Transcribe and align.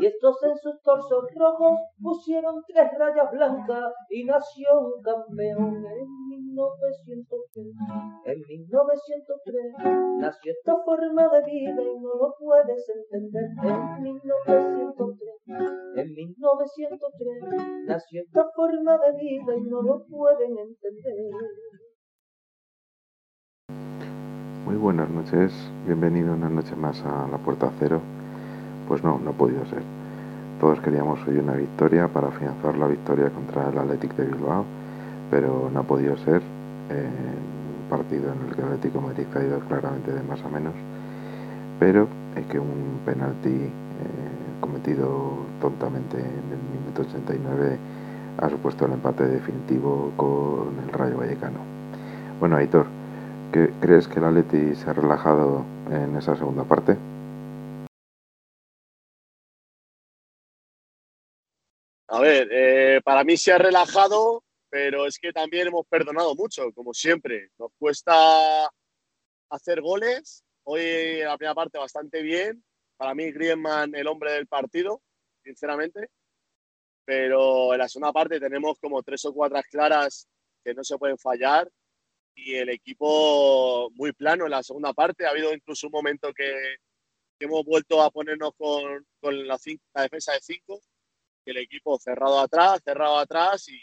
Y 0.00 0.06
estos 0.06 0.36
en 0.44 0.56
sus 0.58 0.80
torsos 0.82 1.24
rojos 1.34 1.78
pusieron 2.00 2.62
tres 2.68 2.88
rayas 2.98 3.30
blancas 3.32 3.92
y 4.10 4.24
nació 4.24 4.80
un 4.80 5.02
campeón 5.02 5.84
en 5.84 6.28
1903. 6.28 7.66
En 8.26 8.40
1903 8.40 9.74
nació 10.18 10.52
esta 10.52 10.76
forma 10.84 11.28
de 11.28 11.42
vida 11.44 11.82
y 11.82 12.00
no 12.00 12.14
lo 12.14 12.34
puedes 12.38 12.88
entender. 12.88 13.44
En 13.64 14.02
1903, 14.02 15.28
en 15.96 16.12
1903 16.12 17.86
nació 17.86 18.22
esta 18.22 18.44
forma 18.54 18.98
de 18.98 19.12
vida 19.18 19.56
y 19.56 19.60
no 19.62 19.82
lo 19.82 20.04
pueden 20.06 20.58
entender. 20.58 21.32
Muy 24.64 24.76
buenas 24.76 25.08
noches, 25.08 25.52
bienvenido 25.86 26.34
una 26.34 26.50
noche 26.50 26.76
más 26.76 27.02
a 27.02 27.26
La 27.28 27.38
Puerta 27.38 27.72
Cero. 27.78 28.02
Pues 28.88 29.04
no, 29.04 29.20
no 29.22 29.30
ha 29.30 29.34
podido 29.34 29.64
ser. 29.66 29.82
Todos 30.60 30.80
queríamos 30.80 31.20
hoy 31.28 31.38
una 31.38 31.52
victoria 31.52 32.08
para 32.08 32.28
afianzar 32.28 32.76
la 32.78 32.86
victoria 32.86 33.28
contra 33.30 33.68
el 33.68 33.78
Athletic 33.78 34.16
de 34.16 34.24
Bilbao, 34.24 34.64
pero 35.30 35.70
no 35.72 35.80
ha 35.80 35.82
podido 35.82 36.16
ser. 36.16 36.40
un 36.90 37.90
partido 37.90 38.32
en 38.32 38.48
el 38.48 38.54
que 38.54 38.60
el 38.60 38.66
Atlético 38.68 39.00
Madrid 39.00 39.26
ha 39.34 39.42
ido 39.42 39.60
claramente 39.60 40.12
de 40.12 40.22
más 40.22 40.42
a 40.42 40.48
menos, 40.48 40.74
pero 41.78 42.06
es 42.36 42.44
que 42.46 42.58
un 42.58 43.00
penalti 43.04 43.48
eh, 43.48 43.70
cometido 44.60 45.38
tontamente 45.60 46.18
en 46.18 46.52
el 46.52 46.80
minuto 46.80 47.02
89 47.02 47.78
ha 48.40 48.50
supuesto 48.50 48.86
el 48.86 48.92
empate 48.92 49.26
definitivo 49.26 50.12
con 50.16 50.68
el 50.84 50.92
Rayo 50.92 51.18
Vallecano. 51.18 51.58
Bueno, 52.40 52.56
Aitor, 52.56 52.86
¿crees 53.80 54.06
que 54.06 54.18
el 54.18 54.24
Atleti 54.24 54.74
se 54.74 54.90
ha 54.90 54.92
relajado 54.92 55.64
en 55.90 56.16
esa 56.16 56.36
segunda 56.36 56.64
parte? 56.64 56.96
A 62.18 62.20
ver, 62.20 62.48
eh, 62.50 63.00
para 63.04 63.22
mí 63.22 63.36
se 63.36 63.52
ha 63.52 63.58
relajado, 63.58 64.42
pero 64.68 65.06
es 65.06 65.20
que 65.20 65.32
también 65.32 65.68
hemos 65.68 65.86
perdonado 65.86 66.34
mucho, 66.34 66.72
como 66.74 66.92
siempre. 66.92 67.50
Nos 67.56 67.70
cuesta 67.78 68.68
hacer 69.50 69.80
goles. 69.80 70.42
Hoy 70.64 71.20
la 71.20 71.38
primera 71.38 71.54
parte 71.54 71.78
bastante 71.78 72.20
bien. 72.22 72.64
Para 72.96 73.14
mí 73.14 73.30
Griezmann 73.30 73.94
el 73.94 74.08
hombre 74.08 74.32
del 74.32 74.48
partido, 74.48 75.00
sinceramente. 75.44 76.08
Pero 77.04 77.72
en 77.72 77.78
la 77.78 77.88
segunda 77.88 78.12
parte 78.12 78.40
tenemos 78.40 78.80
como 78.80 79.00
tres 79.04 79.24
o 79.24 79.32
cuatro 79.32 79.60
claras 79.70 80.26
que 80.64 80.74
no 80.74 80.82
se 80.82 80.98
pueden 80.98 81.18
fallar 81.18 81.70
y 82.34 82.56
el 82.56 82.70
equipo 82.70 83.90
muy 83.92 84.12
plano 84.12 84.46
en 84.46 84.50
la 84.50 84.64
segunda 84.64 84.92
parte. 84.92 85.24
Ha 85.24 85.30
habido 85.30 85.54
incluso 85.54 85.86
un 85.86 85.92
momento 85.92 86.34
que, 86.34 86.78
hemos 87.38 87.64
vuelto 87.64 88.02
a 88.02 88.10
ponernos 88.10 88.50
con, 88.56 89.06
la, 89.22 89.56
la 89.94 90.02
defensa 90.02 90.32
de 90.32 90.40
cinco 90.40 90.80
el 91.50 91.58
equipo 91.58 91.98
cerrado 91.98 92.40
atrás, 92.40 92.80
cerrado 92.84 93.18
atrás 93.18 93.68
y, 93.68 93.80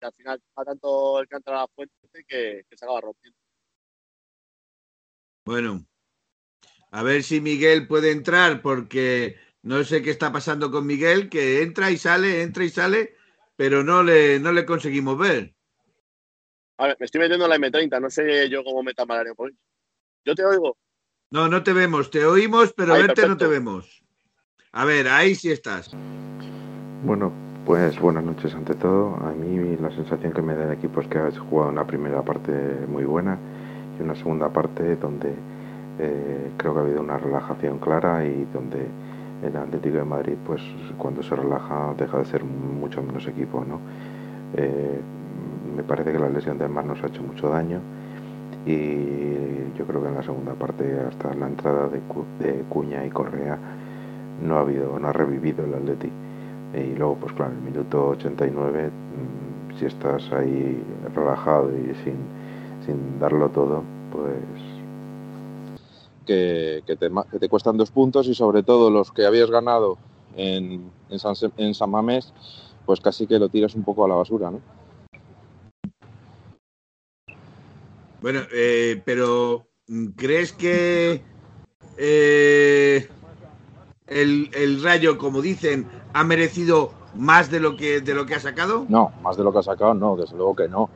al 0.00 0.12
final 0.12 0.42
va 0.58 0.64
tanto 0.64 1.20
el 1.20 1.28
canto 1.28 1.50
a 1.50 1.60
la 1.60 1.68
fuente 1.68 1.94
que, 2.28 2.64
se 2.68 2.84
acaba 2.84 3.00
rompiendo. 3.00 3.38
Bueno, 5.46 5.86
a 6.90 7.02
ver 7.02 7.22
si 7.22 7.40
Miguel 7.40 7.86
puede 7.86 8.10
entrar 8.10 8.60
porque 8.60 9.36
no 9.62 9.82
sé 9.84 10.02
qué 10.02 10.10
está 10.10 10.30
pasando 10.30 10.70
con 10.70 10.86
Miguel, 10.86 11.30
que 11.30 11.62
entra 11.62 11.90
y 11.90 11.96
sale, 11.96 12.42
entra 12.42 12.64
y 12.64 12.70
sale, 12.70 13.16
pero 13.56 13.82
no 13.82 14.02
le, 14.02 14.38
no 14.40 14.52
le 14.52 14.66
conseguimos 14.66 15.18
ver. 15.18 15.54
A 16.76 16.88
ver, 16.88 16.96
me 16.98 17.06
estoy 17.06 17.20
metiendo 17.20 17.46
en 17.46 17.50
la 17.50 17.56
M30, 17.56 18.00
no 18.00 18.10
sé 18.10 18.48
yo 18.48 18.64
cómo 18.64 18.82
me 18.82 18.94
tamalario 18.94 19.34
por 19.34 19.52
Yo 20.24 20.34
te 20.34 20.44
oigo. 20.44 20.76
No, 21.30 21.48
no 21.48 21.62
te 21.62 21.72
vemos, 21.72 22.10
te 22.10 22.24
oímos, 22.24 22.72
pero 22.76 22.94
verte 22.94 23.26
no 23.26 23.36
te 23.36 23.46
vemos. 23.46 24.04
A 24.72 24.84
ver, 24.84 25.08
ahí 25.08 25.34
sí 25.34 25.50
estás. 25.50 25.90
Bueno, 27.04 27.32
pues 27.66 28.00
buenas 28.00 28.24
noches 28.24 28.54
ante 28.54 28.74
todo. 28.74 29.16
A 29.16 29.32
mí 29.32 29.76
la 29.76 29.90
sensación 29.90 30.32
que 30.32 30.40
me 30.40 30.54
da 30.54 30.64
el 30.64 30.72
equipo 30.72 31.02
es 31.02 31.06
que 31.08 31.18
ha 31.18 31.30
jugado 31.32 31.68
una 31.68 31.86
primera 31.86 32.22
parte 32.22 32.50
muy 32.88 33.04
buena 33.04 33.36
y 33.98 34.02
una 34.02 34.14
segunda 34.14 34.48
parte 34.48 34.96
donde 34.96 35.34
eh, 35.98 36.50
creo 36.56 36.72
que 36.72 36.80
ha 36.80 36.82
habido 36.82 37.02
una 37.02 37.18
relajación 37.18 37.78
clara 37.78 38.24
y 38.24 38.46
donde 38.54 38.86
el 39.46 39.54
Atlético 39.54 39.98
de 39.98 40.04
Madrid, 40.04 40.32
pues 40.46 40.62
cuando 40.96 41.22
se 41.22 41.36
relaja, 41.36 41.92
deja 41.98 42.16
de 42.16 42.24
ser 42.24 42.42
mucho 42.42 43.02
menos 43.02 43.26
equipo, 43.26 43.62
¿no? 43.68 43.80
Eh, 44.56 44.98
me 45.76 45.82
parece 45.82 46.10
que 46.10 46.18
la 46.18 46.30
lesión 46.30 46.56
de 46.56 46.68
Mar 46.68 46.86
nos 46.86 47.02
ha 47.02 47.08
hecho 47.08 47.22
mucho 47.22 47.50
daño 47.50 47.80
y 48.64 49.76
yo 49.76 49.84
creo 49.86 50.00
que 50.00 50.08
en 50.08 50.14
la 50.14 50.22
segunda 50.22 50.54
parte, 50.54 51.00
hasta 51.06 51.34
la 51.34 51.48
entrada 51.48 51.86
de, 51.88 52.00
de 52.40 52.62
Cuña 52.70 53.04
y 53.04 53.10
Correa, 53.10 53.58
no 54.42 54.56
ha 54.56 54.60
habido, 54.60 54.98
no 54.98 55.08
ha 55.08 55.12
revivido 55.12 55.66
el 55.66 55.74
Atlético 55.74 56.14
y 56.76 56.94
luego, 56.96 57.16
pues 57.16 57.32
claro, 57.32 57.52
en 57.52 57.58
el 57.58 57.64
minuto 57.64 58.08
89, 58.08 58.90
mm, 58.90 59.78
si 59.78 59.86
estás 59.86 60.30
ahí 60.32 60.82
relajado 61.14 61.70
y 61.70 61.94
sin, 62.04 62.16
sin 62.84 63.18
darlo 63.18 63.48
todo, 63.50 63.82
pues... 64.10 64.34
Que, 66.26 66.82
que, 66.86 66.96
te, 66.96 67.10
que, 67.30 67.38
te, 67.38 67.48
cuestan 67.50 67.76
dos 67.76 67.90
puntos 67.90 68.26
y 68.28 68.34
sobre 68.34 68.62
todo 68.62 68.90
los 68.90 69.12
que 69.12 69.26
habías 69.26 69.50
ganado 69.50 69.98
en, 70.34 70.90
en, 71.10 71.18
San, 71.18 71.34
en 71.58 71.74
San 71.74 71.90
Mamés, 71.90 72.32
pues 72.86 73.00
casi 73.00 73.26
que 73.26 73.38
lo 73.38 73.50
tiras 73.50 73.74
un 73.74 73.84
poco 73.84 74.06
a 74.06 74.08
la 74.08 74.14
basura, 74.14 74.50
¿no? 74.50 74.60
Bueno, 78.22 78.40
eh, 78.54 79.02
pero 79.04 79.66
¿crees 80.16 80.54
que 80.54 81.22
eh, 81.98 83.06
el, 84.06 84.50
el, 84.54 84.82
Rayo, 84.82 85.18
como 85.18 85.42
dicen, 85.42 85.86
ha 86.14 86.24
merecido 86.24 86.92
más 87.14 87.50
de 87.50 87.60
lo 87.60 87.76
que 87.76 88.00
de 88.00 88.14
lo 88.14 88.24
que 88.24 88.34
ha 88.34 88.40
sacado? 88.40 88.86
No, 88.88 89.12
más 89.22 89.36
de 89.36 89.44
lo 89.44 89.52
que 89.52 89.58
ha 89.58 89.62
sacado, 89.62 89.92
no, 89.94 90.16
desde 90.16 90.36
luego 90.36 90.56
que 90.56 90.68
no. 90.68 90.88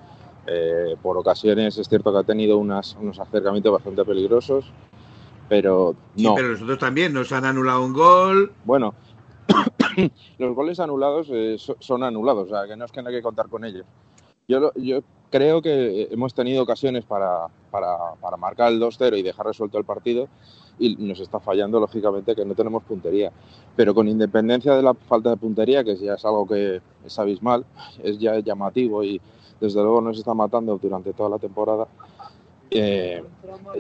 Eh, 0.47 0.97
por 1.03 1.19
ocasiones 1.19 1.77
es 1.77 1.89
cierto 1.89 2.11
que 2.11 2.19
ha 2.19 2.23
tenido 2.23 2.57
unas, 2.57 2.97
unos 2.99 3.19
acercamientos 3.19 3.71
bastante 3.73 4.05
peligrosos, 4.05 4.73
pero 5.49 5.95
no. 6.17 6.31
Sí, 6.31 6.35
pero 6.35 6.49
nosotros 6.49 6.79
también 6.79 7.13
nos 7.13 7.33
han 7.33 7.45
anulado 7.45 7.85
un 7.85 7.93
gol. 7.93 8.53
Bueno, 8.65 8.95
los 10.39 10.55
goles 10.55 10.81
anulados 10.81 11.29
eh, 11.31 11.57
son 11.59 12.03
anulados, 12.05 12.47
o 12.47 12.51
sea, 12.51 12.67
que 12.67 12.77
no 12.77 12.85
es 12.85 12.93
que 12.93 13.03
no 13.03 13.09
hay 13.09 13.17
que 13.17 13.23
contar 13.23 13.49
con 13.49 13.65
ellos. 13.65 13.85
Yo, 14.47 14.73
yo 14.77 15.01
creo 15.31 15.61
que 15.61 16.09
hemos 16.11 16.33
tenido 16.33 16.63
ocasiones 16.63 17.05
para, 17.05 17.49
para, 17.71 18.15
para 18.21 18.37
marcar 18.37 18.73
el 18.73 18.81
2-0 18.81 19.19
y 19.19 19.23
dejar 19.23 19.47
resuelto 19.47 19.77
el 19.77 19.85
partido 19.85 20.29
y 20.79 20.97
nos 20.97 21.21
está 21.21 21.41
fallando, 21.41 21.81
lógicamente, 21.81 22.35
que 22.35 22.45
no 22.45 22.55
tenemos 22.55 22.83
puntería. 22.85 23.33
Pero 23.77 23.95
con 23.95 24.09
independencia 24.09 24.75
de 24.75 24.83
la 24.83 24.95
falta 24.95 25.31
de 25.31 25.37
puntería, 25.37 25.85
que 25.85 25.97
ya 25.97 26.15
es 26.15 26.25
algo 26.25 26.47
que 26.47 26.81
es 27.05 27.19
abismal, 27.19 27.65
es 28.03 28.19
ya 28.19 28.39
llamativo 28.39 29.03
y 29.03 29.21
desde 29.61 29.81
luego 29.81 30.01
nos 30.01 30.19
está 30.19 30.35
matando 30.35 30.79
durante 30.79 31.13
toda 31.13 31.31
la 31.31 31.39
temporada, 31.39 31.87
eh, 32.71 33.23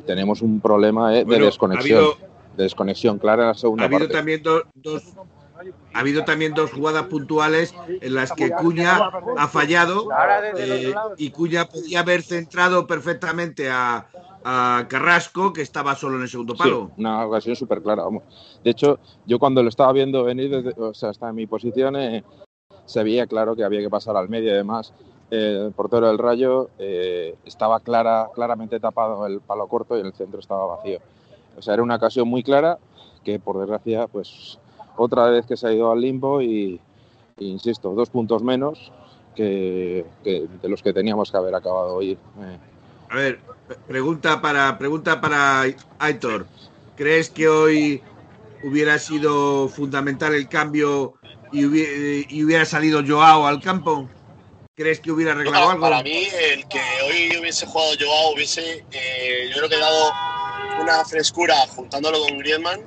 tenemos 0.06 0.42
un 0.42 0.60
problema 0.60 1.16
eh, 1.16 1.24
de 1.24 1.38
desconexión. 1.38 2.04
de 2.56 2.62
desconexión 2.64 3.18
clara 3.18 3.42
en 3.42 3.48
la 3.48 3.54
segunda 3.54 3.84
ha 3.84 3.86
habido 3.86 4.00
parte. 4.00 4.14
También 4.14 4.42
dos, 4.42 5.02
ha 5.92 6.00
habido 6.00 6.24
también 6.24 6.54
dos 6.54 6.72
jugadas 6.72 7.04
puntuales 7.04 7.74
en 7.88 8.14
las 8.14 8.32
que 8.32 8.50
Cuña 8.50 9.10
ha 9.36 9.48
fallado 9.48 10.08
eh, 10.56 10.94
y 11.16 11.30
Cuña 11.30 11.66
podía 11.66 12.00
haber 12.00 12.22
centrado 12.22 12.86
perfectamente 12.86 13.68
a, 13.70 14.06
a 14.50 14.86
Carrasco, 14.88 15.52
que 15.52 15.60
estaba 15.60 15.94
solo 15.94 16.16
en 16.16 16.22
el 16.22 16.28
segundo 16.30 16.56
palo. 16.56 16.86
Sí, 16.86 17.02
una 17.02 17.26
ocasión 17.26 17.54
súper 17.54 17.82
clara, 17.82 18.04
vamos. 18.04 18.22
De 18.64 18.70
hecho, 18.70 18.98
yo 19.26 19.38
cuando 19.38 19.62
lo 19.62 19.68
estaba 19.68 19.92
viendo 19.92 20.24
venir, 20.24 20.48
desde, 20.50 20.80
o 20.80 20.94
sea, 20.94 21.10
estaba 21.10 21.28
en 21.28 21.36
mi 21.36 21.46
posición, 21.46 21.96
eh, 21.96 22.24
se 22.86 23.02
veía 23.02 23.26
claro 23.26 23.54
que 23.54 23.62
había 23.62 23.80
que 23.80 23.90
pasar 23.90 24.16
al 24.16 24.30
medio. 24.30 24.50
Además, 24.52 24.94
eh, 25.30 25.64
el 25.66 25.72
portero 25.72 26.06
del 26.06 26.16
Rayo 26.16 26.70
eh, 26.78 27.36
estaba 27.44 27.80
clara, 27.80 28.30
claramente 28.34 28.80
tapado 28.80 29.26
el 29.26 29.40
palo 29.40 29.66
corto 29.66 29.98
y 29.98 30.00
en 30.00 30.06
el 30.06 30.14
centro 30.14 30.40
estaba 30.40 30.76
vacío. 30.76 31.00
O 31.58 31.60
sea, 31.60 31.74
era 31.74 31.82
una 31.82 31.96
ocasión 31.96 32.26
muy 32.26 32.42
clara 32.42 32.78
que, 33.24 33.38
por 33.38 33.58
desgracia, 33.58 34.06
pues 34.06 34.58
otra 34.96 35.28
vez 35.28 35.44
que 35.44 35.58
se 35.58 35.68
ha 35.68 35.72
ido 35.74 35.92
al 35.92 36.00
limbo 36.00 36.40
y, 36.40 36.80
y 37.38 37.50
insisto, 37.50 37.92
dos 37.92 38.08
puntos 38.08 38.42
menos 38.42 38.92
que, 39.34 40.06
que, 40.24 40.48
de 40.62 40.68
los 40.70 40.82
que 40.82 40.94
teníamos 40.94 41.30
que 41.30 41.36
haber 41.36 41.54
acabado 41.54 41.96
hoy. 41.96 42.16
A 43.10 43.16
ver, 43.16 43.40
pregunta 43.86 44.40
para, 44.40 44.78
pregunta 44.78 45.20
para 45.20 45.64
Aitor. 45.98 46.46
¿Crees 46.96 47.30
que 47.30 47.48
hoy 47.48 48.02
hubiera 48.62 48.98
sido 48.98 49.68
fundamental 49.68 50.34
el 50.34 50.48
cambio 50.48 51.14
y 51.52 51.64
hubiera, 51.64 52.64
salido 52.64 53.02
Joao 53.06 53.46
al 53.46 53.60
campo? 53.62 54.08
¿Crees 54.74 55.00
que 55.00 55.10
hubiera 55.10 55.32
arreglado 55.32 55.70
algo? 55.70 55.82
Para 55.82 56.02
mí, 56.02 56.28
el 56.52 56.66
que 56.68 56.80
hoy 57.06 57.38
hubiese 57.40 57.66
jugado 57.66 57.92
Joao 57.98 58.34
hubiese, 58.34 58.84
eh, 58.92 59.50
yo 59.50 59.56
creo 59.58 59.68
que 59.68 59.78
dado 59.78 60.12
una 60.80 61.04
frescura 61.04 61.54
juntándolo 61.68 62.20
con 62.20 62.38
Griezmann. 62.38 62.80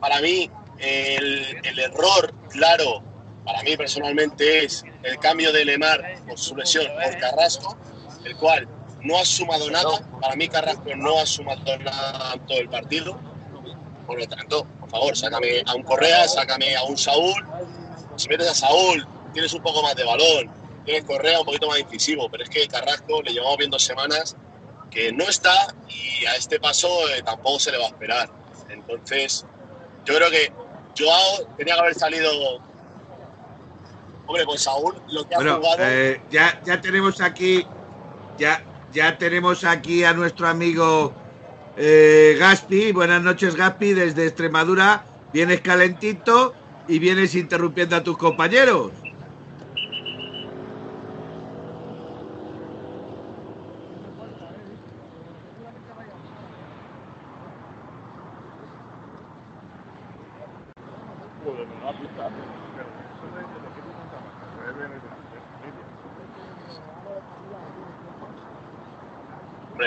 Para 0.00 0.20
mí, 0.20 0.50
el, 0.78 1.60
el 1.62 1.78
error 1.78 2.34
claro, 2.50 3.02
para 3.44 3.62
mí 3.62 3.76
personalmente, 3.76 4.64
es 4.64 4.84
el 5.02 5.18
cambio 5.18 5.52
de 5.52 5.64
Lemar 5.64 6.02
por 6.26 6.38
su 6.38 6.56
lesión 6.56 6.86
por 6.86 7.18
Carrasco, 7.18 7.76
el 8.24 8.36
cual 8.36 8.68
no 9.04 9.18
ha 9.18 9.24
sumado 9.24 9.70
nada. 9.70 10.00
Para 10.20 10.36
mí, 10.36 10.48
Carrasco 10.48 10.94
no 10.96 11.18
ha 11.18 11.26
sumado 11.26 11.76
nada 11.78 12.34
en 12.34 12.46
todo 12.46 12.58
el 12.58 12.68
partido. 12.68 13.18
Por 14.06 14.18
lo 14.18 14.26
tanto, 14.26 14.66
por 14.80 14.90
favor, 14.90 15.16
sácame 15.16 15.62
a 15.66 15.74
un 15.74 15.82
Correa, 15.82 16.26
sácame 16.28 16.76
a 16.76 16.82
un 16.84 16.96
Saúl. 16.96 17.44
Si 18.16 18.28
metes 18.28 18.48
a 18.48 18.54
Saúl, 18.54 19.06
tienes 19.32 19.52
un 19.52 19.62
poco 19.62 19.82
más 19.82 19.94
de 19.94 20.04
balón. 20.04 20.50
Tienes 20.84 21.04
Correa 21.04 21.38
un 21.40 21.46
poquito 21.46 21.68
más 21.68 21.78
incisivo, 21.78 22.28
pero 22.30 22.44
es 22.44 22.50
que 22.50 22.66
Carrasco 22.66 23.22
le 23.22 23.32
llevamos 23.32 23.56
viendo 23.56 23.78
semanas 23.78 24.36
que 24.90 25.12
no 25.12 25.24
está 25.24 25.74
y 25.88 26.26
a 26.26 26.36
este 26.36 26.60
paso 26.60 26.88
eh, 27.10 27.22
tampoco 27.22 27.58
se 27.58 27.72
le 27.72 27.78
va 27.78 27.84
a 27.84 27.88
esperar. 27.88 28.30
Entonces, 28.68 29.46
yo 30.04 30.14
creo 30.16 30.30
que 30.30 30.52
Joao 30.98 31.46
tenía 31.56 31.74
que 31.74 31.80
haber 31.80 31.94
salido. 31.94 32.30
Hombre, 34.26 34.44
pues 34.44 34.62
Saúl 34.62 35.00
lo 35.08 35.26
que 35.28 35.34
ha 35.34 35.38
jugado. 35.38 35.76
Eh, 35.78 36.20
ya, 36.30 36.60
ya 36.64 36.80
tenemos 36.80 37.20
aquí. 37.20 37.66
Ya, 38.38 38.62
ya 38.92 39.18
tenemos 39.18 39.64
aquí 39.64 40.04
a 40.04 40.12
nuestro 40.12 40.48
amigo 40.48 41.12
eh, 41.76 42.36
Gaspi. 42.38 42.92
Buenas 42.92 43.22
noches, 43.22 43.56
Gaspi, 43.56 43.94
desde 43.94 44.26
Extremadura. 44.26 45.04
Vienes 45.32 45.60
calentito 45.60 46.54
y 46.88 46.98
vienes 46.98 47.34
interrumpiendo 47.34 47.96
a 47.96 48.02
tus 48.02 48.18
compañeros. 48.18 49.01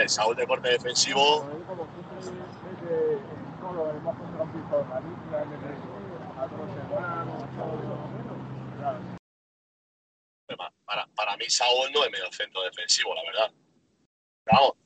Saúl 0.07 0.35
de 0.35 0.47
corte 0.47 0.69
defensivo. 0.69 1.45
Para, 10.85 11.07
para 11.15 11.37
mí 11.37 11.49
Saúl 11.49 11.91
no 11.93 12.03
es 12.03 12.11
medio 12.11 12.31
centro 12.31 12.61
defensivo, 12.63 13.15
la 13.15 13.23
verdad. 13.23 13.51
Vamos. 14.51 14.84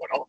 Bueno. 0.00 0.28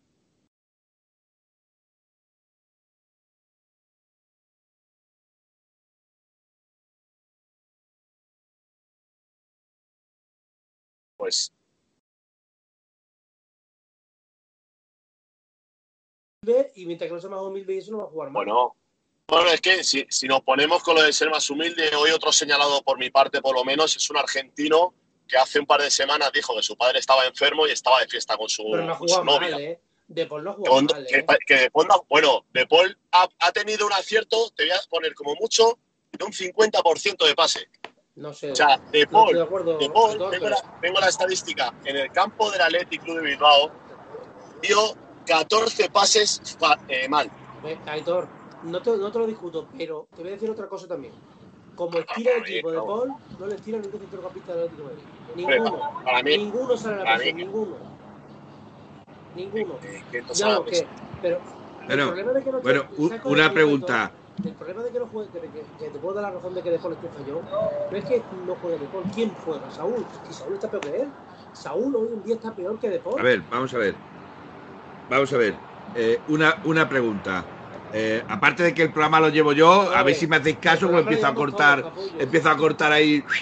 Pues 11.18 11.51
y 16.75 16.85
mientras 16.88 17.07
que 17.07 17.13
no 17.13 17.21
sea 17.21 17.29
más 17.29 17.41
humilde 17.41 17.77
eso 17.77 17.91
no 17.91 18.00
va 18.00 18.03
a 18.06 18.07
jugar 18.07 18.31
mal. 18.31 18.45
Bueno, 18.45 18.75
bueno 19.27 19.50
es 19.51 19.62
que 19.62 19.83
si, 19.83 20.06
si, 20.09 20.27
nos 20.27 20.41
ponemos 20.41 20.81
con 20.81 20.95
lo 20.95 21.03
de 21.03 21.13
ser 21.13 21.29
más 21.29 21.47
humilde, 21.51 21.95
hoy 21.95 22.09
otro 22.09 22.31
señalado 22.31 22.81
por 22.81 22.97
mi 22.97 23.12
parte, 23.12 23.41
por 23.41 23.56
lo 23.56 23.63
menos, 23.63 23.95
es 23.95 24.09
un 24.09 24.18
argentino 24.18 24.95
que 25.27 25.38
hace 25.38 25.59
un 25.59 25.65
par 25.65 25.81
de 25.81 25.89
semanas 25.89 26.31
dijo 26.33 26.56
que 26.56 26.63
su 26.63 26.75
padre 26.75 27.00
estaba 27.00 27.25
enfermo 27.25 27.68
y 27.68 27.71
estaba 27.71 28.00
de 28.00 28.07
fiesta 28.07 28.38
con 28.38 28.50
su, 28.50 28.63
Pero 28.71 28.85
no 28.85 28.97
con 28.97 29.07
su 29.07 29.23
novia. 29.23 29.51
Mal, 29.51 29.62
¿eh? 29.62 29.79
De 30.07 30.25
Paul 30.25 30.44
no 30.44 30.53
jugó 30.53 30.81
mal, 30.81 31.07
¿eh? 31.09 31.25
que, 31.47 31.56
De 31.56 31.71
Paul 31.71 31.88
bueno, 32.09 32.45
De 32.53 32.68
Paul 32.68 32.97
ha, 33.13 33.29
ha, 33.39 33.51
tenido 33.53 33.85
un 33.85 33.94
acierto, 33.94 34.50
te 34.56 34.65
voy 34.65 34.71
a 34.71 34.79
poner 34.89 35.13
como 35.13 35.35
mucho, 35.35 35.79
de 36.12 36.25
un 36.25 36.31
50% 36.33 37.25
de 37.25 37.35
pase. 37.35 37.69
No 38.15 38.33
sé. 38.33 38.51
O 38.51 38.56
sea, 38.56 38.77
De 38.91 39.07
Paul, 39.07 39.38
de 39.38 39.45
Paul 39.45 40.29
tengo, 40.29 40.50
la, 40.50 40.79
tengo, 40.81 41.00
la, 41.00 41.07
estadística, 41.07 41.73
en 41.85 41.95
el 41.95 42.12
campo 42.12 42.51
del 42.51 42.62
Athletic 42.62 43.01
Club 43.03 43.21
de 43.21 43.23
Bilbao, 43.23 43.71
dio 44.62 44.97
14 45.25 45.89
pases 45.89 46.41
eh, 46.89 47.07
mal. 47.07 47.31
Aitor, 47.85 48.27
no 48.63 48.81
te, 48.81 48.91
no 48.97 49.12
te 49.12 49.19
lo 49.19 49.27
discuto, 49.27 49.69
pero 49.77 50.07
te 50.13 50.23
voy 50.23 50.31
a 50.31 50.33
decir 50.33 50.50
otra 50.50 50.68
cosa 50.68 50.88
también 50.88 51.13
como 51.75 51.97
estira 52.00 52.33
el 52.35 52.41
equipo 52.44 52.71
de 52.71 52.77
Paul, 52.77 53.13
no 53.39 53.47
le 53.47 53.56
estira 53.56 53.79
ningún 53.79 54.00
centrocampista 54.00 54.53
del 54.53 54.65
Atlético 54.65 54.89
de 54.89 54.95
Madrid. 54.95 55.07
Ninguno. 55.35 56.03
Para 56.03 56.23
mí, 56.23 56.38
ninguno 56.38 56.77
sale 56.77 57.01
a 57.01 57.03
la 57.03 57.15
presión, 57.15 57.38
ninguno. 57.38 57.75
Ninguno. 59.35 59.79
Ya 60.33 60.50
lo 60.50 60.65
que. 60.65 60.88
Pero. 61.21 61.39
Pero, 61.88 62.03
el 62.03 62.09
problema 62.09 62.31
de 62.33 62.44
que 62.44 62.51
no 62.51 62.62
bueno, 62.62 62.83
una 63.23 63.53
pregunta. 63.53 64.12
El 64.44 64.53
problema 64.53 64.83
de 64.83 64.91
que 64.91 65.00
no 65.00 65.07
juegue, 65.07 65.29
que, 65.31 65.39
que, 65.79 65.89
te 65.89 66.00
puedo 66.00 66.13
dar 66.15 66.23
la 66.23 66.31
razón 66.31 66.53
de 66.53 66.62
que 66.62 66.71
De 66.71 66.79
Paul 66.79 66.94
esté 66.94 67.07
falló, 67.09 67.41
no 67.91 67.97
es 67.97 68.06
que 68.06 68.21
no 68.45 68.56
juegue 68.56 68.77
De 68.77 68.85
Paul. 68.85 69.03
¿Quién 69.13 69.31
juega? 69.44 69.71
Saúl. 69.71 70.06
Si 70.27 70.33
Saúl 70.33 70.53
está 70.53 70.69
peor 70.69 70.81
que 70.81 71.01
él. 71.01 71.09
Saúl 71.53 71.95
hoy 71.95 72.09
en 72.13 72.23
día 72.23 72.35
está 72.35 72.53
peor 72.53 72.79
que 72.79 72.89
De 72.89 73.00
Paul. 73.00 73.19
A 73.19 73.23
ver, 73.23 73.41
vamos 73.50 73.73
a 73.73 73.77
ver. 73.77 73.95
Vamos 75.09 75.33
a 75.33 75.38
ver. 75.38 75.56
Eh, 75.95 76.19
una, 76.27 76.56
una 76.65 76.88
pregunta. 76.88 77.44
Eh, 77.94 78.24
aparte 78.28 78.64
de 78.64 78.74
que 78.74 78.84
el 78.84 78.92
programa 78.92 79.20
lo 79.20 79.30
llevo 79.30 79.54
yo, 79.54 79.92
a 79.94 80.04
ver 80.04 80.16
si 80.16 80.28
me 80.28 80.38
hacéis 80.38 80.58
caso, 80.58 80.90
pues 80.90 81.02
empiezo 81.02 81.28
a 81.28 81.34
cortar, 81.34 81.92
empiezo 82.20 82.50
a 82.50 82.58
cortar 82.58 82.92
ahí. 82.92 83.24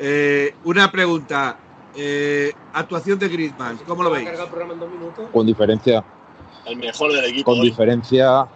Eh, 0.00 0.52
una 0.64 0.90
pregunta. 0.90 1.56
Eh, 1.96 2.52
actuación 2.72 3.18
de 3.18 3.28
Griezmann, 3.28 3.78
¿cómo 3.86 4.02
lo 4.02 4.10
veis? 4.10 4.28
Con 5.32 5.46
diferencia. 5.46 6.04
El 6.66 6.76
mejor 6.76 7.12
del 7.12 7.24
equipo. 7.24 7.52
Con 7.52 7.62
diferencia, 7.62 8.48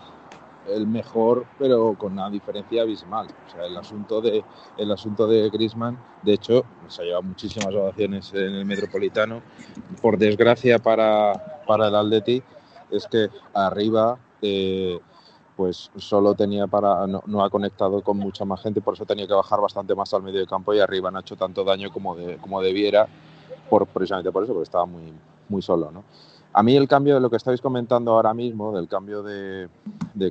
el 0.69 0.87
mejor, 0.87 1.47
pero 1.59 1.95
con 1.99 2.13
una 2.13 2.31
diferencia 2.31 2.83
abismal. 2.83 3.29
O 3.47 3.51
sea, 3.51 3.65
el 3.65 3.77
asunto 3.77 4.21
de, 4.21 4.45
el 4.77 4.91
asunto 4.91 5.27
de 5.27 5.51
Griezmann, 5.51 5.99
de 6.23 6.35
hecho, 6.35 6.65
se 6.89 7.03
ha 7.03 7.05
llevado 7.05 7.23
muchísimas 7.23 7.75
ovaciones 7.75 8.33
en 8.35 8.55
el 8.55 8.65
Metropolitano. 8.65 9.41
Por 10.01 10.19
desgracia 10.19 10.79
para, 10.79 11.63
para 11.67 11.89
el 11.89 11.95
Atleti, 11.95 12.43
es 12.91 13.07
que 13.07 13.29
arriba 13.55 14.19
pues 15.57 15.91
solo 15.97 16.35
tenía 16.35 16.67
para, 16.67 17.07
no, 17.07 17.45
ha 17.45 17.51
conectado 17.51 18.03
con 18.03 18.17
mucha 18.17 18.45
más 18.45 18.63
gente, 18.63 18.81
por 18.81 18.95
eso 18.95 19.05
tenía 19.05 19.27
que 19.27 19.35
bajar 19.35 19.61
bastante 19.61 19.95
más 19.95 20.13
al 20.15 20.23
medio 20.23 20.41
de 20.41 20.47
campo 20.47 20.73
y 20.73 20.81
arriba 20.81 21.11
no 21.11 21.19
ha 21.19 21.21
hecho 21.21 21.37
tanto 21.37 21.63
daño 21.65 21.93
como, 21.93 22.17
de, 22.17 22.37
como 22.39 22.61
debiera, 22.61 23.07
por, 23.69 23.87
precisamente 23.87 24.33
por 24.33 24.45
eso, 24.45 24.53
porque 24.53 24.65
estaba 24.65 24.87
muy, 24.87 25.13
muy 25.49 25.63
solo. 25.63 25.91
¿no? 25.91 26.05
A 26.53 26.63
mí 26.63 26.77
el 26.77 26.89
cambio 26.89 27.15
de 27.15 27.21
lo 27.21 27.31
que 27.31 27.37
estáis 27.37 27.61
comentando 27.61 28.13
ahora 28.13 28.35
mismo, 28.35 28.73
del 28.73 28.89
cambio 28.89 29.23
de, 29.23 29.69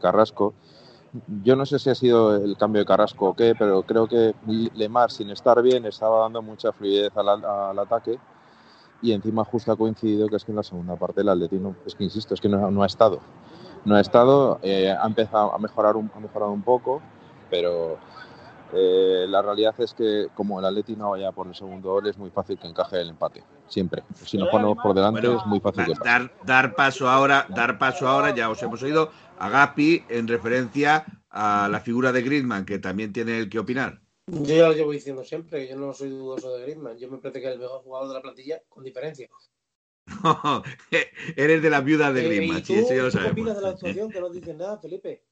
Carrasco, 0.02 0.54
yo 1.44 1.56
no 1.56 1.66
sé 1.66 1.78
si 1.78 1.90
ha 1.90 1.96
sido 1.96 2.36
el 2.36 2.56
cambio 2.58 2.82
de 2.82 2.86
Carrasco 2.86 3.30
o 3.30 3.34
qué, 3.36 3.54
pero 3.58 3.84
creo 3.84 4.08
que 4.08 4.34
Lemar, 4.76 5.12
sin 5.12 5.30
estar 5.30 5.62
bien, 5.62 5.86
estaba 5.86 6.22
dando 6.22 6.42
mucha 6.42 6.72
fluidez 6.72 7.12
al, 7.16 7.80
ataque 7.80 8.18
y 9.02 9.12
encima 9.12 9.44
justo 9.44 9.72
ha 9.72 9.78
coincidido 9.78 10.28
que 10.30 10.36
es 10.36 10.46
que 10.46 10.52
en 10.52 10.58
la 10.58 10.64
segunda 10.64 10.96
parte 10.96 11.22
el 11.22 11.30
Atlético, 11.30 11.76
es 11.86 11.96
que 11.96 12.04
insisto, 12.04 12.34
es 12.34 12.42
que 12.42 12.50
no 12.50 12.84
ha 12.84 12.86
estado 12.86 13.20
no 13.86 13.96
ha 13.96 14.02
estado, 14.02 14.60
eh, 14.62 14.92
ha 14.92 15.06
empezado 15.06 15.54
a 15.54 15.58
mejorar 15.58 15.96
un, 15.96 16.12
ha 16.14 16.20
mejorado 16.20 16.52
un 16.52 16.62
poco, 16.62 17.02
pero 17.50 17.98
eh, 18.74 19.26
la 19.28 19.42
realidad 19.42 19.74
es 19.80 19.94
que 19.94 20.28
como 20.34 20.60
el 20.60 20.66
Atleti 20.66 20.96
no 20.96 21.12
vaya 21.12 21.32
por 21.32 21.48
el 21.48 21.56
segundo 21.56 21.92
gol 21.92 22.08
es 22.08 22.18
muy 22.18 22.30
fácil 22.30 22.58
que 22.58 22.68
encaje 22.68 23.02
el 23.02 23.10
empate, 23.10 23.44
siempre. 23.68 24.04
Si 24.26 24.38
nos 24.38 24.50
ponemos 24.50 24.78
por 24.82 24.94
delante 24.94 25.34
es 25.34 25.46
muy 25.46 25.60
fácil 25.60 25.86
que 25.86 25.94
dar, 26.04 26.32
dar 26.46 26.76
paso 26.76 27.10
ahora, 27.10 27.46
dar 27.50 27.78
paso 27.78 28.08
ahora, 28.08 28.34
ya 28.36 28.50
os 28.50 28.62
hemos 28.64 28.82
oído 28.84 29.12
a 29.38 29.50
Gapi 29.50 30.04
en 30.10 30.28
referencia 30.28 31.06
a 31.30 31.68
la 31.70 31.80
figura 31.80 32.12
de 32.12 32.22
Griezmann, 32.22 32.66
que 32.66 32.80
también 32.80 33.12
tiene 33.12 33.38
el 33.40 33.50
que 33.50 33.60
opinar. 33.60 34.00
Yo 34.28 34.56
ya 34.56 34.68
lo 34.68 34.74
llevo 34.74 34.92
diciendo 34.92 35.24
siempre, 35.26 35.68
yo 35.68 35.76
no 35.76 35.94
soy 35.94 36.10
dudoso 36.10 36.54
de 36.54 36.62
Griezmann. 36.62 36.98
Yo 36.98 37.10
me 37.10 37.18
parece 37.18 37.42
que 37.42 37.48
es 37.48 37.54
el 37.54 37.60
mejor 37.60 37.82
jugador 37.82 38.08
de 38.10 38.14
la 38.14 38.22
plantilla, 38.22 38.62
con 38.70 38.84
diferencia. 38.84 39.28
eres 41.36 41.62
de 41.62 41.70
la 41.70 41.82
viuda 41.82 42.12
de 42.12 42.24
Griezmann. 42.24 42.60
¿Y 42.60 42.62
tú, 42.62 42.88
¿Qué 42.88 43.02
opinas 43.02 43.56
de 43.56 43.62
la 43.62 43.70
actuación 43.70 44.12
que 44.12 44.20
no 44.20 44.30
dices 44.30 44.56
nada, 44.56 44.80
Felipe? 44.80 45.26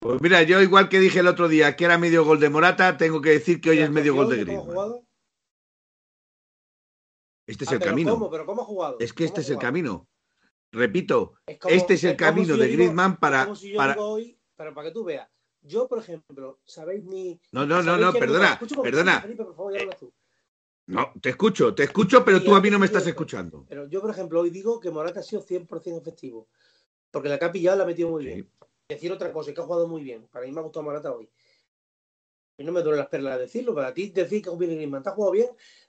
Pues 0.00 0.22
mira, 0.22 0.42
yo 0.42 0.60
igual 0.62 0.88
que 0.88 1.00
dije 1.00 1.20
el 1.20 1.26
otro 1.26 1.48
día 1.48 1.74
que 1.74 1.84
era 1.84 1.98
medio 1.98 2.24
gol 2.24 2.38
de 2.38 2.50
Morata, 2.50 2.96
tengo 2.96 3.20
que 3.20 3.30
decir 3.30 3.60
que 3.60 3.70
hoy 3.70 3.80
es 3.80 3.90
medio 3.90 4.14
gol 4.14 4.28
de 4.30 4.44
Griezmann. 4.44 4.94
Este 7.46 7.64
es 7.64 7.72
ah, 7.72 7.74
el 7.74 7.80
camino. 7.80 8.12
¿cómo? 8.12 8.30
¿Pero 8.30 8.46
cómo 8.46 8.62
ha 8.62 8.64
jugado? 8.64 8.96
Es 9.00 9.12
que 9.12 9.24
este 9.24 9.40
es 9.40 9.50
el 9.50 9.58
camino. 9.58 10.06
Repito, 10.70 11.34
este 11.46 11.94
es 11.94 12.04
el 12.04 12.16
camino 12.16 12.56
de 12.56 12.68
Griezmann 12.68 13.16
para. 13.16 13.48
para... 13.76 13.96
pero 14.54 14.74
para 14.74 14.88
que 14.88 14.92
tú 14.92 15.02
veas, 15.02 15.28
Yo, 15.62 15.88
por 15.88 15.98
ejemplo, 15.98 16.60
¿sabéis 16.64 17.04
mi. 17.04 17.40
No, 17.52 17.64
no, 17.64 17.78
no, 17.78 17.84
¿sabéis 17.84 18.06
no, 18.06 18.12
perdona, 18.12 18.60
perdona. 18.82 19.20
Felipe, 19.22 19.44
por 19.44 19.56
favor, 19.56 19.72
ya 19.72 19.80
hablas 19.80 19.98
tú. 19.98 20.12
No, 20.88 21.12
te 21.20 21.28
escucho, 21.28 21.74
te 21.74 21.82
escucho, 21.84 22.24
pero 22.24 22.42
tú 22.42 22.54
a 22.54 22.62
mí 22.62 22.70
no 22.70 22.78
me 22.78 22.86
estás 22.86 23.06
escuchando. 23.06 23.66
Pero 23.68 23.86
yo, 23.88 24.00
por 24.00 24.10
ejemplo, 24.10 24.40
hoy 24.40 24.48
digo 24.48 24.80
que 24.80 24.90
Morata 24.90 25.20
ha 25.20 25.22
sido 25.22 25.42
100% 25.42 26.00
efectivo. 26.00 26.48
Porque 27.10 27.28
la 27.28 27.38
que 27.38 27.44
ha 27.44 27.52
pillado 27.52 27.76
la 27.76 27.84
ha 27.84 27.86
metido 27.86 28.08
muy 28.08 28.24
Sí. 28.24 28.28
bien. 28.30 28.50
Decir 28.88 29.12
otra 29.12 29.30
cosa, 29.30 29.52
que 29.52 29.60
ha 29.60 29.64
jugado 29.64 29.86
muy 29.86 30.02
bien. 30.02 30.26
Para 30.32 30.46
mí 30.46 30.52
me 30.52 30.60
ha 30.60 30.62
gustado 30.62 30.84
Morata 30.84 31.12
hoy. 31.12 31.28
Y 32.56 32.64
no 32.64 32.72
me 32.72 32.82
duele 32.82 32.98
las 32.98 33.08
perlas 33.08 33.38
decirlo, 33.38 33.74
pero 33.74 33.86
a 33.86 33.92
ti 33.92 34.08
decir 34.08 34.42
que 34.42 34.50
Billy 34.56 34.76
Griezmann 34.76 35.02
te 35.02 35.10
ha 35.10 35.12
jugado 35.12 35.32
bien, 35.32 35.48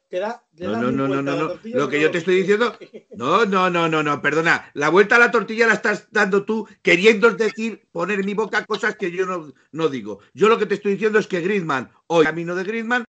te 0.09 0.19
da. 0.19 0.45
le 0.57 0.65
No, 0.65 0.71
das 0.73 0.81
no, 0.81 0.91
no, 0.91 1.07
no, 1.07 1.21
no, 1.21 1.31
a 1.31 1.35
no. 1.35 1.47
Lo 1.63 1.87
que 1.87 1.95
no 1.97 2.03
yo 2.03 2.11
te 2.11 2.17
estoy 2.17 2.35
diciendo, 2.35 2.75
no, 3.15 3.45
no, 3.45 3.69
no, 3.69 3.87
no, 3.87 4.03
no, 4.03 4.21
perdona. 4.21 4.69
La 4.73 4.89
vuelta 4.89 5.15
a 5.15 5.19
la 5.19 5.31
tortilla 5.31 5.65
la 5.65 5.75
estás 5.75 6.09
dando 6.11 6.43
tú 6.43 6.67
queriendo 6.81 7.31
decir, 7.31 7.87
poner 7.93 8.19
en 8.19 8.25
mi 8.25 8.33
boca 8.33 8.65
cosas 8.65 8.97
que 8.97 9.11
yo 9.11 9.25
no, 9.25 9.53
no 9.71 9.87
digo. 9.87 10.19
Yo 10.33 10.49
lo 10.49 10.59
que 10.59 10.65
te 10.65 10.75
estoy 10.75 10.91
diciendo 10.91 11.19
es 11.19 11.27
que 11.27 11.39
Griezmann, 11.39 11.89
hoy 12.07 12.25
camino 12.25 12.53
de 12.53 12.65
Griezmann, 12.65 13.05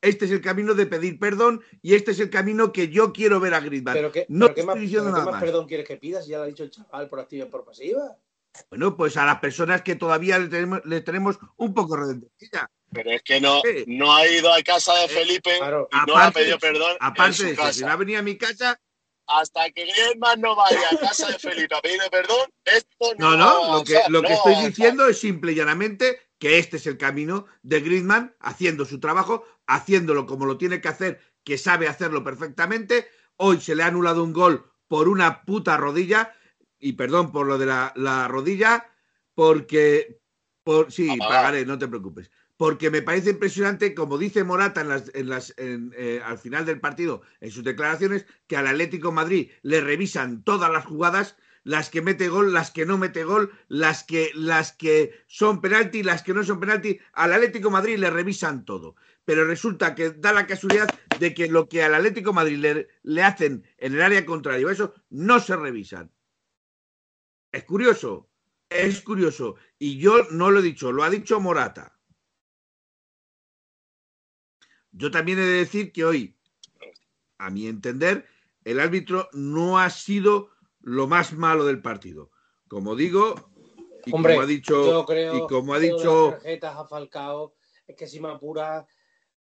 este 0.00 0.24
es 0.26 0.30
el 0.30 0.40
camino 0.40 0.74
de 0.74 0.86
pedir 0.86 1.18
perdón 1.18 1.62
y 1.82 1.94
este 1.94 2.12
es 2.12 2.20
el 2.20 2.30
camino 2.30 2.72
que 2.72 2.88
yo 2.88 3.12
quiero 3.12 3.40
ver 3.40 3.54
a 3.54 3.60
Griezmann. 3.60 3.94
Pero 3.94 4.12
qué, 4.12 4.26
no 4.28 4.46
pero 4.46 4.54
te 4.54 4.60
qué 4.60 4.66
más, 4.66 4.74
estoy 4.76 4.86
diciendo 4.86 5.04
pero 5.06 5.14
qué 5.14 5.18
nada 5.20 5.24
más 5.24 5.32
más. 5.34 5.42
perdón 5.42 5.66
quieres 5.66 5.86
que 5.88 5.96
pidas? 5.96 6.26
Ya 6.26 6.38
lo 6.38 6.44
ha 6.44 6.46
dicho 6.46 6.62
el 6.64 6.70
chaval 6.70 7.08
por 7.08 7.20
activa 7.20 7.46
y 7.46 7.48
por 7.48 7.64
pasiva. 7.64 8.16
Bueno, 8.70 8.96
pues 8.96 9.16
a 9.16 9.24
las 9.26 9.38
personas 9.40 9.82
que 9.82 9.94
todavía 9.94 10.38
le 10.38 10.48
tenemos, 10.48 10.80
le 10.84 11.00
tenemos 11.02 11.38
un 11.56 11.74
poco 11.74 11.96
redentorcilla. 11.96 12.70
Pero 12.90 13.10
es 13.10 13.22
que 13.22 13.40
no, 13.40 13.60
Sí. 13.62 13.84
no 13.86 14.14
ha 14.16 14.26
ido 14.26 14.52
a 14.52 14.62
casa 14.62 14.94
de 15.00 15.08
Felipe 15.08 15.58
Claro. 15.58 15.88
y 15.92 15.96
no 15.96 16.06
le 16.06 16.12
ha 16.12 16.14
Aparte, 16.16 16.40
pedido 16.40 16.58
perdón 16.58 16.90
en 16.92 16.96
aparte 17.00 17.32
su 17.34 17.42
de 17.44 17.52
eso, 17.52 17.72
si 17.72 17.80
no 17.84 17.90
ha 17.90 17.96
venido 17.96 18.18
a 18.18 18.22
mi 18.22 18.36
casa, 18.38 18.80
Hasta 19.30 19.68
que 19.72 19.82
Griezmann 19.84 20.40
no 20.40 20.56
vaya 20.56 20.80
a 20.90 20.96
casa 20.96 21.28
de 21.28 21.38
Felipe 21.38 21.74
a 21.74 21.82
pedirle 21.82 22.08
perdón, 22.10 22.50
esto 22.64 23.12
No, 23.18 23.36
no, 23.36 23.44
va 23.44 23.44
a 23.44 23.68
no, 23.68 23.78
lo 23.80 23.84
que, 23.84 24.00
lo 24.08 24.22
que 24.22 24.28
no 24.30 24.34
estoy 24.34 24.54
diciendo 24.66 25.06
es 25.06 25.18
simple 25.20 25.52
y 25.52 25.54
llanamente 25.56 26.18
que 26.38 26.58
este 26.58 26.78
es 26.78 26.86
el 26.86 26.96
camino 26.96 27.44
de 27.62 27.80
Griezmann 27.80 28.34
haciendo 28.40 28.86
su 28.86 28.98
trabajo, 29.00 29.44
haciéndolo 29.68 30.26
como 30.26 30.46
lo 30.46 30.58
tiene 30.58 30.80
que 30.80 30.88
hacer, 30.88 31.20
que 31.44 31.58
sabe 31.58 31.86
hacerlo 31.86 32.24
perfectamente. 32.24 33.06
Hoy 33.36 33.60
se 33.60 33.76
le 33.76 33.84
ha 33.84 33.86
anulado 33.86 34.24
un 34.24 34.32
gol 34.32 34.64
por 34.88 35.08
una 35.08 35.44
puta 35.44 35.76
rodilla, 35.76 36.34
y 36.80 36.94
perdón 36.94 37.30
por 37.30 37.46
lo 37.46 37.58
de 37.58 37.66
la, 37.66 37.92
la 37.94 38.26
rodilla, 38.26 38.90
porque, 39.34 40.20
por, 40.64 40.90
sí, 40.90 41.16
pagaré, 41.18 41.64
no 41.64 41.78
te 41.78 41.86
preocupes. 41.86 42.30
Porque 42.56 42.90
me 42.90 43.02
parece 43.02 43.30
impresionante, 43.30 43.94
como 43.94 44.18
dice 44.18 44.42
Morata 44.42 44.80
en 44.80 44.88
las, 44.88 45.14
en 45.14 45.28
las, 45.28 45.54
en, 45.58 45.94
eh, 45.96 46.20
al 46.24 46.38
final 46.38 46.66
del 46.66 46.80
partido, 46.80 47.22
en 47.40 47.52
sus 47.52 47.62
declaraciones, 47.62 48.26
que 48.48 48.56
al 48.56 48.66
Atlético 48.66 49.08
de 49.08 49.14
Madrid 49.14 49.50
le 49.62 49.80
revisan 49.80 50.42
todas 50.42 50.72
las 50.72 50.84
jugadas, 50.84 51.36
las 51.62 51.90
que 51.90 52.02
mete 52.02 52.28
gol, 52.28 52.52
las 52.52 52.70
que 52.70 52.86
no 52.86 52.96
mete 52.96 53.24
gol, 53.24 53.52
las 53.68 54.02
que, 54.02 54.30
las 54.34 54.72
que 54.72 55.22
son 55.26 55.60
penalti, 55.60 56.02
las 56.02 56.22
que 56.22 56.32
no 56.32 56.42
son 56.42 56.58
penalti. 56.58 56.98
Al 57.12 57.32
Atlético 57.32 57.68
de 57.68 57.74
Madrid 57.74 57.98
le 57.98 58.10
revisan 58.10 58.64
todo. 58.64 58.96
Pero 59.28 59.44
resulta 59.44 59.94
que 59.94 60.12
da 60.12 60.32
la 60.32 60.46
casualidad 60.46 60.88
de 61.20 61.34
que 61.34 61.48
lo 61.48 61.68
que 61.68 61.82
al 61.82 61.94
Atlético 61.94 62.30
de 62.30 62.34
Madrid 62.34 62.56
le, 62.56 62.88
le 63.02 63.22
hacen 63.22 63.62
en 63.76 63.92
el 63.92 64.00
área 64.00 64.24
contraria, 64.24 64.70
eso 64.70 64.94
no 65.10 65.38
se 65.38 65.54
revisan. 65.54 66.10
Es 67.52 67.64
curioso, 67.64 68.30
es 68.70 69.02
curioso. 69.02 69.56
Y 69.78 69.98
yo 69.98 70.24
no 70.30 70.50
lo 70.50 70.60
he 70.60 70.62
dicho, 70.62 70.92
lo 70.92 71.04
ha 71.04 71.10
dicho 71.10 71.40
Morata. 71.40 72.00
Yo 74.92 75.10
también 75.10 75.40
he 75.40 75.42
de 75.42 75.58
decir 75.58 75.92
que 75.92 76.06
hoy, 76.06 76.38
a 77.36 77.50
mi 77.50 77.66
entender, 77.66 78.26
el 78.64 78.80
árbitro 78.80 79.28
no 79.34 79.78
ha 79.78 79.90
sido 79.90 80.48
lo 80.80 81.06
más 81.06 81.34
malo 81.34 81.66
del 81.66 81.82
partido. 81.82 82.30
Como 82.66 82.96
digo, 82.96 83.34
y 84.06 84.14
Hombre, 84.14 84.36
como 84.36 84.42
ha 84.44 84.46
dicho, 84.46 84.86
yo 84.86 85.04
creo 85.04 85.36
y 85.36 85.46
como 85.48 85.74
ha 85.74 85.78
dicho 85.78 86.30
las 86.30 86.40
tarjetas 86.40 86.76
a 86.76 86.86
Falcao, 86.86 87.54
es 87.86 87.94
que 87.94 88.06
si 88.06 88.20
me 88.20 88.30
apura, 88.30 88.86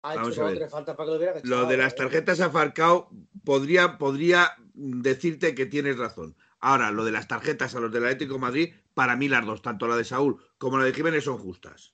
ha 0.03 0.15
Vamos 0.15 0.33
hecho 0.33 0.41
a 0.41 0.43
dos 0.43 0.51
o 0.51 0.51
ver. 0.51 0.57
tres 0.60 0.72
faltas 0.72 0.95
para 0.95 1.05
que 1.07 1.12
lo 1.12 1.17
hubiera 1.17 1.39
echado, 1.39 1.62
lo 1.63 1.65
de 1.65 1.77
las 1.77 1.93
¿eh? 1.93 1.95
tarjetas 1.95 2.39
a 2.41 2.50
Falcao 2.50 3.10
podría, 3.43 3.98
podría 3.98 4.51
decirte 4.74 5.55
que 5.55 5.65
tienes 5.65 5.98
razón. 5.98 6.36
Ahora, 6.60 6.91
lo 6.91 7.03
de 7.03 7.12
las 7.12 7.27
tarjetas 7.27 7.74
a 7.75 7.79
los 7.79 7.91
del 7.91 8.03
Atlético 8.05 8.33
de 8.36 8.39
Madrid, 8.39 8.74
para 8.93 9.15
mí 9.15 9.27
las 9.27 9.45
dos, 9.45 9.62
tanto 9.62 9.88
la 9.88 9.98
de 9.98 10.05
Saúl 10.05 10.41
como 10.57 10.77
la 10.77 10.86
de 10.86 10.93
Jiménez, 10.93 11.24
son 11.24 11.38
justas. 11.38 11.93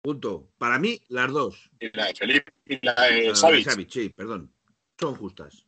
Punto. 0.00 0.48
Para 0.58 0.78
mí, 0.78 1.00
las 1.08 1.32
dos. 1.32 1.70
Y 1.80 1.96
la 1.96 2.06
de 2.06 2.14
Felipe 2.14 2.52
y 2.66 2.86
la 2.86 2.94
La 2.94 3.02
de 3.06 3.34
Savic. 3.34 3.64
Savic, 3.68 3.90
sí, 3.90 4.08
perdón. 4.10 4.52
Son 4.98 5.14
justas. 5.16 5.64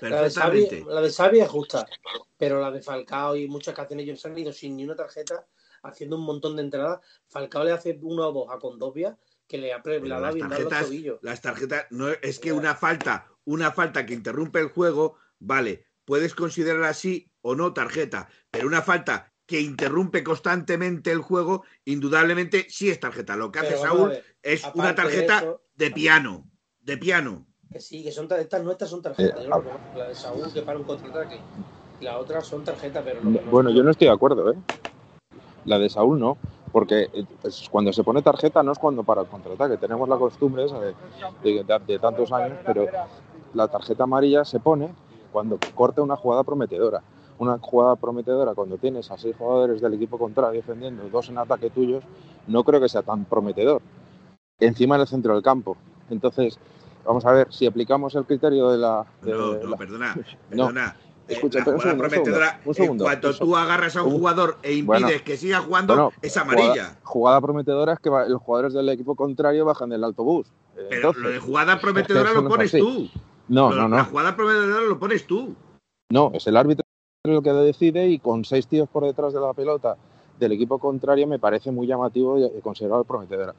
La 0.00 0.22
de, 0.22 0.30
Xavi, 0.30 0.60
Perfectamente. 0.60 0.84
la 0.94 1.00
de 1.00 1.10
Xavi 1.10 1.40
es 1.40 1.48
justa, 1.48 1.86
pero 2.36 2.60
la 2.60 2.70
de 2.70 2.82
Falcao 2.82 3.36
y 3.36 3.48
muchas 3.48 3.74
que 3.74 3.80
hacen 3.80 4.00
ellos 4.00 4.20
se 4.20 4.28
han 4.28 4.38
ido 4.38 4.52
sin 4.52 4.76
ni 4.76 4.84
una 4.84 4.94
tarjeta, 4.96 5.46
haciendo 5.82 6.16
un 6.16 6.24
montón 6.24 6.56
de 6.56 6.62
entradas. 6.62 7.00
Falcao 7.28 7.64
le 7.64 7.72
hace 7.72 7.98
uno 8.02 8.28
o 8.28 8.32
dos 8.32 8.48
a 8.50 8.58
Condovia 8.58 9.16
que 9.50 9.58
le 9.58 9.72
ha, 9.72 9.78
ha 9.78 9.82
las 9.84 10.36
tarjetas, 10.38 10.84
tobillos. 10.86 11.18
las 11.22 11.42
tarjetas, 11.42 11.86
no 11.90 12.08
es 12.08 12.38
que 12.38 12.52
una 12.52 12.76
falta, 12.76 13.26
una 13.44 13.72
falta 13.72 14.06
que 14.06 14.14
interrumpe 14.14 14.60
el 14.60 14.68
juego, 14.68 15.16
vale, 15.40 15.84
puedes 16.04 16.36
considerarla 16.36 16.90
así 16.90 17.28
o 17.42 17.56
no 17.56 17.72
tarjeta, 17.72 18.28
pero 18.52 18.68
una 18.68 18.80
falta 18.80 19.32
que 19.46 19.60
interrumpe 19.60 20.22
constantemente 20.22 21.10
el 21.10 21.18
juego, 21.18 21.64
indudablemente 21.84 22.66
sí 22.70 22.90
es 22.90 23.00
tarjeta. 23.00 23.34
Lo 23.34 23.50
que 23.50 23.58
hace 23.58 23.70
Pero 23.70 23.82
Saúl 23.82 24.08
ver, 24.10 24.24
es 24.40 24.62
aparte 24.64 24.78
una 24.78 24.88
de 24.90 24.94
tarjeta 24.94 25.38
eso- 25.38 25.62
de 25.74 25.90
piano, 25.90 26.48
de 26.82 26.96
piano. 26.96 27.46
Que 27.72 27.80
sí, 27.80 28.04
que 28.04 28.12
son 28.12 28.28
tar- 28.28 28.38
estas 28.38 28.62
nuestras 28.62 28.88
son 28.88 29.02
tarjetas. 29.02 29.40
Eh, 29.40 29.42
yo 29.42 29.48
lo 29.50 29.56
reconozco. 29.62 29.98
La 29.98 30.08
de 30.08 30.14
Saúl 30.14 30.52
que 30.52 30.62
para 30.62 30.78
un 30.78 30.84
contraataque. 30.84 31.40
La 32.00 32.18
otra 32.18 32.40
son 32.40 32.62
tarjetas, 32.62 33.02
pero 33.04 33.20
no- 33.24 33.40
Bueno, 33.50 33.70
yo 33.70 33.82
no 33.82 33.90
estoy 33.90 34.06
de 34.06 34.12
acuerdo, 34.14 34.52
¿eh? 34.52 34.56
La 35.64 35.78
de 35.80 35.88
Saúl 35.90 36.20
no, 36.20 36.38
porque 36.72 37.08
eh, 37.12 37.24
pues, 37.42 37.68
cuando 37.70 37.92
se 37.92 38.04
pone 38.04 38.22
tarjeta 38.22 38.62
no 38.62 38.72
es 38.72 38.78
cuando 38.78 39.02
para 39.02 39.22
el 39.22 39.26
contraataque. 39.28 39.76
Tenemos 39.76 40.08
la 40.08 40.16
costumbre 40.16 40.64
esa 40.64 40.78
de, 40.80 40.94
de- 41.42 41.64
de- 41.64 41.78
de 41.86 41.98
tantos 41.98 42.30
años, 42.32 42.58
pero 42.64 42.86
la 43.54 43.68
tarjeta 43.68 44.04
amarilla 44.04 44.44
se 44.44 44.60
pone 44.60 44.94
cuando 45.32 45.58
corta 45.74 46.02
una 46.02 46.16
jugada 46.16 46.44
prometedora. 46.44 47.02
Una 47.38 47.58
jugada 47.58 47.96
prometedora 47.96 48.54
cuando 48.54 48.76
tienes 48.76 49.10
a 49.10 49.16
seis 49.16 49.34
jugadores 49.36 49.80
del 49.80 49.94
equipo 49.94 50.18
contrario 50.18 50.60
defendiendo, 50.60 51.08
dos 51.08 51.28
en 51.30 51.38
ataque 51.38 51.70
tuyos, 51.70 52.04
no 52.46 52.62
creo 52.64 52.80
que 52.80 52.88
sea 52.88 53.02
tan 53.02 53.24
prometedor. 53.24 53.80
Encima 54.58 54.96
en 54.96 55.00
el 55.02 55.06
centro 55.06 55.32
del 55.32 55.42
campo. 55.42 55.76
Entonces, 56.10 56.58
vamos 57.04 57.24
a 57.24 57.32
ver 57.32 57.52
si 57.52 57.66
aplicamos 57.66 58.14
el 58.14 58.24
criterio 58.26 58.68
de 58.70 58.76
la. 58.78 59.06
de 59.22 59.32
No, 59.32 59.54
no, 59.54 59.68
la- 59.70 59.76
perdona, 59.76 60.14
No. 60.50 60.70
Eh, 61.30 61.34
Escucha, 61.34 61.60
la 61.60 61.64
un 61.72 61.80
segundo, 61.80 61.90
un 61.92 61.98
prometedora, 62.10 62.46
segundo, 62.48 62.68
un 62.68 62.74
segundo. 62.74 63.04
en 63.04 63.08
cuanto 63.08 63.38
tú 63.38 63.56
agarras 63.56 63.96
a 63.96 64.02
un 64.02 64.12
Un- 64.12 64.18
jugador 64.18 64.58
e 64.62 64.74
impides 64.74 65.02
Bueno. 65.02 65.18
que 65.24 65.36
siga 65.36 65.60
jugando, 65.60 65.94
Bueno, 65.94 66.12
es 66.20 66.36
amarilla. 66.36 66.68
Jugada, 66.68 66.98
jugada 67.04 67.40
prometedora 67.40 67.92
es 67.92 67.98
que 68.00 68.10
los 68.10 68.42
jugadores 68.42 68.72
del 68.74 68.88
equipo 68.88 69.14
contrario 69.14 69.64
bajan 69.64 69.90
del 69.90 70.02
autobús. 70.02 70.48
Eh, 70.76 70.86
Pero 70.88 70.96
Entonces, 70.96 71.22
lo 71.22 71.28
de 71.30 71.38
jugada 71.38 71.80
prometedora 71.80 72.32
lo 72.32 72.42
no 72.42 72.48
es 72.48 72.54
pones 72.56 72.72
tú. 72.72 73.08
no, 73.48 73.70
Lo- 73.70 73.76
no, 73.82 73.88
La 73.88 73.98
no. 73.98 74.04
jugada 74.06 74.34
prometedora 74.36 74.80
lo 74.86 74.98
pones 74.98 75.24
tú. 75.26 75.54
No, 76.12 76.30
es 76.34 76.46
el 76.48 76.56
árbitro 76.56 76.84
el 77.24 77.42
que 77.42 77.52
decide 77.52 78.08
y 78.08 78.18
con 78.18 78.44
seis 78.44 78.66
tíos 78.66 78.88
por 78.88 79.04
detrás 79.04 79.32
de 79.32 79.40
la 79.40 79.52
pelota 79.52 79.96
del 80.40 80.52
equipo 80.52 80.78
contrario 80.78 81.26
me 81.28 81.38
parece 81.38 81.70
muy 81.70 81.86
llamativo 81.86 82.38
y 82.38 82.60
considerado 82.62 83.04
prometedora. 83.04 83.54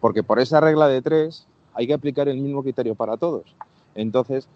Porque 0.00 0.22
por 0.22 0.38
esa 0.38 0.60
regla 0.60 0.86
de 0.86 1.02
tres 1.02 1.46
hay 1.74 1.86
que 1.88 1.94
aplicar 1.94 2.28
el 2.28 2.38
mismo 2.38 2.62
criterio 2.62 2.94
para 2.94 3.16
todos. 3.16 3.42
Entonces, 3.96 4.46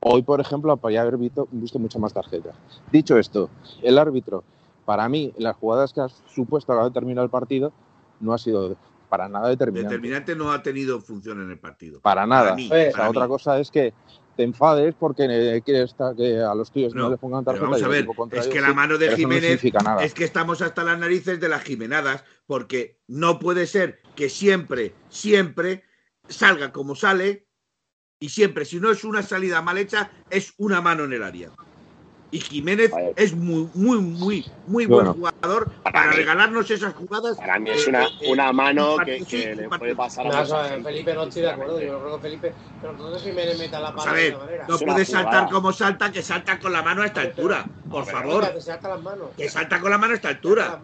hoy, 0.00 0.22
por 0.22 0.40
ejemplo, 0.40 0.76
podría 0.76 1.02
haber 1.02 1.16
visto, 1.16 1.48
visto 1.50 1.78
muchas 1.78 2.00
más 2.00 2.12
tarjetas. 2.12 2.54
Dicho 2.92 3.18
esto, 3.18 3.50
el 3.82 3.98
árbitro, 3.98 4.44
para 4.84 5.08
mí, 5.08 5.32
las 5.38 5.56
jugadas 5.56 5.92
que 5.92 6.00
ha 6.00 6.08
supuesto 6.08 6.72
a 6.72 6.76
la 6.76 6.80
hora 6.82 6.90
de 6.90 6.94
terminar 6.94 7.24
el 7.24 7.30
partido, 7.30 7.72
no 8.20 8.32
ha 8.32 8.38
sido 8.38 8.76
para 9.08 9.28
nada 9.28 9.48
determinante. 9.48 9.94
Determinante 9.94 10.36
no 10.36 10.52
ha 10.52 10.62
tenido 10.62 11.00
función 11.00 11.42
en 11.42 11.50
el 11.50 11.58
partido. 11.58 12.00
Para 12.00 12.26
nada. 12.26 12.50
Para 12.50 12.56
mí, 12.56 12.66
O 12.66 12.68
sea, 12.74 12.92
para 12.92 13.10
otra 13.10 13.22
mí. 13.24 13.28
cosa 13.28 13.58
es 13.58 13.70
que 13.70 13.94
te 14.36 14.44
enfades 14.44 14.94
porque 14.98 15.62
quieres 15.64 15.96
que 16.16 16.38
a 16.40 16.54
los 16.54 16.70
tuyos 16.70 16.94
no, 16.94 17.04
No, 17.04 17.10
les 17.10 17.18
pongan 17.18 17.44
tarjeta. 17.44 17.64
vamos 17.64 17.82
a 17.82 17.88
ver, 17.88 18.06
es 18.32 18.46
que 18.46 18.60
la 18.60 18.72
mano 18.72 18.96
de 18.96 19.10
no 19.10 19.16
Jiménez 19.16 19.44
significa 19.60 19.78
nada. 19.82 20.04
es 20.04 20.14
que 20.14 20.24
estamos 20.24 20.62
hasta 20.62 20.84
las 20.84 20.98
narices 20.98 21.40
de 21.40 21.48
las 21.48 21.62
Jimenadas, 21.64 22.22
porque 22.46 23.00
no 23.08 23.38
puede 23.40 23.66
ser 23.66 24.00
que 24.14 24.28
siempre, 24.28 24.94
siempre 25.08 25.82
salga 26.28 26.70
como 26.70 26.94
sale 26.94 27.47
y 28.20 28.28
siempre, 28.30 28.64
si 28.64 28.80
no 28.80 28.90
es 28.90 29.04
una 29.04 29.22
salida 29.22 29.62
mal 29.62 29.78
hecha, 29.78 30.10
es 30.30 30.52
una 30.58 30.80
mano 30.80 31.04
en 31.04 31.12
el 31.12 31.22
área. 31.22 31.50
Y 32.30 32.40
Jiménez 32.40 32.90
es 33.16 33.34
muy, 33.34 33.70
muy, 33.72 33.98
muy, 34.00 34.44
muy 34.66 34.84
Bueno. 34.84 35.14
buen 35.14 35.32
jugador 35.40 35.70
Para 35.82 35.92
para 36.00 36.10
mí- 36.10 36.16
regalarnos 36.16 36.70
esas 36.70 36.92
jugadas. 36.92 37.38
Para 37.38 37.58
mí 37.58 37.70
es 37.70 37.86
eh, 37.86 37.88
una, 37.88 38.04
eh, 38.04 38.10
una 38.30 38.52
mano 38.52 38.96
que, 39.02 39.54
le 39.56 39.66
puede 39.70 39.96
pasar 39.96 40.26
a 40.26 40.44
No, 40.44 40.84
Felipe 40.84 41.14
no 41.14 41.22
estoy 41.22 41.42
de 41.42 41.50
acuerdo. 41.50 41.80
Yo 41.80 41.98
creo 41.98 42.16
que 42.16 42.22
Felipe, 42.22 42.54
pero 42.82 42.92
entonces 42.92 43.22
Jiménez 43.22 43.58
meta 43.58 43.80
la 43.80 43.94
pata 43.94 44.10
a 44.10 44.14
de 44.14 44.20
ver, 44.20 44.32
esa 44.34 44.38
manera. 44.44 44.66
no 44.68 44.78
puede 44.78 45.04
jugada. 45.06 45.06
saltar 45.06 45.48
como 45.50 45.72
salta, 45.72 46.12
que 46.12 46.20
salta 46.22 46.58
con 46.58 46.72
la 46.74 46.82
mano 46.82 47.00
a 47.02 47.06
esta 47.06 47.20
Pero- 47.22 47.30
altura. 47.34 47.64
Por 47.88 48.04
pero- 48.04 48.18
favor, 48.18 48.52
Que 48.52 48.60
se 48.60 48.72
ata 48.72 48.88
las 48.90 49.02
manos. 49.02 49.28
que 49.34 49.48
salta 49.48 49.80
con 49.80 49.90
la 49.90 49.96
mano 49.98 50.12
a 50.12 50.16
esta 50.16 50.28
altura. 50.28 50.82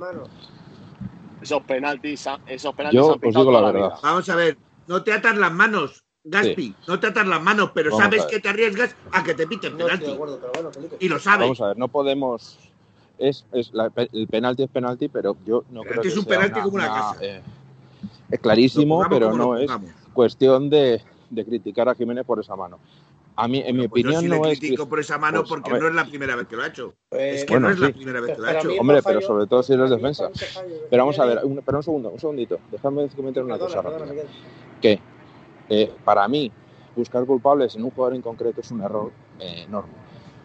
Esos 1.42 1.62
penaltis, 1.64 2.26
esos 2.46 2.74
penaltis 2.74 2.98
Yo 2.98 3.12
han 3.12 3.18
os 3.22 3.34
digo 3.34 3.52
la 3.52 3.60
verdad. 3.70 3.90
Vamos 4.02 4.28
a 4.30 4.36
ver, 4.36 4.56
no 4.86 5.02
te 5.02 5.12
atas 5.12 5.36
las 5.36 5.52
manos, 5.52 6.03
Gaspi, 6.24 6.74
no 6.88 6.98
te 6.98 7.06
atas 7.08 7.26
las 7.26 7.42
manos, 7.42 7.70
pero 7.74 7.90
Vamos 7.90 8.02
sabes 8.04 8.24
que 8.24 8.40
te 8.40 8.48
arriesgas 8.48 8.96
a 9.12 9.22
que 9.22 9.34
te 9.34 9.46
piten 9.46 9.72
No 9.72 9.84
penalti. 9.84 10.10
acuerdo, 10.12 10.38
pero 10.40 10.52
bueno, 10.54 10.70
Felipe. 10.72 10.96
Y 10.98 11.08
lo 11.08 11.18
sabes. 11.18 11.40
Vamos 11.40 11.60
a 11.60 11.68
ver, 11.68 11.76
no 11.78 11.88
podemos, 11.88 12.58
es, 13.18 13.44
es 13.52 13.72
la- 13.74 13.92
el 14.12 14.26
penalti 14.26 14.62
es 14.62 14.70
penalti, 14.70 15.08
pero 15.08 15.36
yo 15.44 15.64
no 15.68 15.82
creo 15.82 16.00
que 16.00 16.08
es 16.08 16.16
un 16.16 16.24
sea 16.24 16.36
penalti 16.38 16.60
como 16.62 16.76
una 16.76 16.86
casa. 16.86 17.18
eh, 17.20 17.42
es 18.30 18.40
clarísimo, 18.40 19.04
pero 19.10 19.32
no 19.34 19.56
es 19.58 19.70
cuestión 20.14 20.70
de, 20.70 21.02
de 21.28 21.44
criticar 21.44 21.88
a 21.90 21.94
Jiménez 21.94 22.24
por 22.24 22.40
esa 22.40 22.56
mano. 22.56 22.80
A 23.36 23.46
mí, 23.48 23.62
en 23.66 23.76
mi 23.76 23.88
Pues 23.88 24.04
yo 24.04 24.10
opinión, 24.10 24.22
sí 24.22 24.28
no 24.28 24.44
le 24.46 24.52
es 24.52 24.58
critico 24.60 24.84
cri- 24.84 24.88
por 24.88 25.00
esa 25.00 25.18
mano 25.18 25.40
Pues, 25.40 25.48
porque 25.48 25.78
no 25.78 25.88
es 25.88 25.94
la 25.94 26.06
primera 26.06 26.36
vez 26.36 26.46
que 26.46 26.56
lo 26.56 26.62
ha 26.62 26.68
hecho. 26.68 26.94
Pues, 27.10 27.22
Es 27.40 27.44
que 27.44 27.52
Bueno, 27.52 27.66
no 27.66 27.72
es 27.74 27.80
la 27.80 27.86
sí. 27.88 27.92
primera 27.92 28.20
vez 28.20 28.34
que 28.34 28.40
lo 28.40 28.46
ha 28.46 28.50
Pero 28.52 28.70
hecho. 28.70 28.80
Hombre, 28.80 29.02
pero 29.02 29.20
sobre 29.20 29.46
todo 29.46 29.62
si 29.62 29.72
eres 29.74 29.90
defensa. 29.90 30.30
Pero 30.88 31.02
vamos 31.02 31.18
a 31.18 31.24
ver, 31.26 31.40
un, 31.44 31.60
pero 31.66 31.78
un 31.78 31.84
segundo, 31.84 32.10
un 32.10 32.20
segundito. 32.20 32.60
Déjame 32.70 33.08
comentar 33.10 33.42
una 33.42 33.58
Perdona, 33.58 33.68
cosa 33.82 33.82
perdona, 33.82 34.04
rápida. 34.06 34.22
Miguel. 34.80 35.02
Eh, 35.68 35.92
para 36.04 36.26
mí, 36.28 36.50
buscar 36.94 37.24
culpables 37.24 37.74
en 37.76 37.84
un 37.84 37.90
jugador 37.90 38.14
en 38.14 38.22
concreto 38.22 38.60
es 38.60 38.70
un 38.70 38.82
error 38.82 39.12
eh, 39.40 39.64
enorme. 39.66 39.92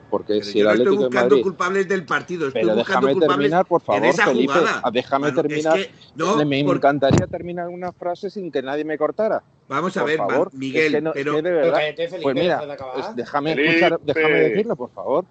Porque 0.10 0.34
Pero 0.34 0.46
si 0.46 0.58
yo 0.58 0.62
el 0.62 0.66
no 0.66 0.72
estoy 0.72 0.82
Atlético 0.88 1.02
de 1.02 1.08
buscando 1.08 1.30
Madrid. 1.36 1.44
culpables 1.44 1.88
del 1.88 2.06
partido, 2.06 2.48
estoy 2.48 2.62
Pero 2.64 2.76
buscando 2.76 3.08
déjame 3.08 3.14
culpables 3.20 3.38
terminar, 3.38 3.66
por 3.68 3.82
en 3.82 3.86
favor, 3.86 4.06
esa 4.06 4.26
Felipe. 4.26 4.54
jugada. 4.54 4.82
Ah, 4.84 4.92
Déjame 4.92 5.28
es 5.28 5.36
terminar. 5.36 5.78
que 5.78 5.92
no, 6.16 6.46
me 6.46 6.64
por- 6.64 6.76
encantaría 6.78 7.28
terminar 7.28 7.68
una 7.68 7.92
frase 7.92 8.30
sin 8.32 8.52
que 8.52 8.62
nadie 8.64 8.84
me 8.86 8.98
cortara. 8.98 9.44
Vamos 9.68 9.96
a 9.98 10.00
Por 10.00 10.10
ver, 10.10 10.18
favor, 10.18 10.50
Miguel, 10.56 10.86
es 10.86 10.92
que 10.94 11.02
no- 11.02 11.12
pero 11.14 11.36
que 11.36 11.42
de 11.44 11.50
Pero 11.52 11.56
verdad. 11.58 11.74
cállate, 11.78 12.08
Felipe, 12.08 12.24
Pues 12.24 12.36
mira, 12.36 12.66
de 12.66 13.14
déjame, 13.16 13.52
escuchar, 13.52 14.00
déjame 14.04 14.40
decirlo, 14.40 14.76
por 14.76 14.90
favor. 14.90 15.26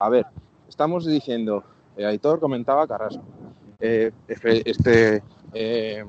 A 0.00 0.08
ver, 0.10 0.26
estamos 0.68 1.06
diciendo, 1.06 1.64
eh, 1.96 2.04
Aitor 2.04 2.40
comentaba 2.40 2.86
Carrasco, 2.86 3.22
eh, 3.80 4.10
este, 4.28 5.22
eh, 5.54 6.04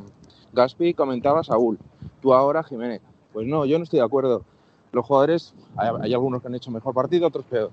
Gaspi 0.51 0.93
comentaba 0.93 1.45
Saúl, 1.45 1.79
tú 2.23 2.33
ahora 2.33 2.63
Jiménez. 2.63 3.01
Pues 3.33 3.45
no, 3.45 3.65
yo 3.65 3.77
no 3.77 3.83
estoy 3.83 3.99
de 3.99 4.05
acuerdo. 4.05 4.43
Los 4.93 5.05
jugadores, 5.05 5.53
hay, 5.75 6.13
algunos 6.13 6.41
que 6.41 6.47
han 6.47 6.55
hecho 6.55 6.71
mejor 6.71 6.93
partido, 6.93 7.27
otros 7.27 7.45
peor. 7.45 7.71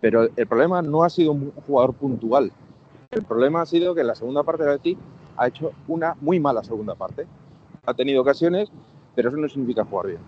Pero 0.00 0.28
el 0.34 0.46
problema 0.46 0.82
no 0.82 1.04
ha 1.04 1.10
sido 1.10 1.32
un 1.32 1.52
jugador 1.66 1.94
puntual. 1.94 2.50
El 3.10 3.22
problema 3.22 3.62
ha 3.62 3.66
sido 3.66 3.94
que 3.94 4.00
en 4.00 4.08
la 4.08 4.14
segunda 4.14 4.42
parte 4.42 4.64
de 4.64 4.70
Atleti 4.70 4.98
ha 5.36 5.48
hecho 5.48 5.72
una 5.86 6.16
muy 6.20 6.40
mala 6.40 6.64
segunda 6.64 6.94
parte. 6.94 7.26
Ha 7.86 7.94
tenido 7.94 8.22
ocasiones, 8.22 8.70
pero 9.14 9.28
eso 9.28 9.38
no 9.38 9.48
significa 9.48 9.84
jugar 9.84 10.06
bien. 10.06 10.20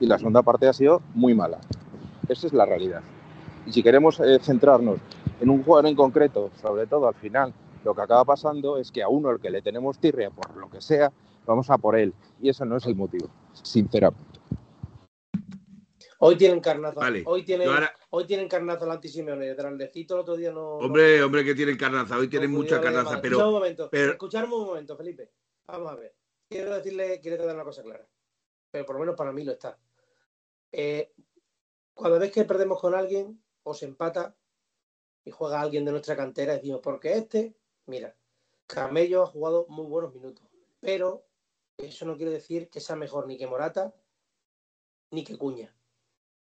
Y 0.00 0.06
la 0.06 0.18
segunda 0.18 0.42
parte 0.42 0.68
ha 0.68 0.72
sido 0.72 1.00
muy 1.14 1.32
mala. 1.34 1.58
Esa 2.28 2.46
es 2.46 2.52
la 2.52 2.66
realidad. 2.66 3.02
Y 3.66 3.72
si 3.72 3.82
queremos 3.82 4.20
eh, 4.20 4.38
centrarnos 4.42 4.98
en 5.40 5.48
un 5.48 5.62
jugador 5.62 5.86
en 5.86 5.96
concreto, 5.96 6.50
sobre 6.60 6.86
todo 6.86 7.08
al 7.08 7.14
final, 7.14 7.54
lo 7.84 7.94
que 7.94 8.02
acaba 8.02 8.24
pasando 8.24 8.78
es 8.78 8.90
que 8.90 9.02
a 9.02 9.08
uno 9.08 9.28
al 9.28 9.40
que 9.40 9.50
le 9.50 9.62
tenemos 9.62 9.98
tirria 9.98 10.30
por 10.30 10.56
lo 10.56 10.68
que 10.68 10.80
sea, 10.80 11.12
vamos 11.46 11.70
a 11.70 11.78
por 11.78 11.96
él. 11.98 12.12
Y 12.40 12.48
eso 12.48 12.64
no 12.64 12.76
es 12.76 12.86
el 12.86 12.94
motivo, 12.96 13.28
sinceramente. 13.52 14.40
Hoy 16.20 16.36
tienen 16.36 16.60
carnaza. 16.60 17.00
Vale, 17.00 17.22
Hoy 17.26 17.44
tienen, 17.44 17.68
ahora- 17.68 17.92
hoy 18.10 18.26
tienen 18.26 18.48
carnaza 18.48 18.84
el 18.84 18.90
anti-Simeone. 18.92 19.54
Grandecito 19.54 20.14
el 20.14 20.20
otro 20.20 20.36
día 20.36 20.50
no. 20.52 20.76
Hombre, 20.78 21.22
hombre, 21.22 21.44
que 21.44 21.54
tienen 21.54 21.76
carnaza, 21.76 22.16
hoy 22.16 22.28
tienen 22.28 22.50
mucha 22.50 22.80
carnaza, 22.80 23.20
pero 23.20 23.36
Escuchadme 23.36 23.48
un 23.48 23.54
momento. 23.54 23.88
pero- 23.90 24.12
Escuchadme 24.12 24.54
un 24.54 24.66
momento, 24.66 24.96
Felipe. 24.96 25.30
Vamos 25.66 25.92
a 25.92 25.96
ver. 25.96 26.14
Quiero 26.48 26.74
decirle, 26.74 27.20
quiero 27.20 27.44
dar 27.44 27.54
una 27.54 27.64
cosa 27.64 27.82
clara. 27.82 28.06
Pero 28.70 28.86
por 28.86 28.96
lo 28.96 29.00
menos 29.00 29.16
para 29.16 29.32
mí 29.32 29.44
lo 29.44 29.52
está. 29.52 29.78
Eh, 30.72 31.12
cuando 31.94 32.18
ves 32.18 32.32
que 32.32 32.44
perdemos 32.44 32.80
con 32.80 32.94
alguien 32.94 33.40
o 33.62 33.74
se 33.74 33.84
empata 33.86 34.34
y 35.24 35.30
juega 35.30 35.60
alguien 35.60 35.84
de 35.84 35.92
nuestra 35.92 36.16
cantera, 36.16 36.54
decimos, 36.54 36.80
porque 36.82 37.12
este, 37.14 37.54
mira, 37.86 38.14
Camello 38.66 39.22
ha 39.22 39.26
jugado 39.26 39.66
muy 39.68 39.86
buenos 39.86 40.14
minutos. 40.14 40.44
Pero 40.80 41.24
eso 41.78 42.04
no 42.06 42.16
quiere 42.16 42.32
decir 42.32 42.68
que 42.70 42.80
sea 42.80 42.96
mejor 42.96 43.26
ni 43.26 43.36
que 43.36 43.46
Morata 43.46 43.94
ni 45.10 45.24
que 45.24 45.36
Cuña. 45.36 45.74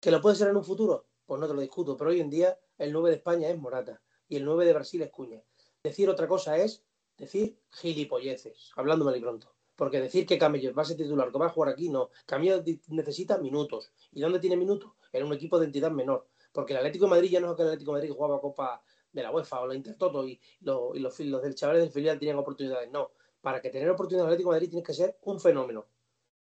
¿Que 0.00 0.10
lo 0.10 0.20
puede 0.20 0.36
ser 0.36 0.48
en 0.48 0.56
un 0.56 0.64
futuro? 0.64 1.06
Pues 1.26 1.40
no 1.40 1.46
te 1.48 1.54
lo 1.54 1.60
discuto, 1.60 1.96
pero 1.96 2.10
hoy 2.10 2.20
en 2.20 2.30
día 2.30 2.58
el 2.78 2.92
9 2.92 3.10
de 3.10 3.16
España 3.16 3.48
es 3.48 3.58
Morata 3.58 4.02
y 4.28 4.36
el 4.36 4.44
9 4.44 4.64
de 4.66 4.72
Brasil 4.72 5.02
es 5.02 5.10
Cuña. 5.10 5.42
Decir 5.82 6.08
otra 6.08 6.26
cosa 6.28 6.56
es 6.58 6.84
decir 7.16 7.58
gilipolleces, 7.70 8.70
y 8.76 9.20
pronto. 9.20 9.54
Porque 9.76 10.00
decir 10.00 10.26
que 10.26 10.38
Camello 10.38 10.74
va 10.74 10.82
a 10.82 10.84
ser 10.84 10.96
titular, 10.96 11.30
que 11.32 11.38
va 11.38 11.46
a 11.46 11.50
jugar 11.50 11.72
aquí, 11.72 11.88
no. 11.88 12.10
Camello 12.26 12.60
di- 12.60 12.80
necesita 12.88 13.38
minutos. 13.38 13.92
¿Y 14.12 14.20
dónde 14.20 14.38
tiene 14.38 14.56
minutos? 14.56 14.92
En 15.12 15.24
un 15.24 15.32
equipo 15.32 15.58
de 15.58 15.66
entidad 15.66 15.90
menor. 15.90 16.28
Porque 16.52 16.72
el 16.74 16.78
Atlético 16.78 17.06
de 17.06 17.10
Madrid 17.10 17.30
ya 17.30 17.40
no 17.40 17.50
es 17.50 17.56
que 17.56 17.62
el 17.62 17.68
Atlético 17.68 17.92
de 17.92 17.98
Madrid 18.00 18.12
jugaba 18.14 18.40
Copa 18.40 18.82
de 19.12 19.22
la 19.22 19.30
UEFA 19.30 19.60
o 19.60 19.66
la 19.66 19.74
Intertoto 19.74 20.26
y, 20.26 20.40
lo- 20.60 20.94
y 20.94 21.00
los, 21.00 21.18
fil- 21.18 21.30
los 21.30 21.42
del 21.42 21.54
chavales 21.54 21.82
del 21.82 21.90
filial 21.92 22.18
tenían 22.18 22.38
oportunidades. 22.38 22.90
No. 22.90 23.12
Para 23.42 23.60
que 23.60 23.68
tener 23.68 23.90
oportunidades 23.90 24.28
el 24.28 24.32
Atlético 24.32 24.50
de 24.50 24.56
Madrid 24.56 24.70
tienes 24.70 24.86
que 24.86 24.94
ser 24.94 25.18
un 25.22 25.38
fenómeno. 25.38 25.86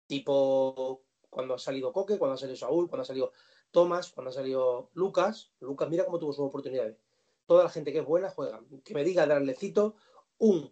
Tipo 0.07 1.03
cuando 1.29 1.53
ha 1.53 1.59
salido 1.59 1.93
Coque, 1.93 2.17
cuando 2.17 2.33
ha 2.33 2.37
salido 2.37 2.57
Saúl, 2.57 2.89
cuando 2.89 3.03
ha 3.03 3.05
salido 3.05 3.31
Tomás, 3.71 4.11
cuando 4.11 4.31
ha 4.31 4.33
salido 4.33 4.89
Lucas. 4.93 5.51
Lucas, 5.59 5.89
mira 5.89 6.03
cómo 6.03 6.19
tuvo 6.19 6.33
sus 6.33 6.45
oportunidades. 6.45 6.97
Toda 7.45 7.63
la 7.63 7.69
gente 7.69 7.93
que 7.93 7.99
es 7.99 8.05
buena 8.05 8.29
juega. 8.29 8.61
Que 8.83 8.93
me 8.93 9.03
diga, 9.03 9.25
darlecito, 9.25 9.95
un, 10.39 10.71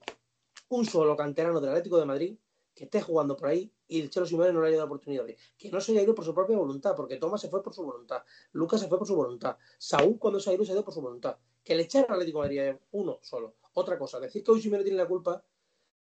un 0.69 0.85
solo 0.85 1.15
canterano 1.15 1.61
del 1.61 1.69
Atlético 1.69 1.97
de 1.99 2.05
Madrid 2.05 2.37
que 2.75 2.83
esté 2.83 3.01
jugando 3.01 3.37
por 3.37 3.47
ahí 3.47 3.71
y 3.87 4.01
el 4.01 4.09
Chelo 4.09 4.25
Simeone 4.25 4.51
no 4.51 4.61
le 4.61 4.67
haya 4.67 4.77
dado 4.77 4.87
oportunidades. 4.87 5.39
Que 5.57 5.69
no 5.71 5.79
se 5.79 5.93
haya 5.93 6.01
ido 6.01 6.13
por 6.13 6.25
su 6.25 6.33
propia 6.33 6.57
voluntad, 6.57 6.93
porque 6.95 7.17
Tomás 7.17 7.41
se 7.41 7.49
fue 7.49 7.63
por 7.63 7.73
su 7.73 7.83
voluntad, 7.83 8.23
Lucas 8.51 8.81
se 8.81 8.87
fue 8.87 8.97
por 8.97 9.07
su 9.07 9.15
voluntad, 9.15 9.57
Saúl 9.77 10.19
cuando 10.19 10.39
se 10.39 10.49
ha 10.49 10.53
ido 10.53 10.65
se 10.65 10.71
ha 10.71 10.75
ido 10.75 10.83
por 10.83 10.93
su 10.93 11.01
voluntad. 11.01 11.37
Que 11.63 11.73
le 11.73 11.83
echaron 11.83 12.11
al 12.11 12.15
Atlético 12.15 12.39
de 12.39 12.43
Madrid 12.43 12.59
es 12.59 12.77
uno 12.91 13.19
solo. 13.21 13.55
Otra 13.73 13.97
cosa, 13.97 14.19
decir 14.19 14.43
que 14.43 14.51
hoy 14.51 14.61
Simeone 14.61 14.83
tiene 14.83 14.97
la 14.97 15.07
culpa, 15.07 15.43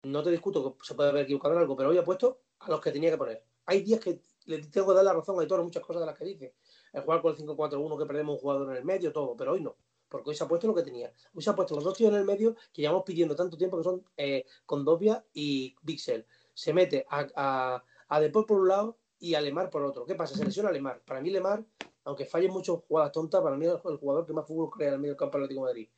no 0.05 0.23
te 0.23 0.31
discuto 0.31 0.77
que 0.77 0.85
se 0.87 0.95
puede 0.95 1.11
haber 1.11 1.25
equivocado 1.25 1.55
en 1.55 1.61
algo, 1.61 1.77
pero 1.77 1.91
hoy 1.91 1.99
ha 1.99 2.05
puesto 2.05 2.41
a 2.61 2.71
los 2.71 2.81
que 2.81 2.93
tenía 2.93 3.11
que 3.11 3.19
poner. 3.19 3.45
Hay 3.67 3.83
días 3.83 4.01
que 4.01 4.21
le 4.47 4.59
tengo 4.67 4.89
que 4.89 4.95
dar 4.95 5.05
la 5.05 5.13
razón 5.13 5.39
a 5.41 5.43
en 5.43 5.63
muchas 5.63 5.83
cosas 5.83 6.01
de 6.01 6.07
las 6.07 6.19
que 6.19 6.25
dice. 6.25 6.55
El 6.93 7.03
jugar 7.03 7.23
con 7.23 7.33
el 7.33 7.39
5-4-1 7.39 7.99
que 7.99 8.07
perdemos 8.07 8.35
un 8.35 8.41
jugador 8.41 8.71
en 8.71 8.77
el 8.77 8.85
medio, 8.85 9.13
todo, 9.13 9.37
pero 9.37 9.53
hoy 9.53 9.61
no. 9.61 9.77
Porque 10.09 10.31
hoy 10.31 10.37
se 10.37 10.45
ha 10.45 10.49
puesto 10.49 10.67
lo 10.67 10.75
que 10.75 10.83
tenía. 10.83 11.13
Hoy 11.35 11.43
se 11.43 11.51
ha 11.51 11.57
puesto 11.57 11.75
los 11.75 11.85
dos 11.85 11.97
tíos 11.97 12.13
en 12.13 12.19
el 12.19 12.25
medio 12.25 12.55
que 12.73 12.83
llevamos 12.83 13.05
pidiendo 13.05 13.35
tanto 13.35 13.57
tiempo 13.57 13.79
que 13.79 13.85
son 13.85 14.05
eh, 14.17 14.45
Condovia 14.67 15.25
y 15.33 15.75
Bixel. 15.83 16.27
Se 16.53 16.73
mete 16.73 17.07
a, 17.09 17.27
a, 17.35 17.85
a 18.09 18.33
por 18.33 18.61
un 18.61 18.69
lado 18.69 18.99
y 19.19 19.35
a 19.35 19.41
Lemar 19.41 19.71
por 19.71 19.83
otro. 19.83 20.05
¿Qué 20.05 20.15
pasa? 20.15 20.37
Se 20.37 20.45
lesiona 20.45 20.69
a 20.69 20.73
Lemar. 20.73 21.01
Para 21.05 21.21
mí 21.21 21.31
Lemar, 21.31 21.65
aunque 22.05 22.27
falle 22.27 22.49
muchas 22.49 22.77
jugadas 22.87 23.11
tontas, 23.11 23.43
para 23.43 23.57
mí 23.57 23.67
es 23.67 23.73
el 23.73 23.97
jugador 23.97 24.27
que 24.27 24.33
más 24.33 24.47
fútbol 24.47 24.71
crea 24.71 24.89
en 24.89 24.95
el 24.95 25.01
medio 25.01 25.17
campo 25.17 25.39
Atlético 25.39 25.63
de 25.63 25.67
Madrid. 25.67 25.89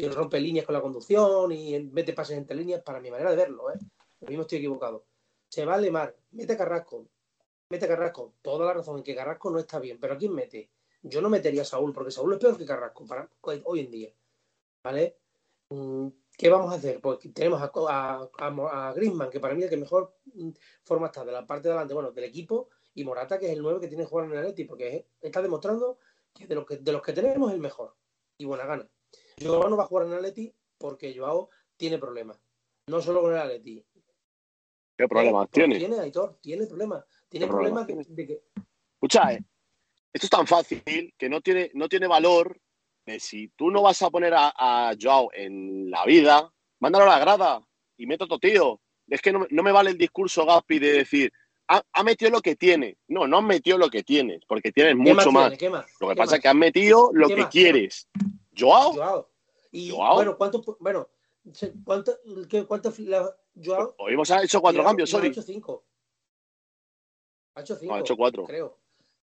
Y 0.00 0.08
rompe 0.08 0.40
líneas 0.40 0.64
con 0.66 0.74
la 0.74 0.80
conducción 0.80 1.52
y 1.52 1.78
mete 1.84 2.12
pases 2.12 2.38
entre 2.38 2.56
líneas, 2.56 2.82
para 2.82 3.00
mi 3.00 3.10
manera 3.10 3.30
de 3.30 3.36
verlo, 3.36 3.70
¿eh? 3.70 3.78
Lo 4.20 4.28
mismo 4.28 4.42
estoy 4.42 4.58
equivocado. 4.58 5.04
Se 5.48 5.64
va 5.64 5.74
a 5.74 5.78
Lemar, 5.78 6.16
mete 6.32 6.52
a 6.52 6.56
Carrasco, 6.56 7.06
mete 7.68 7.84
a 7.86 7.88
Carrasco. 7.88 8.34
Toda 8.42 8.66
la 8.66 8.74
razón 8.74 8.98
en 8.98 9.02
que 9.04 9.14
Carrasco 9.14 9.50
no 9.50 9.58
está 9.58 9.78
bien, 9.78 9.98
pero 10.00 10.14
¿a 10.14 10.16
quién 10.18 10.32
mete? 10.34 10.70
Yo 11.02 11.20
no 11.20 11.28
metería 11.30 11.62
a 11.62 11.64
Saúl, 11.64 11.92
porque 11.92 12.10
Saúl 12.10 12.32
es 12.34 12.38
peor 12.38 12.56
que 12.56 12.66
Carrasco 12.66 13.04
para 13.06 13.28
hoy 13.64 13.80
en 13.80 13.90
día. 13.90 14.14
¿Vale? 14.84 15.16
Mm, 15.70 16.08
¿Qué 16.36 16.48
vamos 16.48 16.72
a 16.72 16.76
hacer? 16.76 17.00
Pues 17.00 17.18
tenemos 17.34 17.60
a, 17.60 17.70
a, 18.38 18.88
a, 18.88 18.92
Griezmann, 18.94 19.30
que 19.30 19.40
para 19.40 19.54
mí 19.54 19.60
es 19.60 19.64
el 19.64 19.70
que 19.70 19.76
mejor 19.76 20.14
mm, 20.34 20.50
forma 20.84 21.06
está 21.06 21.24
de 21.24 21.32
la 21.32 21.46
parte 21.46 21.68
de 21.68 21.72
adelante, 21.74 21.94
bueno, 21.94 22.12
del 22.12 22.24
equipo, 22.24 22.68
y 22.94 23.04
Morata, 23.04 23.38
que 23.38 23.46
es 23.46 23.52
el 23.52 23.62
9 23.62 23.80
que 23.80 23.88
tiene 23.88 24.04
que 24.04 24.08
jugar 24.10 24.26
en 24.26 24.32
el 24.32 24.38
Atleti, 24.38 24.64
porque 24.64 24.96
es- 24.96 25.04
está 25.20 25.42
demostrando 25.42 25.98
que 26.34 26.46
de 26.46 26.54
los 26.54 26.64
que, 26.66 26.76
de 26.78 26.92
los 26.92 27.02
que 27.02 27.12
tenemos 27.12 27.50
es 27.50 27.54
el 27.54 27.60
mejor. 27.60 27.94
Y 28.38 28.44
buena 28.46 28.64
gana. 28.66 28.88
Joao 29.42 29.68
no 29.68 29.76
va 29.76 29.84
a 29.84 29.86
jugar 29.86 30.06
en 30.06 30.14
Atleti 30.14 30.54
porque 30.78 31.14
Joao 31.16 31.50
tiene 31.76 31.98
problemas. 31.98 32.38
No 32.86 33.00
solo 33.00 33.22
con 33.22 33.32
el 33.32 33.38
Atleti. 33.38 33.84
¿Qué 34.96 35.08
problemas 35.08 35.48
tiene? 35.50 35.78
Tiene, 35.78 35.98
Aitor, 35.98 36.38
tiene 36.42 36.66
problemas. 36.66 37.04
Tiene 37.28 37.46
¿Qué 37.46 37.50
problemas 37.50 37.86
de, 37.86 38.26
que... 38.26 38.42
Escucha, 38.94 39.32
eh, 39.32 39.42
esto 40.12 40.26
es 40.26 40.30
tan 40.30 40.46
fácil 40.46 40.82
que 41.16 41.28
no 41.28 41.40
tiene, 41.40 41.70
no 41.74 41.88
tiene 41.88 42.06
valor 42.06 42.60
de 43.06 43.18
si 43.18 43.48
tú 43.56 43.70
no 43.70 43.82
vas 43.82 44.02
a 44.02 44.10
poner 44.10 44.34
a, 44.34 44.52
a 44.54 44.94
Joao 45.00 45.30
en 45.32 45.90
la 45.90 46.04
vida, 46.04 46.52
mándalo 46.80 47.04
a 47.06 47.16
la 47.16 47.18
grada 47.18 47.60
y 47.96 48.06
mete 48.06 48.24
a 48.24 48.26
otro 48.26 48.38
tío. 48.38 48.80
Es 49.08 49.22
que 49.22 49.32
no, 49.32 49.46
no 49.50 49.62
me 49.62 49.72
vale 49.72 49.90
el 49.90 49.98
discurso 49.98 50.44
Gaspi 50.44 50.78
de 50.78 50.92
decir, 50.92 51.32
ha, 51.68 51.82
ha 51.92 52.02
metido 52.02 52.30
lo 52.30 52.42
que 52.42 52.56
tiene. 52.56 52.98
No, 53.08 53.26
no 53.26 53.38
has 53.38 53.44
metido 53.44 53.78
lo 53.78 53.88
que 53.88 54.02
tienes, 54.02 54.44
porque 54.46 54.70
tienes 54.70 54.92
¿Qué 54.92 55.14
mucho 55.14 55.32
más. 55.32 55.48
tiene? 55.48 55.58
¿Qué 55.58 55.70
más? 55.70 55.86
Lo 55.98 56.08
que 56.08 56.14
¿Qué 56.14 56.18
pasa 56.18 56.32
más? 56.32 56.34
es 56.34 56.42
que 56.42 56.48
has 56.48 56.54
metido 56.54 57.10
lo 57.14 57.28
¿Qué 57.28 57.36
que 57.36 57.48
quieres. 57.48 58.08
Joao, 58.56 58.92
Joao. 58.92 59.29
Y 59.72 59.90
Joao. 59.90 60.14
bueno, 60.16 60.36
¿cuánto, 60.36 60.62
bueno, 60.80 61.08
cuánto, 61.84 62.18
qué, 62.48 62.66
cuánto 62.66 62.92
la- 62.98 63.36
Joao? 63.62 63.94
hoy 63.98 64.14
hemos 64.14 64.30
hecho 64.30 64.60
cuatro 64.60 64.82
cambios, 64.82 65.10
no, 65.12 65.16
Ha 65.18 65.20
sorry. 65.20 65.30
hecho 65.32 65.42
cinco. 65.42 65.84
Ha 67.56 67.60
hecho 67.60 67.76
cinco. 67.76 67.92
No, 67.92 67.98
ha 67.98 68.00
hecho 68.00 68.16
cuatro. 68.16 68.44
Creo. 68.44 68.78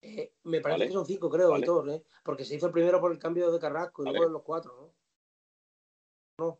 Eh, 0.02 0.34
me 0.44 0.62
parece 0.62 0.76
Vale. 0.80 0.88
que 0.88 0.94
son 0.94 1.06
cinco, 1.06 1.30
creo, 1.30 1.50
Vale. 1.50 1.64
Aitor, 1.64 1.90
¿eh? 1.90 2.04
Porque 2.24 2.46
se 2.46 2.56
hizo 2.56 2.68
el 2.68 2.72
primero 2.72 3.02
por 3.02 3.12
el 3.12 3.20
cambio 3.20 3.52
de 3.52 3.60
Carrasco 3.60 4.04
y 4.04 4.06
Vale. 4.06 4.18
luego 4.18 4.34
los 4.34 4.44
cuatro, 4.44 4.94
¿no? 6.38 6.60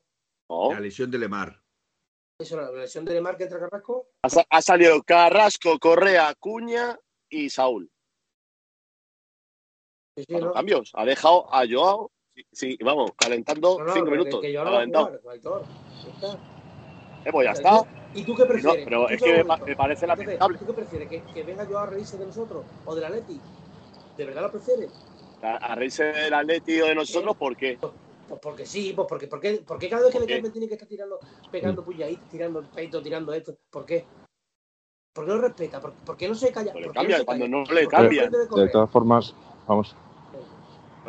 No. 0.50 0.74
la 0.74 0.80
lesión 0.80 1.10
de 1.10 1.18
Lemar. 1.20 1.64
Eso, 2.42 2.58
la 2.60 2.72
lesión 2.72 3.06
de 3.06 3.14
Lemar 3.14 3.38
que 3.38 3.44
entra 3.44 3.60
Carrasco. 3.60 4.10
Ha, 4.24 4.30
sa- 4.30 4.46
ha 4.50 4.62
salido 4.62 5.02
Carrasco, 5.04 5.78
Correa, 5.80 6.34
Cuña 6.36 7.00
y 7.30 7.50
Saúl. 7.50 7.90
Sí, 10.18 10.24
sí, 10.28 10.34
Cuatro 10.34 10.48
¿no? 10.50 10.54
cambios. 10.54 10.92
Ha 10.96 11.06
dejado 11.06 11.54
a 11.54 11.64
Joao, 11.70 12.12
sí, 12.52 12.76
sí, 12.78 12.84
vamos, 12.84 13.12
calentando 13.16 13.78
No, 13.80 13.86
no, 13.86 13.94
cinco 13.94 14.12
minutos. 14.12 14.42
Que, 14.42 14.54
no 14.54 14.62
a 14.62 14.66
calentado. 14.66 15.06
jugar, 15.06 15.22
Aitor. 15.34 15.64
Ya 16.04 16.10
está. 16.12 16.38
Eh, 17.26 17.32
pues 17.32 17.46
ya 17.46 17.52
está. 17.52 17.82
¿Y 18.14 18.24
tú 18.24 18.36
qué 18.36 18.46
prefieres? 18.46 18.84
pero 18.86 19.10
es 19.10 19.22
que 19.22 19.44
me, 19.44 19.58
me 19.66 19.76
parece 19.76 20.08
lamentable. 20.08 20.58
¿Tú 20.58 20.66
qué 20.66 20.74
prefieres? 20.74 21.10
¿Que, 21.10 21.22
que 21.22 21.44
venga 21.44 21.66
Joao 21.66 21.84
a 21.84 21.86
reírse 21.88 22.18
de 22.18 22.26
nosotros 22.26 22.66
o 22.86 22.96
del 22.96 23.04
Atleti? 23.06 23.40
¿De 24.18 24.26
verdad 24.26 24.44
lo 24.44 24.52
prefieres? 24.52 24.92
A, 25.42 25.56
a 25.58 25.76
reírse 25.76 26.06
del 26.06 26.34
Atleti 26.34 26.82
o 26.82 26.88
de 26.88 26.96
nosotros, 26.96 27.36
¿por 27.38 27.56
qué? 27.56 27.78
Pues 28.28 28.42
porque 28.42 28.66
sí, 28.66 28.94
pues 28.96 29.08
porque, 29.08 29.28
porque, 29.28 29.64
porque 29.66 29.90
cada 29.90 30.04
vez 30.04 30.12
que 30.12 30.20
le 30.20 30.28
cambien 30.28 30.52
tiene 30.52 30.68
que 30.68 30.76
estar 30.76 30.88
tirando, 30.88 31.20
pegando 31.52 31.84
puñaditos, 31.84 32.30
tirando 32.30 32.62
peito, 32.62 33.02
tirando 33.02 33.34
esto. 33.34 33.56
¿Por 33.72 33.86
qué? 33.86 34.06
¿Por 35.14 35.26
qué 35.26 35.32
no 35.32 35.38
respeta? 35.40 35.82
¿Por, 35.82 35.94
por 35.94 36.16
qué 36.16 36.28
no 36.28 36.36
se 36.36 36.52
calla? 36.52 36.72
Pues 36.72 36.82
le 36.82 36.88
¿Por 36.88 36.94
qué 36.94 37.00
cambia, 37.00 37.18
se 37.18 37.26
cuando 37.26 37.46
calla? 37.46 37.58
no 37.58 37.60
le 37.62 37.66
¿Por 37.66 37.76
qué 37.76 37.84
no 37.84 37.90
cambian. 37.90 38.32
De 38.32 38.70
todas 38.70 38.90
formas, 38.92 39.36
vamos, 39.68 39.96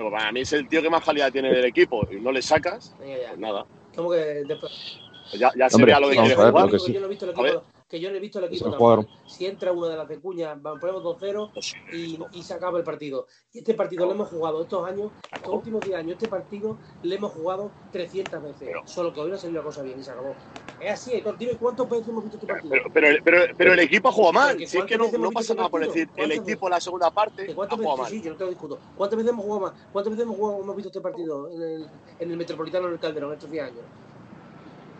Pero 0.00 0.10
para 0.12 0.32
mí 0.32 0.40
es 0.40 0.52
el 0.54 0.66
tío 0.66 0.80
que 0.80 0.88
más 0.88 1.04
calidad 1.04 1.30
tiene 1.30 1.50
del 1.50 1.66
equipo 1.66 2.08
y 2.10 2.16
no 2.16 2.32
le 2.32 2.40
sacas, 2.40 2.94
pues 2.96 3.38
nada. 3.38 3.66
¿Cómo 3.94 4.10
que 4.10 4.16
después? 4.16 4.98
Pues 5.28 5.38
ya, 5.38 5.52
ya 5.54 5.68
se 5.68 5.84
vea 5.84 6.00
lo 6.00 6.08
que 6.08 6.16
quiere 6.16 6.36
ver, 6.36 6.48
jugar. 6.48 6.64
lo 6.64 6.70
que 6.72 6.78
sí. 6.78 6.94
yo 6.94 7.00
no 7.00 7.06
he 7.06 7.08
visto 7.10 7.30
el 7.30 7.38
A 7.38 7.42
ver. 7.42 7.60
Que 7.90 7.98
yo 7.98 8.08
no 8.08 8.16
he 8.16 8.20
visto 8.20 8.38
el 8.38 8.44
Es 8.44 8.50
equipo 8.52 8.70
tan 8.70 8.80
mal. 8.80 9.08
Si 9.26 9.46
entra 9.46 9.72
una 9.72 9.88
de 9.88 9.96
las 9.96 10.08
de 10.08 10.20
cuña, 10.20 10.56
ponemos 10.80 11.02
2-0 11.02 11.50
Pues 11.52 11.66
sí, 11.66 11.76
y, 11.92 12.38
y 12.38 12.42
se 12.44 12.54
acaba 12.54 12.78
el 12.78 12.84
partido. 12.84 13.26
Y 13.52 13.58
este 13.58 13.74
partido 13.74 14.06
lo 14.06 14.12
hemos 14.12 14.28
jugado 14.28 14.62
estos 14.62 14.86
años, 14.88 15.10
estos 15.34 15.52
últimos 15.52 15.80
10 15.80 15.96
años, 15.98 16.12
este 16.12 16.28
partido 16.28 16.78
le 17.02 17.16
hemos 17.16 17.32
jugado 17.32 17.72
300 17.90 18.40
veces. 18.44 18.58
Pero- 18.68 18.82
Solo 18.86 19.12
que 19.12 19.20
hoy 19.20 19.30
no 19.32 19.36
salió 19.36 19.58
la 19.58 19.64
cosa 19.64 19.82
bien 19.82 19.98
y 19.98 20.04
se 20.04 20.12
acabó. 20.12 20.34
Es 20.80 20.92
así, 20.92 21.12
Héctor, 21.14 21.36
dime 21.36 21.56
cuántas 21.56 21.90
veces 21.90 22.08
hemos 22.08 22.22
visto 22.22 22.36
este 22.38 22.46
partido. 22.46 22.70
Pero, 22.70 22.84
pero, 22.94 23.18
pero, 23.24 23.54
pero 23.58 23.72
el 23.72 23.80
equipo 23.80 24.12
juega 24.12 24.32
mal. 24.32 24.50
Porque 24.50 24.66
Si 24.68 24.78
es 24.78 24.84
que 24.84 24.96
no, 24.96 25.04
¿cuántas 25.10 25.20
veces 25.20 25.20
no 25.20 25.30
pasa 25.32 25.54
nada 25.54 25.68
por 25.68 25.80
partido? 25.80 25.92
decir 25.94 26.08
el 26.10 26.14
¿Cuántas 26.28 26.48
equipo 26.48 26.66
en 26.66 26.70
la 26.70 26.80
segunda 26.80 27.10
parte 27.10 27.44
¿Que 27.46 27.52
ha 27.52 27.54
¿Cuántas 27.56 27.78
jugado 27.78 27.96
veces? 27.98 28.12
mal. 28.12 28.20
Sí, 28.20 28.24
yo 28.24 28.30
no 28.30 28.36
te 28.36 28.44
lo 28.44 28.50
discuto. 28.50 28.78
¿Cuántas 28.96 29.16
veces 29.16 29.32
hemos 29.32 29.44
jugado 29.44 29.60
más? 29.66 29.72
¿Cuántas 29.92 30.10
veces 30.12 30.22
hemos, 30.24 30.36
jugado, 30.36 30.62
hemos 30.62 30.76
visto 30.76 30.88
este 30.90 31.00
partido 31.00 31.50
en 31.50 31.60
el, 31.62 31.86
en 32.20 32.30
el 32.30 32.36
Metropolitano 32.36 32.86
en 32.86 32.92
el 32.92 32.98
Calderón 33.00 33.32
estos 33.32 33.50
10 33.50 33.64
años? 33.64 33.82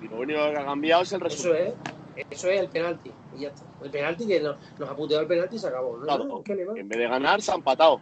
Y 0.03 0.09
lo 0.09 0.17
único 0.19 0.41
que 0.41 0.57
ha 0.59 0.65
cambiado 0.65 1.03
es 1.03 1.13
el 1.13 1.17
Eso 1.27 1.53
resultado. 1.53 1.65
es, 1.65 1.75
eso 2.31 2.49
es 2.49 2.61
el 2.61 2.69
penalti. 2.69 3.11
Y 3.37 3.41
ya 3.43 3.49
está. 3.49 3.65
El 3.83 3.91
penalti 3.91 4.27
que 4.27 4.41
nos, 4.41 4.57
nos 4.79 4.89
ha 4.89 4.95
puteado 4.97 5.23
el 5.23 5.29
penalti 5.29 5.57
y 5.57 5.59
se 5.59 5.67
acabó. 5.69 5.97
¿no? 5.99 6.05
Claro. 6.05 6.43
¿Qué 6.45 6.55
le 6.55 6.65
va? 6.65 6.79
En 6.79 6.89
vez 6.89 6.99
de 6.99 7.09
ganar, 7.09 7.41
se 7.43 7.53
ha 7.53 7.55
empatado. 7.55 8.01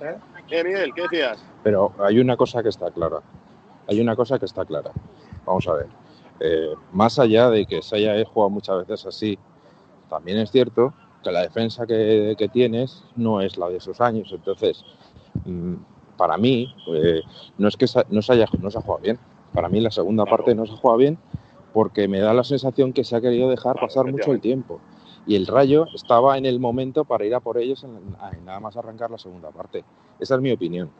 ¿Eh? 0.00 0.16
Eh, 0.50 0.64
Miguel, 0.64 0.92
¿qué 0.94 1.02
decías? 1.02 1.44
Pero 1.62 1.92
hay 1.98 2.18
una 2.18 2.36
cosa 2.36 2.62
que 2.62 2.70
está 2.70 2.90
clara. 2.90 3.20
Hay 3.86 4.00
una 4.00 4.16
cosa 4.16 4.38
que 4.38 4.46
está 4.46 4.64
clara. 4.64 4.90
Vamos 5.44 5.66
a 5.68 5.74
ver. 5.74 5.86
Eh, 6.40 6.74
más 6.92 7.18
allá 7.18 7.50
de 7.50 7.66
que 7.66 7.82
se 7.82 7.96
haya 7.96 8.24
jugado 8.24 8.50
muchas 8.50 8.86
veces 8.86 9.06
así, 9.06 9.38
también 10.08 10.38
es 10.38 10.50
cierto 10.50 10.94
que 11.22 11.30
la 11.30 11.42
defensa 11.42 11.86
que, 11.86 12.34
que 12.38 12.48
tienes 12.48 13.04
no 13.16 13.40
es 13.42 13.58
la 13.58 13.68
de 13.68 13.76
esos 13.76 14.00
años. 14.00 14.30
Entonces, 14.32 14.82
mm, 15.44 15.74
para 16.16 16.38
mí, 16.38 16.74
eh, 16.94 17.20
no 17.58 17.68
es 17.68 17.76
que 17.76 17.86
se- 17.86 18.06
no 18.08 18.22
se, 18.22 18.32
haya, 18.32 18.46
no 18.58 18.70
se 18.70 18.78
ha 18.78 18.80
jugado 18.80 19.02
bien. 19.02 19.18
Para 19.52 19.68
mí 19.68 19.80
la 19.80 19.90
segunda 19.90 20.24
Claro. 20.24 20.36
parte 20.38 20.54
no 20.54 20.64
se 20.66 20.72
ha 20.72 20.76
jugado 20.76 20.98
bien 20.98 21.18
porque 21.72 22.08
me 22.08 22.20
da 22.20 22.34
la 22.34 22.44
sensación 22.44 22.92
que 22.92 23.04
se 23.04 23.16
ha 23.16 23.20
querido 23.20 23.48
dejar 23.48 23.78
pasar 23.80 24.04
mucho 24.10 24.32
el 24.32 24.40
tiempo. 24.40 24.80
Y 25.26 25.36
el 25.36 25.46
Rayo 25.46 25.86
estaba 25.94 26.38
en 26.38 26.46
el 26.46 26.58
momento 26.58 27.04
para 27.04 27.24
ir 27.24 27.34
a 27.34 27.40
por 27.40 27.58
ellos 27.58 27.84
en, 27.84 27.96
en 28.34 28.44
nada 28.44 28.58
más 28.60 28.76
arrancar 28.76 29.10
la 29.10 29.18
segunda 29.18 29.50
parte. 29.50 29.84
Esa 30.18 30.34
es 30.36 30.40
mi 30.40 30.50
opinión. 30.50 30.90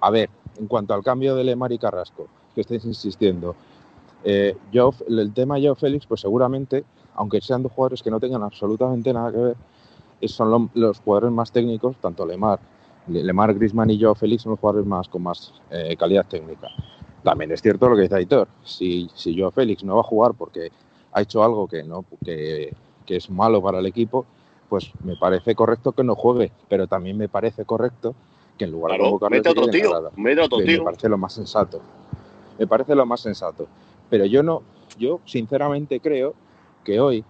A 0.00 0.10
ver, 0.10 0.30
en 0.58 0.66
cuanto 0.66 0.94
al 0.94 1.02
cambio 1.02 1.34
de 1.34 1.42
Lemar 1.42 1.72
y 1.72 1.78
Carrasco, 1.78 2.28
que 2.54 2.60
estáis 2.60 2.84
insistiendo, 2.84 3.56
eh, 4.24 4.56
yo, 4.70 4.92
el 5.08 5.32
tema 5.32 5.56
Joe 5.60 5.74
Félix, 5.74 6.06
pues 6.06 6.20
seguramente, 6.20 6.84
aunque 7.14 7.40
sean 7.40 7.62
dos 7.62 7.72
jugadores 7.72 8.02
que 8.02 8.10
no 8.10 8.20
tengan 8.20 8.42
absolutamente 8.42 9.12
nada 9.12 9.32
que 9.32 9.38
ver, 9.38 9.56
son 10.28 10.50
lo- 10.50 10.70
los 10.74 11.00
jugadores 11.00 11.30
más 11.32 11.50
técnicos, 11.50 11.96
tanto 11.98 12.26
Lemar, 12.26 12.58
Le- 13.08 13.22
Lemar 13.24 13.54
Grisman 13.54 13.90
y 13.90 14.00
Joe 14.00 14.14
Félix 14.14 14.42
son 14.42 14.50
los 14.52 14.60
jugadores 14.60 14.86
más 14.86 15.08
con 15.08 15.22
más 15.22 15.52
eh, 15.70 15.96
calidad 15.98 16.26
técnica. 16.26 16.68
También 17.26 17.50
es 17.50 17.60
cierto 17.60 17.88
lo 17.88 17.96
que 17.96 18.02
dice 18.02 18.14
Aitor, 18.14 18.46
si, 18.62 19.10
si 19.16 19.36
Joe 19.36 19.50
Félix 19.50 19.82
no 19.82 19.96
va 19.96 20.00
a 20.02 20.04
jugar 20.04 20.34
porque 20.38 20.70
ha 21.10 21.22
hecho 21.22 21.42
algo 21.42 21.66
que, 21.66 21.82
no, 21.82 22.04
que, 22.22 22.72
que 23.04 23.16
es 23.16 23.28
malo 23.30 23.60
para 23.60 23.80
el 23.80 23.86
equipo, 23.86 24.24
pues 24.68 24.92
me 25.02 25.16
parece 25.16 25.56
correcto 25.56 25.90
que 25.90 26.04
no 26.04 26.14
juegue, 26.14 26.52
pero 26.68 26.86
también 26.86 27.18
me 27.18 27.28
parece 27.28 27.64
correcto 27.64 28.14
que 28.56 28.66
en 28.66 28.70
lugar 28.70 28.92
de 28.92 28.98
Claro, 28.98 29.10
convocarlo 29.10 29.36
mete 29.38 29.48
a 29.48 29.52
otro 29.52 29.66
tío. 29.66 30.10
Mete 30.14 30.40
a 30.40 30.44
otro 30.44 30.58
Me- 30.58 30.66
Me 30.66 30.72
tío. 30.76 30.84
parece 30.84 31.08
lo 31.08 31.18
más 31.18 31.32
sensato. 31.32 31.80
Me 32.60 32.66
parece 32.68 32.94
lo 32.94 33.04
más 33.04 33.18
sensato. 33.18 33.66
Pero 34.08 34.24
yo 34.26 34.44
no, 34.44 34.62
yo 34.96 35.20
sinceramente 35.26 35.98
creo 35.98 36.36
que 36.84 37.00
hoy 37.00 37.24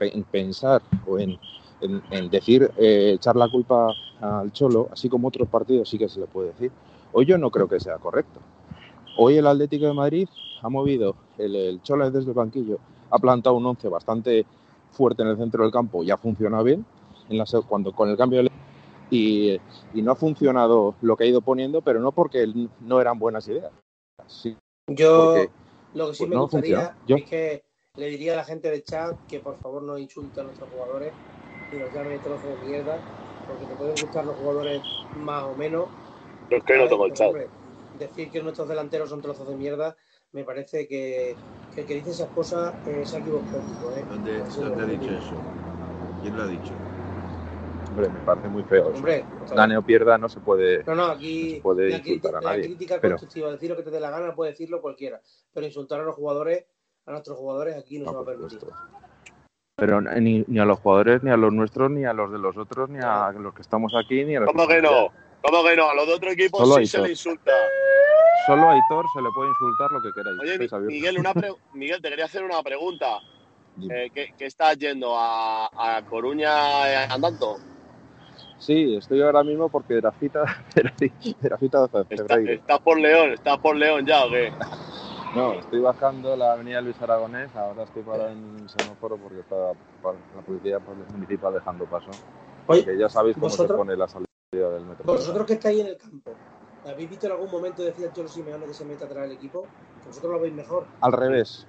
en 0.00 0.24
pensar 0.24 0.80
o 1.04 1.18
en, 1.18 1.38
en- 1.82 2.02
en 2.10 2.30
decir, 2.30 2.70
eh, 2.78 3.12
echar 3.16 3.36
la 3.36 3.48
culpa 3.50 3.94
al 4.18 4.50
Cholo, 4.50 4.88
así 4.90 5.10
como 5.10 5.28
otros 5.28 5.46
partidos 5.50 5.90
sí 5.90 5.98
que 5.98 6.08
se 6.08 6.20
le 6.20 6.26
puede 6.26 6.48
decir, 6.48 6.72
hoy 7.12 7.26
yo 7.26 7.36
no 7.36 7.50
creo 7.50 7.68
que 7.68 7.78
sea 7.80 7.98
correcto. 7.98 8.40
Hoy 9.16 9.36
el 9.36 9.46
Atlético 9.46 9.86
de 9.86 9.92
Madrid 9.92 10.28
ha 10.62 10.68
movido, 10.68 11.14
el, 11.38 11.54
el 11.54 11.82
Cholo 11.82 12.10
desde 12.10 12.28
el 12.30 12.34
banquillo, 12.34 12.78
ha 13.10 13.18
plantado 13.18 13.56
un 13.56 13.66
once 13.66 13.88
bastante 13.88 14.46
fuerte 14.92 15.22
en 15.22 15.28
el 15.28 15.36
centro 15.36 15.62
del 15.62 15.72
campo 15.72 16.02
y 16.02 16.10
ha 16.10 16.16
funcionado 16.16 16.64
bien 16.64 16.84
en 17.28 17.38
la, 17.38 17.46
se- 17.46 17.62
cuando 17.62 17.92
con 17.92 18.08
el 18.08 18.16
cambio 18.16 18.42
de 18.42 18.48
y, 19.10 19.60
y 19.92 20.00
no 20.02 20.12
ha 20.12 20.16
funcionado 20.16 20.94
lo 21.02 21.16
que 21.16 21.24
ha 21.24 21.26
ido 21.26 21.42
poniendo, 21.42 21.82
pero 21.82 22.00
no 22.00 22.12
porque 22.12 22.50
no 22.80 23.00
eran 23.00 23.18
buenas 23.18 23.46
ideas. 23.46 23.70
Sí, 24.26 24.56
Yo 24.88 25.16
porque 25.34 25.50
lo 25.94 26.08
que 26.08 26.14
sí 26.14 26.18
pues 26.20 26.30
me 26.30 26.36
no 26.36 26.42
gustaría. 26.42 26.96
Yo- 27.06 27.16
es 27.16 27.28
que 27.28 27.62
le 27.96 28.06
diría 28.06 28.32
a 28.32 28.36
la 28.36 28.44
gente 28.44 28.70
del 28.70 28.82
chat 28.84 29.14
que 29.28 29.40
por 29.40 29.56
favor 29.56 29.82
no 29.82 29.98
insulte 29.98 30.40
a 30.40 30.44
nuestros 30.44 30.70
jugadores 30.70 31.12
y 31.70 31.76
nos 31.76 31.92
llamen 31.92 32.22
trozos 32.22 32.58
de 32.58 32.66
mierda, 32.66 33.02
porque 33.46 33.66
te 33.66 33.74
pueden 33.74 33.96
gustar 34.00 34.24
los 34.24 34.36
jugadores 34.36 34.82
más 35.14 35.42
o 35.44 35.54
menos. 35.54 35.88
Yo 36.48 36.56
es 36.56 36.64
que 36.64 36.78
no 36.78 36.88
tengo 36.88 37.04
el 37.04 37.12
Pero, 37.12 37.18
chat. 37.18 37.28
hombre, 37.28 37.48
decir 37.98 38.30
que 38.30 38.42
nuestros 38.42 38.68
delanteros 38.68 39.08
son 39.10 39.20
trozos 39.22 39.48
de 39.48 39.56
mierda, 39.56 39.96
me 40.32 40.44
parece 40.44 40.86
que, 40.88 41.36
que 41.74 41.82
el 41.82 41.86
que 41.86 41.94
dice 41.94 42.10
esas 42.10 42.30
cosas 42.30 42.74
eh, 42.86 43.04
se 43.04 43.16
ha 43.16 43.20
equivocado. 43.20 43.62
¿eh? 43.96 44.04
¿Dónde, 44.08 44.42
dónde 44.42 44.82
ha 44.82 44.86
dicho 44.86 45.12
eso? 45.12 45.34
¿Quién 46.22 46.36
lo 46.36 46.42
ha 46.42 46.46
dicho? 46.46 46.72
hombre, 47.90 48.08
me 48.08 48.20
parece 48.20 48.48
muy 48.48 48.62
feo. 48.62 48.84
eso. 48.84 48.92
Hombre, 48.96 49.26
o 49.42 49.46
sea, 49.46 49.56
Gane 49.56 49.76
o 49.76 49.82
pierda, 49.82 50.16
no 50.16 50.28
se 50.28 50.40
puede. 50.40 50.82
No, 50.84 50.94
no, 50.94 51.08
No 51.08 51.12
aquí 51.12 51.56
se 51.56 51.60
puede 51.60 51.90
la, 51.90 51.96
insultar 51.98 52.36
a 52.36 52.40
la 52.40 52.50
nadie, 52.50 52.62
crítica 52.64 52.98
pero- 53.00 53.16
constructiva, 53.16 53.50
decir 53.52 53.68
lo 53.70 53.76
que 53.76 53.82
te 53.82 53.90
dé 53.90 54.00
la 54.00 54.10
gana, 54.10 54.34
puede 54.34 54.52
decirlo 54.52 54.80
cualquiera, 54.80 55.20
pero 55.52 55.66
insultar 55.66 56.00
a 56.00 56.04
los 56.04 56.14
jugadores, 56.14 56.64
a 57.06 57.10
nuestros 57.10 57.36
jugadores, 57.36 57.76
aquí 57.76 57.98
no, 57.98 58.06
No, 58.06 58.10
se 58.10 58.16
va 58.16 58.22
a 58.22 58.24
permitir. 58.24 58.60
supuesto. 58.60 58.82
Pero 59.76 60.00
ni, 60.00 60.44
ni 60.46 60.58
a 60.58 60.64
los 60.64 60.78
jugadores, 60.78 61.22
ni 61.22 61.30
a 61.30 61.36
los 61.36 61.52
nuestros, 61.52 61.90
ni 61.90 62.04
a 62.04 62.12
los 62.12 62.30
de 62.30 62.38
los 62.38 62.56
otros, 62.56 62.88
ni 62.88 62.98
a 63.02 63.32
los 63.32 63.52
que 63.54 63.62
estamos 63.62 63.92
aquí, 63.94 64.24
ni 64.24 64.36
a 64.36 64.40
los 64.40 64.50
¿Cómo 64.50 64.66
que 64.68 64.80
no? 64.80 65.08
¿Cómo 65.42 65.64
que 65.64 65.76
no? 65.76 65.90
A 65.90 65.94
los 65.94 66.06
de 66.06 66.14
otro 66.14 66.30
equipo 66.30 66.58
Solo 66.58 66.76
sí 66.76 66.86
se 66.86 66.98
le 67.00 67.10
insulta. 67.10 67.52
Solo 68.46 68.68
a 68.68 68.72
Aitor 68.72 69.06
se 69.14 69.22
le 69.22 69.30
puede 69.30 69.50
insultar 69.50 69.90
lo 69.92 70.00
que 70.02 70.12
queráis. 70.12 70.38
Oye. 70.40 70.86
Miguel, 70.86 71.18
una 71.18 71.34
pre- 71.34 71.54
Miguel, 71.74 72.00
te 72.00 72.08
quería 72.10 72.24
hacer 72.26 72.42
una 72.44 72.62
pregunta. 72.62 73.18
Eh, 73.90 74.10
¿qué, 74.14 74.34
qué 74.36 74.46
estás 74.46 74.76
yendo? 74.78 75.16
¿A, 75.16 75.66
a 75.96 76.02
Coruña 76.04 76.90
eh, 76.90 77.08
andando? 77.10 77.58
Sí, 78.58 78.94
estoy 78.96 79.20
ahora 79.22 79.42
mismo 79.42 79.68
porque 79.68 79.96
Grafita, 79.96 80.44
Grafita 81.40 81.86
de 81.88 82.00
¿Está- 82.10 82.26
Ferreiro. 82.34 82.52
¿Estás 82.52 82.80
por 82.80 82.98
León? 83.00 83.32
¿Estás 83.32 83.58
por 83.58 83.76
León 83.76 84.06
ya 84.06 84.24
o 84.26 84.30
qué? 84.30 84.52
No, 85.34 85.54
estoy 85.54 85.80
bajando 85.80 86.36
la 86.36 86.52
avenida 86.52 86.82
Luis 86.82 87.00
Aragonés, 87.00 87.48
ahora 87.56 87.84
estoy 87.84 88.02
parado 88.02 88.28
en 88.28 88.36
un 88.36 88.68
semáforo 88.68 89.16
porque 89.16 89.40
está 89.40 89.56
la 89.56 90.42
policía 90.44 90.78
municipal 91.10 91.54
dejando 91.54 91.86
paso. 91.86 92.10
Oye, 92.66 92.84
Que 92.84 92.98
ya 92.98 93.08
sabéis 93.08 93.36
cómo 93.36 93.48
se 93.48 93.62
¿vosotros? 93.62 93.78
pone 93.78 93.96
la 93.96 94.08
salida 94.08 94.26
del 94.52 94.84
metro. 94.84 95.04
vosotros 95.04 95.46
que 95.46 95.54
estáis 95.54 95.80
en 95.80 95.86
el 95.86 95.96
campo, 95.96 96.34
¿habéis 96.86 97.08
visto 97.08 97.24
en 97.26 97.32
algún 97.32 97.50
momento 97.50 97.82
decir 97.82 98.06
al 98.06 98.12
Cholo 98.12 98.28
Simeone 98.28 98.66
que 98.66 98.74
se 98.74 98.84
meta 98.84 99.06
atrás 99.06 99.22
del 99.22 99.32
equipo? 99.32 99.66
Vosotros 100.06 100.30
lo 100.32 100.40
veis 100.40 100.52
mejor. 100.52 100.86
Al 101.00 101.12
revés. 101.12 101.66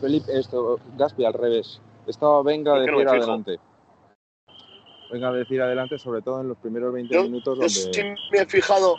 Felipe, 0.00 0.38
esto, 0.38 0.78
Gaspi, 0.96 1.24
al 1.24 1.34
revés. 1.34 1.80
Estaba 2.06 2.42
venga 2.44 2.76
a 2.76 2.78
decir 2.78 3.08
adelante. 3.08 3.58
Venga 5.12 5.28
a 5.28 5.32
decir 5.32 5.60
adelante, 5.60 5.98
sobre 5.98 6.22
todo 6.22 6.40
en 6.40 6.48
los 6.48 6.58
primeros 6.58 6.92
20 6.92 7.12
Yo, 7.12 7.24
minutos 7.24 7.58
yo 7.58 7.68
sí 7.68 7.82
donde... 7.84 8.14
me 8.30 8.38
he 8.38 8.46
fijado. 8.46 8.96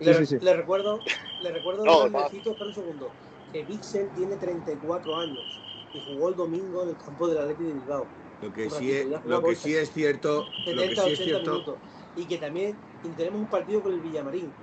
Le, 0.00 0.14
Sí, 0.14 0.24
sí, 0.24 0.38
sí. 0.38 0.44
le 0.44 0.54
recuerdo, 0.54 0.98
le 1.42 1.52
recuerdo 1.52 1.84
No, 1.84 2.08
necesito, 2.08 2.52
espera 2.52 2.68
un 2.68 2.74
segundo, 2.74 3.10
que 3.52 3.64
Vixen 3.64 4.08
tiene 4.14 4.36
34 4.36 5.14
años 5.14 5.60
y 5.92 6.14
jugó 6.14 6.30
el 6.30 6.36
domingo 6.36 6.84
en 6.84 6.88
el 6.88 6.96
campo 6.96 7.28
del 7.28 7.36
Athletic 7.36 7.66
de 7.66 7.72
Bilbao. 7.74 8.06
Lo 8.40 8.52
que 8.52 8.70
sí 8.70 8.90
es, 8.92 9.08
ya 9.10 9.18
jugó 9.20 9.30
lo 9.30 9.40
que 9.40 9.46
bolsa. 9.46 9.62
sí 9.62 9.74
es 9.74 9.92
cierto, 9.92 10.46
lo 10.66 10.86
que 10.86 10.96
70, 10.96 11.02
sí 11.02 11.10
es 11.10 11.20
80 11.20 11.24
cierto, 11.24 11.50
minutos. 11.52 11.80
Y 12.14 12.26
que 12.26 12.38
también 12.38 12.80
tenemos 13.16 13.40
un 13.40 13.48
partido 13.48 13.82
con 13.82 13.92
el 13.92 14.00
Villamarín, 14.00 14.54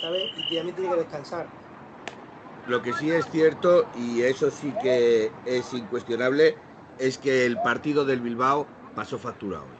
¿sabes? 0.00 0.24
Y 0.36 0.42
que 0.48 0.56
también 0.56 0.74
tiene 0.76 0.90
que 0.90 1.00
descansar. 1.00 1.50
lo 2.66 2.82
que 2.82 2.92
sí 2.94 3.10
es 3.10 3.26
cierto 3.30 3.90
y 3.92 4.22
eso 4.22 4.50
sí 4.50 4.72
que 4.80 5.40
es 5.44 5.72
incuestionable 5.72 6.58
es 6.96 7.18
que 7.18 7.44
el 7.44 7.60
partido 7.60 8.04
del 8.04 8.20
Bilbao 8.20 8.70
pasó 8.94 9.18
factura 9.18 9.62
hoy. 9.64 9.76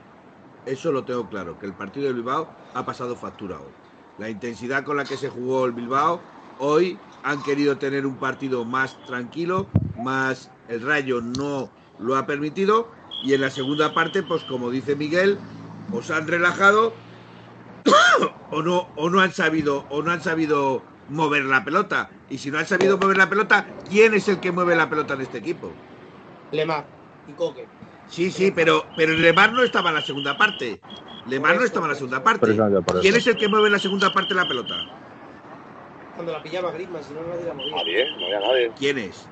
Eso 0.65 0.93
lo 0.93 1.05
tengo 1.05 1.29
claro, 1.29 1.59
que 1.59 1.67
el 1.67 1.75
partido 1.75 2.07
del 2.07 2.15
Bilbao 2.17 2.51
ha 2.73 2.85
pasado 2.85 3.17
factura 3.17 3.61
hoy. 3.61 3.73
La 4.17 4.31
intensidad 4.31 4.85
con 4.85 4.97
la 4.97 5.05
que 5.05 5.17
se 5.17 5.29
jugó 5.29 5.67
el 5.67 5.73
Bilbao 5.73 6.27
hoy 6.57 7.01
han 7.23 7.43
querido 7.43 7.79
tener 7.79 8.07
un 8.07 8.19
partido 8.19 8.65
más 8.65 9.03
tranquilo, 9.05 9.69
más 9.95 10.51
el 10.67 10.83
Rayo 10.83 11.21
no 11.21 11.73
lo 11.97 12.17
ha 12.17 12.27
permitido 12.27 12.91
y 13.25 13.33
en 13.33 13.41
la 13.41 13.51
segunda 13.51 13.95
parte, 13.95 14.23
pues 14.23 14.45
como 14.45 14.71
dice 14.71 14.97
Miguel, 14.97 15.39
os 15.93 16.11
han 16.11 16.29
relajado 16.29 16.95
o 18.51 18.63
no 18.63 18.89
o 18.97 19.09
no 19.09 19.21
han 19.21 19.33
sabido 19.33 19.87
o 19.89 20.03
no 20.03 20.11
han 20.11 20.21
sabido 20.21 20.83
mover 21.09 21.45
la 21.45 21.65
pelota 21.65 22.11
y 22.29 22.39
si 22.39 22.51
no 22.51 22.59
han 22.59 22.67
sabido 22.67 22.99
mover 22.99 23.17
la 23.17 23.29
pelota 23.29 23.67
quién 23.89 24.15
es 24.15 24.29
el 24.29 24.41
que 24.41 24.53
mueve 24.53 24.77
la 24.77 24.89
pelota 24.89 25.15
en 25.15 25.23
este 25.23 25.39
equipo 25.39 25.71
Lemar 26.53 26.87
y 27.29 27.33
Coque. 27.33 27.67
Sí, 28.09 28.31
sí, 28.31 28.51
pero, 28.51 28.85
pero 28.97 29.15
Lemar 29.15 29.53
no 29.53 29.63
estaba 29.63 29.89
en 29.89 29.97
la 29.97 30.03
segunda 30.03 30.37
parte. 30.37 30.81
Lemar 31.27 31.57
no 31.57 31.65
estaba 31.65 31.87
en 31.87 31.93
la 31.93 31.97
segunda 31.97 32.23
parte. 32.23 32.55
¿Quién 33.01 33.17
es 33.17 33.27
el 33.27 33.37
que 33.37 33.49
mueve 33.49 33.67
en 33.67 33.73
la 33.73 33.79
segunda 33.79 34.13
parte 34.13 34.35
la 34.35 34.47
pelota? 34.47 34.75
Cuando 36.15 36.33
la 36.33 36.43
pillaba 36.43 36.71
Griezmann, 36.71 37.03
si 37.03 37.15
no, 37.15 37.23
nadie 37.23 37.45
la 37.47 37.55
movía. 37.55 37.77
Nadie, 37.77 38.05
no 38.19 38.27
había 38.27 38.41
nadie. 38.41 38.73
¿Quién 38.79 38.99
es? 38.99 39.27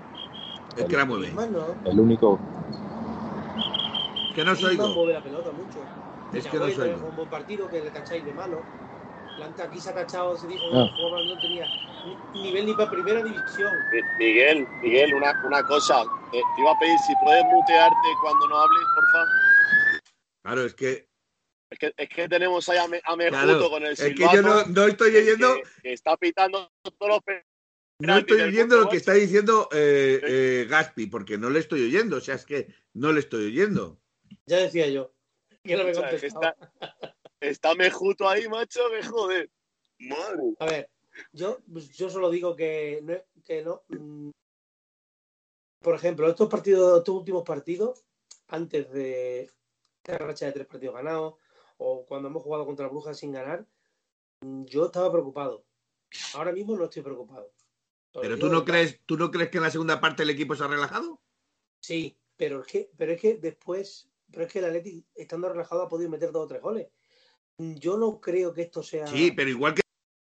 El 0.76 0.86
que 0.86 0.96
la 0.96 1.04
mueve. 1.04 1.26
Griezmann 1.26 1.52
no. 1.52 1.66
El 1.84 2.00
único. 2.00 2.40
Que 4.34 4.44
no 4.44 4.56
soy 4.56 4.76
mueve 4.76 5.12
la 5.14 5.22
pelota 5.22 5.50
mucho. 5.52 5.78
Es 6.32 6.46
que 6.46 6.56
no 6.58 6.70
soy 6.70 6.88
un 6.90 7.16
buen 7.16 7.28
partido 7.28 7.68
que 7.68 7.80
le 7.80 7.90
tacháis 7.90 8.24
de 8.24 8.32
malo. 8.32 8.60
Planta 9.36 9.64
aquí 9.64 9.80
se 9.80 9.90
ha 9.90 9.94
tachado, 9.94 10.36
se 10.36 10.46
dijo 10.46 10.64
Ah. 10.72 10.88
que 10.94 11.02
jugaba, 11.02 11.24
no 11.24 11.40
tenía 11.40 11.66
ni- 12.34 12.42
nivel 12.42 12.66
ni 12.66 12.74
para 12.74 12.90
primera 12.90 13.22
división. 13.22 13.72
Mi- 13.92 14.24
Miguel, 14.26 14.66
Miguel, 14.82 15.14
una, 15.14 15.42
una 15.46 15.62
cosa. 15.64 16.02
Eh, 16.32 16.40
te 16.54 16.60
iba 16.62 16.70
a 16.72 16.78
pedir 16.78 16.98
si 17.06 17.14
puedes 17.22 17.44
mutearte 17.44 18.08
cuando 18.22 18.48
no 18.48 18.58
hables, 18.58 18.82
porfa. 18.94 19.26
Claro, 20.42 20.64
es 20.64 20.74
que, 20.74 21.08
Es 21.70 21.78
que, 21.78 21.94
es 21.96 22.08
que 22.10 22.28
tenemos 22.28 22.68
ahí 22.68 22.76
a, 22.78 22.86
Me- 22.88 23.00
a 23.02 23.16
Mejuto 23.16 23.42
claro, 23.44 23.70
con 23.70 23.82
el 23.84 23.92
es 23.92 23.98
que 24.00 24.14
silbato. 24.14 24.36
yo 24.36 24.42
no, 24.42 24.64
no 24.66 24.86
estoy 24.86 25.16
oyendo, 25.16 25.54
que, 25.54 25.62
que 25.82 25.92
está 25.94 26.16
pitando 26.18 26.70
todos 26.98 27.22
los 27.26 27.36
no 28.00 28.18
estoy 28.18 28.40
oyendo 28.42 28.78
lo 28.78 28.88
que 28.88 28.96
está 28.96 29.12
diciendo 29.14 29.68
eh, 29.72 30.20
eh, 30.22 30.66
Gaspi, 30.68 31.06
porque 31.06 31.38
no 31.38 31.48
le 31.48 31.60
estoy 31.60 31.84
oyendo. 31.86 32.16
O 32.16 32.20
sea, 32.20 32.34
es 32.34 32.44
que 32.44 32.66
no 32.94 33.12
le 33.12 33.20
estoy 33.20 33.46
oyendo. 33.46 34.01
Ya 34.52 34.58
decía 34.58 34.86
yo. 34.86 35.10
Que 35.64 35.76
no 35.76 35.84
me 35.84 35.92
O 35.92 35.94
sea, 35.94 36.10
que 36.10 36.10
contestaba. 36.10 36.56
está, 36.60 37.16
está 37.40 37.74
Mejuto 37.74 38.28
ahí, 38.28 38.46
macho, 38.48 38.80
me 38.90 39.02
jode. 39.02 39.50
Madre. 40.00 40.42
A 40.58 40.66
ver, 40.66 40.90
yo, 41.32 41.60
pues, 41.72 41.88
yo 41.96 42.10
solo 42.10 42.28
digo 42.28 42.54
que 42.54 43.00
no. 43.02 43.14
Que 43.42 43.62
no 43.62 43.82
mm, 43.88 44.28
por 45.80 45.94
ejemplo, 45.94 46.28
estos 46.28 46.50
partidos, 46.50 46.98
estos 46.98 47.14
últimos 47.14 47.44
partidos, 47.44 48.04
antes 48.48 48.92
de 48.92 49.50
esta 50.04 50.18
racha 50.18 50.44
de 50.44 50.52
tres 50.52 50.66
partidos 50.66 50.96
ganados, 50.96 51.36
o 51.78 52.04
cuando 52.04 52.28
hemos 52.28 52.42
jugado 52.42 52.66
contra 52.66 52.88
Brujas 52.88 53.18
sin 53.18 53.32
ganar, 53.32 53.66
mm, 54.42 54.64
yo 54.64 54.84
estaba 54.84 55.10
preocupado. 55.10 55.64
Ahora 56.34 56.52
mismo 56.52 56.76
no 56.76 56.84
estoy 56.84 57.00
preocupado. 57.00 57.50
Pero 58.12 58.34
digo 58.34 58.48
tú 58.48 58.52
no 58.52 58.66
crees, 58.66 59.00
tú 59.06 59.16
no 59.16 59.30
crees 59.30 59.48
que 59.48 59.56
en 59.56 59.64
la 59.64 59.70
segunda 59.70 59.98
parte 59.98 60.24
el 60.24 60.30
equipo 60.30 60.54
se 60.54 60.62
ha 60.62 60.68
relajado? 60.68 61.22
Sí, 61.80 62.18
pero 62.36 62.60
es 62.60 62.66
que, 62.66 62.90
pero 62.98 63.12
es 63.12 63.20
que 63.20 63.38
después, 63.38 64.11
pero 64.32 64.46
es 64.46 64.52
que 64.52 64.58
el 64.60 64.64
Atleti, 64.66 65.06
estando 65.14 65.48
relajado, 65.48 65.82
ha 65.82 65.88
podido 65.88 66.10
meter 66.10 66.32
dos 66.32 66.44
o 66.44 66.48
tres 66.48 66.60
goles. 66.62 66.88
Yo 67.58 67.96
no 67.98 68.20
creo 68.20 68.52
que 68.52 68.62
esto 68.62 68.82
sea. 68.82 69.06
Sí, 69.06 69.32
pero 69.32 69.50
igual 69.50 69.74
que 69.74 69.82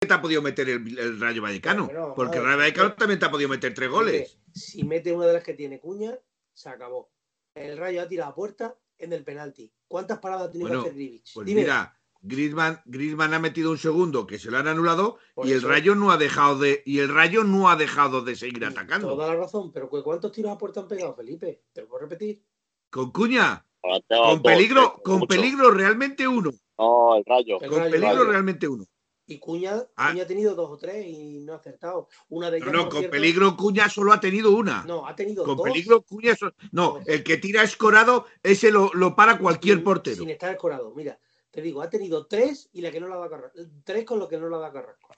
te 0.06 0.12
ha 0.14 0.20
podido 0.22 0.42
meter 0.42 0.68
el, 0.70 0.98
el 0.98 1.20
Rayo 1.20 1.42
Vallecano, 1.42 1.88
no, 1.92 2.14
porque 2.14 2.38
el. 2.38 2.44
Rayo 2.44 2.58
Vallecano 2.58 2.94
también 2.94 3.20
te 3.20 3.26
ha 3.26 3.30
podido 3.30 3.48
meter 3.50 3.72
tres 3.74 3.90
goles. 3.90 4.38
Si 4.54 4.82
mete 4.84 5.12
una 5.12 5.26
de 5.26 5.34
las 5.34 5.44
que 5.44 5.54
tiene 5.54 5.78
Cuña, 5.78 6.18
se 6.52 6.68
acabó. 6.68 7.12
El 7.54 7.76
Rayo 7.76 8.02
ha 8.02 8.08
tirado 8.08 8.30
a 8.30 8.34
puerta 8.34 8.76
en 8.98 9.12
el 9.12 9.22
penalti. 9.24 9.72
¿Cuántas 9.86 10.18
paradas 10.18 10.48
ha 10.48 10.50
tenido 10.50 10.68
Bueno, 10.68 10.82
que 10.82 10.88
hacer 10.88 10.98
Grivich? 10.98 11.34
Pues 11.34 11.46
Dime. 11.46 11.60
mira, 11.62 11.96
Griezmann, 12.22 12.80
Griezmann 12.84 13.34
ha 13.34 13.38
metido 13.38 13.70
un 13.70 13.78
segundo 13.78 14.26
que 14.26 14.38
se 14.38 14.50
lo 14.50 14.58
han 14.58 14.68
anulado 14.68 15.18
Por 15.34 15.46
y 15.46 15.52
el. 15.52 15.62
Rayo 15.62 15.94
no 15.94 16.10
ha 16.10 16.16
dejado 16.16 16.58
de 16.58 16.82
y 16.84 16.98
el 16.98 17.08
Rayo 17.14 17.44
no 17.44 17.70
ha 17.70 17.76
dejado 17.76 18.22
de 18.22 18.34
seguir 18.36 18.58
Toda 18.60 18.70
atacando. 18.70 19.16
la 19.16 19.34
razón, 19.36 19.72
pero 19.72 19.88
¿cu- 19.88 20.02
¿cuántos 20.02 20.32
tiros 20.32 20.52
a 20.52 20.58
puerta 20.58 20.80
han 20.80 20.88
pegado, 20.88 21.14
Felipe? 21.14 21.64
¿Te 21.72 21.82
lo 21.82 21.88
puedo 21.88 22.02
repetir? 22.02 22.42
Con 22.90 23.10
Cuña, 23.12 23.64
Con 23.82 24.02
dos, 24.08 24.40
peligro, 24.42 25.00
con 25.02 25.20
mucho. 25.20 25.26
peligro 25.28 25.70
realmente 25.70 26.28
uno, 26.28 26.50
No, 26.78 27.16
el 27.16 27.24
rayo. 27.24 27.58
El 27.60 27.68
con 27.70 27.78
Rayo, 27.78 27.90
peligro 27.90 28.16
Rayo. 28.18 28.30
realmente 28.30 28.68
uno. 28.68 28.84
Y 29.26 29.38
Cuña, 29.38 29.86
Ah. 29.96 30.10
Cuña 30.10 30.24
ha 30.24 30.26
tenido 30.26 30.54
dos 30.54 30.70
o 30.72 30.76
tres 30.76 31.06
y 31.06 31.40
no 31.40 31.52
ha 31.52 31.56
acertado. 31.56 32.08
Una 32.28 32.50
de 32.50 32.58
No, 32.60 32.66
ellas, 32.66 32.76
no, 32.76 32.88
con 32.88 32.98
cierto, 32.98 33.10
peligro 33.12 33.56
Cuña 33.56 33.88
solo 33.88 34.12
ha 34.12 34.20
tenido 34.20 34.50
una. 34.56 34.82
No, 34.84 35.06
ha 35.06 35.14
tenido 35.14 35.44
con 35.44 35.56
dos. 35.56 35.64
peligro 35.64 36.02
Cuña 36.02 36.34
so- 36.34 36.52
no, 36.72 36.94
Dos. 36.98 37.08
el 37.08 37.22
que 37.22 37.36
tira 37.36 37.62
escorado 37.62 38.26
ese 38.42 38.70
lo, 38.72 38.90
lo 38.92 39.14
para 39.14 39.38
cualquier 39.38 39.76
sin- 39.76 39.84
portero. 39.84 40.16
Sin 40.16 40.30
estar 40.30 40.50
escorado. 40.50 40.92
Mira, 40.94 41.18
te 41.50 41.62
digo, 41.62 41.80
ha 41.80 41.88
tenido 41.88 42.26
tres 42.26 42.68
y 42.72 42.80
la 42.82 42.90
que 42.90 43.00
no 43.00 43.06
la 43.08 43.16
da 43.18 43.30
Carrasco. 43.30 43.58
Tres 43.84 44.04
con 44.04 44.18
lo 44.18 44.28
que 44.28 44.36
no 44.38 44.48
la 44.48 44.58
da 44.58 44.72
Carrasco. 44.72 45.08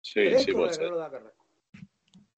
Sí, 0.00 0.14
tres 0.14 0.42
sí, 0.44 0.52
con 0.52 0.60
puede 0.60 0.66
la 0.66 0.70
que 0.78 0.82
ser. 0.84 0.90
no 0.90 0.96
la 0.96 1.02
da 1.02 1.10
Carrasco. 1.10 1.41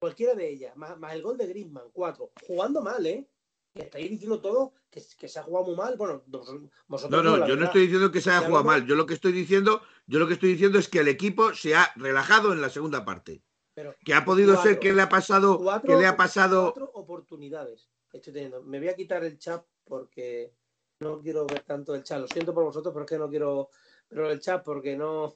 Cualquiera 0.05 0.35
de 0.35 0.47
ellas, 0.47 0.77
más, 0.77 0.99
más 0.99 1.15
el 1.15 1.23
gol 1.23 1.35
de 1.35 1.47
Griezmann, 1.47 1.89
cuatro. 1.91 2.31
Jugando 2.45 2.79
mal, 2.79 3.03
¿eh? 3.07 3.27
Estáis 3.73 4.07
diciendo 4.07 4.39
todo 4.39 4.73
que, 4.87 5.01
que 5.17 5.27
se 5.27 5.39
ha 5.39 5.41
jugado 5.41 5.65
muy 5.65 5.75
mal. 5.75 5.97
Bueno, 5.97 6.21
vos- 6.27 6.47
vosotros 6.85 7.23
No, 7.23 7.37
no, 7.37 7.47
yo 7.47 7.55
no 7.55 7.65
estoy 7.65 7.81
diciendo 7.81 8.11
que 8.11 8.21
se 8.21 8.29
haya 8.29 8.45
jugado 8.45 8.63
mal. 8.63 8.85
Yo 8.85 8.93
lo 8.93 9.07
que 9.07 9.15
estoy 9.15 9.31
diciendo, 9.31 9.81
yo 10.05 10.19
lo 10.19 10.27
que 10.27 10.35
estoy 10.35 10.49
diciendo 10.51 10.77
es 10.77 10.89
que 10.89 10.99
el 10.99 11.07
equipo 11.07 11.55
se 11.55 11.73
ha 11.73 11.91
relajado 11.95 12.53
en 12.53 12.61
la 12.61 12.69
segunda 12.69 13.03
parte. 13.03 13.41
Pero 13.73 13.95
Que 14.05 14.13
ha 14.13 14.23
podido 14.23 14.53
Cuatro. 14.53 14.69
ser 14.73 14.79
que 14.79 14.93
le 14.93 15.01
ha 15.01 15.09
pasado, 15.09 15.57
cuatro, 15.57 15.89
que 15.91 15.97
le 15.99 16.05
ha 16.05 16.15
pasado. 16.15 16.65
cuatro 16.65 16.91
oportunidades 16.93 17.89
estoy 18.13 18.31
teniendo. 18.31 18.61
Me 18.61 18.77
voy 18.77 18.89
a 18.89 18.95
quitar 18.95 19.23
el 19.23 19.39
chat 19.39 19.65
porque 19.85 20.53
no 20.99 21.19
quiero 21.19 21.47
ver 21.47 21.63
tanto 21.63 21.95
el 21.95 22.03
chat. 22.03 22.21
Lo 22.21 22.27
siento 22.27 22.53
por 22.53 22.63
vosotros, 22.63 22.93
pero 22.93 23.05
es 23.05 23.09
que 23.09 23.17
no 23.17 23.27
quiero 23.27 23.69
ver 24.11 24.25
el 24.33 24.39
chat 24.39 24.63
porque 24.63 24.95
no. 24.95 25.35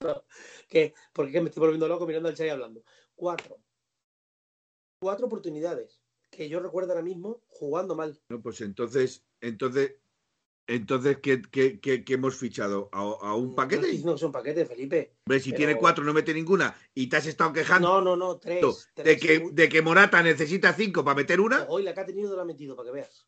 no, 0.00 0.24
que, 0.68 0.92
porque 1.12 1.40
me 1.40 1.50
estoy 1.50 1.60
volviendo 1.60 1.86
loco 1.86 2.04
mirando 2.04 2.28
el 2.28 2.34
chat 2.34 2.48
y 2.48 2.50
hablando. 2.50 2.82
Cuatro. 3.14 3.58
Cuatro 5.00 5.26
oportunidades 5.26 6.00
que 6.30 6.48
yo 6.48 6.60
recuerdo 6.60 6.90
ahora 6.92 7.02
mismo 7.04 7.42
jugando 7.48 7.94
mal. 7.94 8.20
No, 8.28 8.42
pues 8.42 8.60
entonces, 8.60 9.24
entonces, 9.40 9.94
entonces, 10.66 11.18
¿qué, 11.22 11.40
qué- 11.40 11.80
qué- 11.80 12.04
qué 12.04 12.14
hemos 12.14 12.36
fichado? 12.36 12.90
¿A, 12.92 13.00
a 13.00 13.34
un 13.34 13.50
No 13.50 13.54
paquete? 13.54 13.90
que 13.90 13.98
sea 13.98 14.26
un 14.26 14.32
paquete, 14.32 14.66
Felipe. 14.66 15.14
Hombre, 15.26 15.40
si 15.40 15.50
pero- 15.50 15.56
tiene 15.58 15.76
cuatro, 15.76 16.04
no 16.04 16.12
mete 16.12 16.34
ninguna 16.34 16.76
y 16.94 17.08
te 17.08 17.16
has 17.16 17.26
estado 17.26 17.52
quejando 17.52 17.88
No, 17.88 18.00
no, 18.02 18.16
no, 18.16 18.38
tres. 18.38 18.60
de, 18.96 19.02
tres, 19.02 19.20
que, 19.20 19.48
de 19.52 19.68
que 19.68 19.82
Morata 19.82 20.22
necesita 20.22 20.72
cinco 20.74 21.04
para 21.04 21.16
meter 21.16 21.40
una, 21.40 21.64
Hoy 21.68 21.82
la 21.84 21.94
que 21.94 22.00
ha 22.00 22.06
tenido 22.06 22.36
la 22.36 22.42
ha 22.42 22.46
metido, 22.46 22.76
para 22.76 22.88
que 22.88 22.92
veas. 22.92 23.26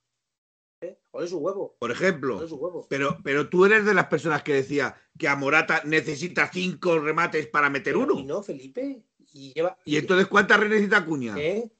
¿Eh? 0.83 0.99
Ole 1.13 1.27
su 1.29 1.39
huevo. 1.39 1.77
por 1.79 1.91
ejemplo. 1.91 2.47
Su 2.49 2.57
huevo. 2.57 2.87
Pero, 2.89 3.19
pero 3.23 3.49
tú 3.49 3.65
eres 3.67 3.85
de 3.85 3.93
las 3.95 4.07
personas 4.07 4.43
que 4.43 4.55
decía 4.55 4.97
que 5.19 5.29
a 5.29 5.37
Morata 5.37 5.83
necesita 5.85 6.51
cinco 6.53 6.99
remates 6.99 7.47
para 7.49 7.69
meter 7.71 7.95
Pero- 7.95 8.05
uno. 8.05 8.19
Y 8.21 8.25
no, 8.25 8.43
Felipe. 8.43 9.05
Y 9.33 9.53
lleva. 9.53 9.79
¿Y 9.85 9.97
entonces 9.97 10.27
cuántas 10.27 10.61
necesita 10.61 11.05
Cuña? 11.05 11.39
¿Eh? 11.39 11.71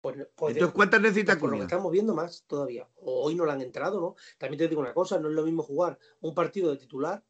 Pues, 0.00 0.16
pues 0.36 0.54
Entonces, 0.54 0.74
¿cuántas 0.74 1.00
necesita 1.00 1.32
pues 1.32 1.40
por 1.40 1.50
lo 1.50 1.56
que 1.56 1.62
estamos 1.64 1.90
viendo 1.90 2.14
más 2.14 2.44
todavía. 2.46 2.88
O 2.96 3.24
Hoy 3.24 3.34
no 3.34 3.44
le 3.44 3.52
han 3.52 3.62
entrado, 3.62 4.00
¿no? 4.00 4.16
También 4.38 4.58
te 4.58 4.68
digo 4.68 4.80
una 4.80 4.94
cosa, 4.94 5.18
no 5.18 5.28
es 5.28 5.34
lo 5.34 5.44
mismo 5.44 5.62
jugar 5.62 5.98
un 6.20 6.34
partido 6.34 6.70
de 6.70 6.76
titular 6.76 7.24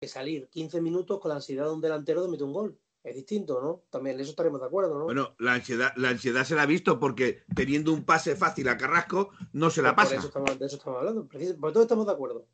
que 0.00 0.08
salir 0.08 0.48
15 0.48 0.80
minutos 0.80 1.20
con 1.20 1.30
la 1.30 1.36
ansiedad 1.36 1.66
de 1.66 1.72
un 1.72 1.80
delantero 1.80 2.22
de 2.22 2.28
meter 2.28 2.44
un 2.44 2.52
gol. 2.52 2.78
Es 3.04 3.14
distinto, 3.14 3.60
¿no? 3.60 3.84
También 3.90 4.16
en 4.16 4.20
eso 4.22 4.30
estaremos 4.30 4.60
de 4.60 4.66
acuerdo, 4.66 4.98
¿no? 4.98 5.04
Bueno, 5.04 5.34
la 5.38 5.54
ansiedad, 5.54 5.92
la 5.96 6.10
ansiedad 6.10 6.44
se 6.44 6.54
la 6.54 6.62
ha 6.62 6.66
visto 6.66 6.98
porque 6.98 7.42
teniendo 7.54 7.92
un 7.92 8.04
pase 8.04 8.34
fácil 8.34 8.68
a 8.68 8.76
Carrasco 8.76 9.30
no 9.52 9.70
se 9.70 9.82
la 9.82 9.94
Pues 9.94 10.08
Por 10.08 10.16
pasa. 10.16 10.18
eso 10.18 10.28
estamos, 10.28 10.58
de 10.58 10.66
eso 10.66 10.76
estamos 10.76 10.98
hablando. 10.98 11.28
Por 11.28 11.72
todos 11.72 11.84
estamos 11.84 12.06
de 12.06 12.12
acuerdo. 12.12 12.46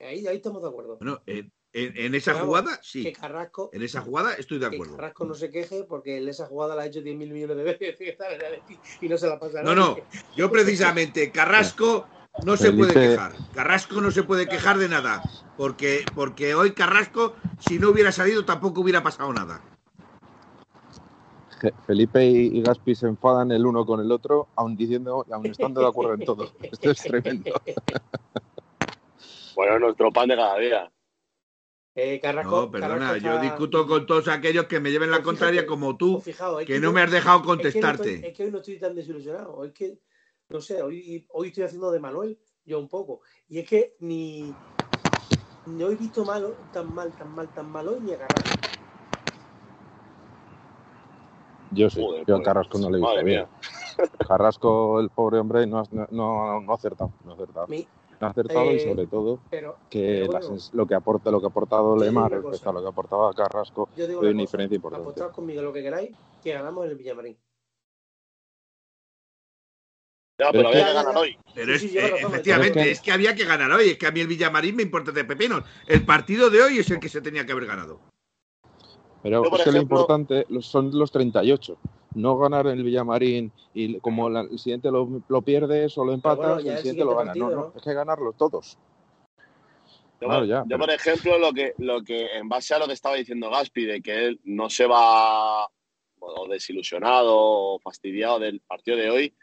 Ahí, 0.00 0.26
ahí 0.26 0.36
estamos 0.36 0.62
de 0.62 0.68
acuerdo. 0.68 0.96
Bueno, 0.98 1.22
en, 1.26 1.52
en- 1.76 1.96
en 1.96 2.14
esa 2.14 2.32
Pero 2.32 2.46
jugada, 2.46 2.80
sí. 2.82 3.02
Que 3.02 3.12
Carrasco, 3.12 3.68
En 3.72 3.82
esa 3.82 4.00
jugada 4.00 4.32
estoy 4.34 4.58
de 4.58 4.70
que 4.70 4.76
acuerdo. 4.76 4.96
Carrasco 4.96 5.24
no 5.26 5.34
se 5.34 5.50
queje 5.50 5.84
porque 5.84 6.16
él 6.16 6.28
esa 6.28 6.46
jugada 6.46 6.74
la 6.74 6.82
ha 6.82 6.86
hecho 6.86 7.02
10.000 7.02 7.30
millones 7.30 7.56
de 7.58 7.64
veces 7.64 7.96
y 9.02 9.08
no 9.08 9.18
se 9.18 9.28
la 9.28 9.38
pasa 9.38 9.62
No, 9.62 9.74
no. 9.74 9.96
Yo 10.34 10.50
precisamente, 10.50 11.30
Carrasco 11.32 12.06
no 12.44 12.56
se 12.56 12.72
puede 12.72 12.94
quejar. 12.94 13.32
Carrasco 13.54 14.00
no 14.00 14.10
se 14.10 14.22
puede 14.22 14.48
quejar 14.48 14.78
de 14.78 14.88
nada. 14.88 15.22
Porque, 15.58 16.04
porque 16.14 16.54
hoy 16.54 16.72
Carrasco, 16.72 17.34
si 17.60 17.78
no 17.78 17.90
hubiera 17.90 18.10
salido, 18.10 18.44
tampoco 18.46 18.80
hubiera 18.80 19.02
pasado 19.02 19.30
nada. 19.34 19.60
Felipe 21.86 22.24
y, 22.24 22.58
y 22.58 22.62
Gaspi 22.62 22.94
se 22.94 23.06
enfadan 23.06 23.50
el 23.50 23.64
uno 23.66 23.84
con 23.86 24.00
el 24.00 24.12
otro, 24.12 24.48
aun 24.56 24.76
diciendo, 24.76 25.24
aun 25.30 25.46
estando 25.46 25.80
de 25.82 25.88
acuerdo 25.88 26.14
en 26.14 26.24
todo. 26.24 26.52
Esto 26.62 26.90
es 26.90 27.02
tremendo. 27.02 27.50
Bueno, 29.54 29.78
nuestro 29.78 30.12
pan 30.12 30.28
de 30.28 30.36
cada 30.36 30.58
día. 30.58 30.90
Eh, 31.98 32.20
Carrasco, 32.20 32.50
No, 32.66 32.70
perdona, 32.70 32.98
Carrasco 32.98 33.16
yo 33.26 33.30
está- 33.32 33.40
discuto 33.40 33.86
con 33.86 34.04
todos 34.04 34.28
aquellos 34.28 34.66
que 34.66 34.80
me 34.80 34.90
lleven 34.90 35.10
la 35.10 35.22
contraria 35.22 35.62
fíjate, 35.62 35.66
como 35.66 35.96
tú, 35.96 36.20
fijaos, 36.20 36.60
es 36.60 36.66
que 36.66 36.78
no 36.78 36.92
me 36.92 37.00
has 37.00 37.10
dejado 37.10 37.36
es 37.38 37.40
que 37.40 37.46
no 37.46 37.52
contestarte. 37.56 38.14
estoy- 38.14 38.28
Es 38.30 38.36
que, 38.36 38.44
hoy 38.44 38.50
no 38.50 38.58
estoy 38.58 38.78
tan 38.78 38.94
desilusionado. 38.94 39.64
Es 39.64 39.72
que, 39.72 39.98
no 40.50 40.60
sé, 40.60 40.82
hoy, 40.82 41.26
hoy 41.30 41.48
estoy 41.48 41.64
haciendo 41.64 41.90
de 41.90 41.98
Manuel, 42.00 42.38
yo 42.66 42.78
un 42.78 42.88
poco. 42.88 43.22
Y 43.48 43.60
es 43.60 43.66
que 43.68 43.96
ni. 44.00 44.52
No 45.64 45.90
he 45.90 45.96
visto 45.96 46.22
mal, 46.26 46.54
tan 46.70 46.92
mal, 46.92 47.14
tan 47.16 47.30
mal, 47.34 47.48
tan 47.50 47.70
mal 47.70 47.88
hoy 47.88 48.00
ni 48.02 48.12
a 48.12 48.18
Carrasco. 48.18 48.50
Yo 51.70 51.88
sí, 51.90 52.00
Joder, 52.02 52.24
yo 52.26 52.34
a 52.34 52.38
pues, 52.38 52.44
Carrasco 52.44 52.78
no 52.78 52.90
le 52.90 52.98
he 52.98 53.00
visto 53.00 53.10
madre 53.14 53.24
bien. 53.24 53.40
mía. 53.40 54.08
Carrasco, 54.28 55.00
el 55.00 55.08
pobre 55.10 55.38
hombre, 55.38 55.66
no, 55.66 55.78
ha- 55.80 55.84
no, 55.90 56.06
no, 56.10 56.60
no 56.60 56.72
ha 56.72 56.74
acertado. 56.74 57.10
No 57.24 57.32
ha 57.32 57.34
acertado, 57.34 57.66
Mi- 57.68 57.88
No 58.20 58.26
ha 58.26 58.30
acertado 58.30 58.72
y 58.72 58.76
Eh, 58.76 58.80
sobre 58.80 59.06
todo 59.06 59.40
pero, 59.50 59.76
que 59.90 60.20
pero 60.22 60.32
la 60.32 60.38
bueno, 60.40 60.54
sens- 60.56 60.72
lo 60.72 60.86
que 60.86 60.94
aporta 60.94 61.30
lo 61.30 61.38
que 61.40 61.46
ha 61.46 61.48
aportado 61.48 61.96
Lemar 61.96 62.30
respecto 62.32 62.70
a 62.70 62.72
lo 62.72 62.80
que 62.82 62.88
aportaba 62.88 63.32
Carrasco 63.34 63.88
yo 63.96 64.06
digo 64.06 64.20
hay 64.22 64.28
una 64.28 64.30
una 64.36 64.42
cosa, 64.42 64.42
diferencia 64.42 64.76
importante. 64.76 65.02
apostad 65.10 65.30
conmigo 65.34 65.62
lo 65.62 65.72
que 65.72 65.82
queráis, 65.82 66.16
que 66.42 66.52
ganamos 66.52 66.84
en 66.86 66.90
el 66.92 66.96
Villamarín. 66.96 67.36
Ya, 70.38 70.50
Pero 70.52 70.68
pero 70.68 70.68
es 70.70 70.74
había 70.74 70.86
que- 70.86 70.92
ganar 70.94 71.16
hoy. 71.16 71.38
Pero 71.54 71.74
es, 71.74 71.80
sí, 71.80 71.96
eh, 71.98 72.10
razón, 72.10 72.30
efectivamente, 72.30 72.72
pero 72.74 72.80
es 72.82 72.86
que- 72.86 72.92
es 72.92 73.00
que 73.00 73.12
había 73.12 73.34
que 73.34 73.44
ganar 73.46 73.70
hoy. 73.72 73.88
Es 73.90 73.98
que 73.98 74.06
a 74.06 74.10
mí 74.10 74.20
el 74.20 74.26
Villamarín 74.26 74.76
me 74.76 74.82
importa 74.82 75.10
de 75.12 75.24
pepinos. 75.24 75.62
El 75.86 76.04
partido 76.04 76.50
de 76.50 76.62
hoy 76.62 76.78
es 76.78 76.90
el 76.90 77.00
que 77.00 77.08
se 77.08 77.22
tenía 77.22 77.46
que 77.46 77.52
haber 77.52 77.64
ganado. 77.66 78.00
Pero 79.22 79.42
Yo, 79.44 79.56
es 79.56 79.64
que 79.64 79.72
lo 79.72 79.78
importante 79.80 80.44
los- 80.50 80.66
son 80.66 80.90
los 80.96 81.10
38. 81.10 81.78
No 82.16 82.36
ganar 82.38 82.66
en 82.66 82.78
el 82.78 82.82
Villamarín 82.82 83.52
y 83.74 83.98
como 84.00 84.28
la- 84.30 84.40
el 84.40 84.58
siguiente 84.58 84.90
lo, 84.90 85.22
lo 85.28 85.42
pierdes 85.42 85.96
o 85.98 86.04
lo 86.04 86.12
empatas, 86.14 86.38
bueno, 86.38 86.60
el 86.60 86.66
el 86.68 86.78
siguiente 86.78 87.04
lo 87.04 87.14
ganas. 87.16 87.36
No, 87.36 87.44
partido, 87.46 87.60
no, 87.62 87.68
¿no? 87.68 87.72
es 87.76 87.82
que 87.82 87.94
ganarlos 87.94 88.36
todos. 88.36 88.78
Yo, 90.20 90.28
Claro, 90.28 90.40
por- 90.40 90.48
ya, 90.48 90.58
yo, 90.60 90.64
pero- 90.68 90.78
por 90.78 90.90
ejemplo, 90.90 91.38
lo 91.38 91.52
que, 91.52 91.74
lo 91.78 92.02
que, 92.02 92.26
en 92.36 92.48
base 92.48 92.74
a 92.74 92.78
lo 92.78 92.86
que 92.86 92.94
estaba 92.94 93.16
diciendo 93.16 93.50
Gaspi, 93.50 93.84
de 93.84 94.00
que 94.00 94.26
él 94.26 94.40
no 94.44 94.70
se 94.70 94.86
va 94.86 95.66
o 96.18 96.48
desilusionado 96.48 97.36
o 97.36 97.78
fastidiado 97.80 98.38
del 98.38 98.60
partido 98.60 98.96
de 98.96 99.10
hoy, 99.10 99.34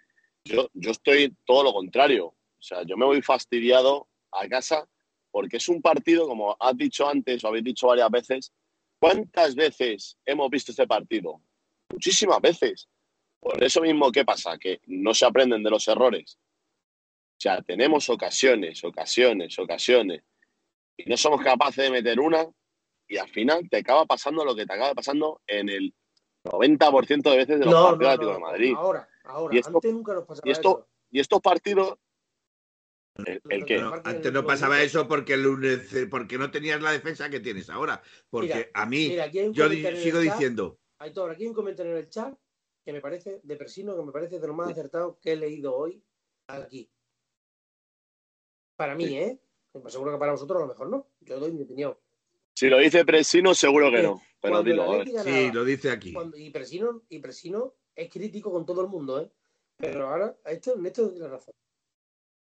yo, 0.43 0.67
yo 0.73 0.91
estoy 0.91 1.33
todo 1.45 1.63
lo 1.63 1.73
contrario. 1.73 2.25
O 2.27 2.61
sea, 2.65 2.83
yo 2.83 2.97
me 2.97 3.05
voy 3.05 3.21
fastidiado 3.21 4.07
a 4.31 4.47
casa 4.47 4.87
porque 5.31 5.57
es 5.57 5.69
un 5.69 5.81
partido, 5.81 6.27
como 6.27 6.55
has 6.59 6.75
dicho 6.75 7.07
antes 7.07 7.43
o 7.43 7.47
habéis 7.49 7.63
dicho 7.65 7.87
varias 7.87 8.09
veces, 8.09 8.51
¿cuántas 8.99 9.53
veces 9.55 10.17
hemos 10.25 10.49
visto 10.49 10.71
este 10.71 10.87
partido? 10.87 11.39
Muchísimas 11.97 12.41
veces. 12.41 12.89
Por 13.39 13.63
eso 13.63 13.81
mismo, 13.81 14.11
¿qué 14.11 14.25
pasa? 14.25 14.57
Que 14.57 14.81
no 14.87 15.13
se 15.13 15.25
aprenden 15.25 15.61
de 15.63 15.69
los 15.69 15.87
errores. 15.87 16.37
O 16.37 17.39
sea, 17.43 17.61
tenemos 17.61 18.09
ocasiones, 18.09 18.83
ocasiones, 18.83 19.59
ocasiones 19.59 20.23
y 20.97 21.09
no 21.09 21.17
somos 21.17 21.41
capaces 21.41 21.83
de 21.83 21.91
meter 21.91 22.19
una 22.19 22.47
y 23.07 23.17
al 23.17 23.27
final 23.29 23.67
te 23.69 23.77
acaba 23.77 24.05
pasando 24.05 24.43
lo 24.45 24.55
que 24.55 24.65
te 24.65 24.73
acaba 24.73 24.93
pasando 24.93 25.41
en 25.45 25.67
el 25.69 25.93
90% 26.45 27.21
de 27.31 27.37
veces 27.37 27.59
de 27.59 27.65
los 27.65 27.73
No, 27.73 27.83
partidos 27.83 27.99
no, 27.99 28.09
Atlético 28.09 28.25
no, 28.31 28.33
de 28.33 28.39
Madrid. 28.39 28.73
Ahora, 28.77 29.09
ahora. 29.25 29.55
Y 29.55 29.59
esto- 29.59 29.71
Antes 29.75 29.93
nunca 29.93 30.13
nos 30.13 30.25
pasaba 30.25 30.47
y 30.47 30.51
esto- 30.51 30.69
eso. 30.79 30.87
Y 31.11 31.19
estos 31.19 31.41
partidos, 31.41 31.95
el, 33.25 33.41
el 33.49 33.65
que... 33.65 33.77
No, 33.77 33.93
antes 34.03 34.31
no 34.33 34.45
pasaba 34.45 34.81
eso 34.81 35.07
porque, 35.07 35.33
el 35.33 35.43
lunes- 35.43 36.07
porque 36.09 36.37
no 36.39 36.49
tenías 36.49 36.81
la 36.81 36.91
defensa 36.91 37.29
que 37.29 37.39
tienes 37.39 37.69
ahora. 37.69 38.01
Porque 38.29 38.55
Mira, 38.55 38.67
a 38.73 38.85
mí, 38.87 39.09
Mira, 39.09 39.27
yo 39.27 39.69
di- 39.69 39.83
sigo 39.97 40.19
diciendo, 40.19 40.79
Aitor, 41.03 41.31
aquí 41.31 41.43
hay 41.43 41.49
un 41.49 41.53
comentario 41.53 41.91
en 41.91 41.97
el 41.97 42.09
chat 42.09 42.33
que 42.85 42.93
me 42.93 43.01
parece 43.01 43.41
de 43.43 43.55
Persino, 43.57 43.95
que 43.95 44.03
me 44.03 44.11
parece 44.13 44.39
de 44.39 44.47
lo 44.47 44.53
más 44.53 44.69
acertado 44.71 45.19
que 45.21 45.33
he 45.33 45.35
leído 45.35 45.75
hoy 45.75 46.01
aquí. 46.47 46.89
Para 48.77 48.95
mí, 48.95 49.17
¿eh? 49.17 49.39
Pues 49.73 49.91
seguro 49.93 50.13
que 50.13 50.17
para 50.17 50.31
vosotros 50.31 50.57
a 50.57 50.61
lo 50.61 50.67
mejor 50.67 50.89
no. 50.89 51.07
Yo 51.21 51.39
doy 51.39 51.51
mi 51.51 51.63
opinión. 51.63 51.97
Si 52.53 52.69
lo 52.69 52.77
dice 52.77 53.03
Presino, 53.03 53.53
seguro 53.53 53.91
que 53.91 54.01
no. 54.01 54.21
Pero 54.39 54.53
Cuando 54.53 54.69
dilo, 54.69 54.83
a 54.83 54.85
ver. 54.91 55.01
Atleti 55.01 55.17
sí, 55.23 55.29
ganaba- 55.31 55.53
lo 55.53 55.63
dice 55.65 55.89
aquí. 55.91 56.13
cuando- 56.13 56.37
y, 56.37 56.49
Presino, 56.51 57.01
y 57.09 57.19
Presino 57.19 57.73
es 57.95 58.09
crítico 58.09 58.51
con 58.51 58.65
todo 58.65 58.81
el 58.81 58.87
mundo, 58.87 59.19
¿eh? 59.21 59.29
Pero 59.77 60.07
ahora, 60.07 60.37
esto, 60.45 60.75
en 60.75 60.85
esto 60.85 61.11
tiene 61.11 61.27
razón. 61.27 61.53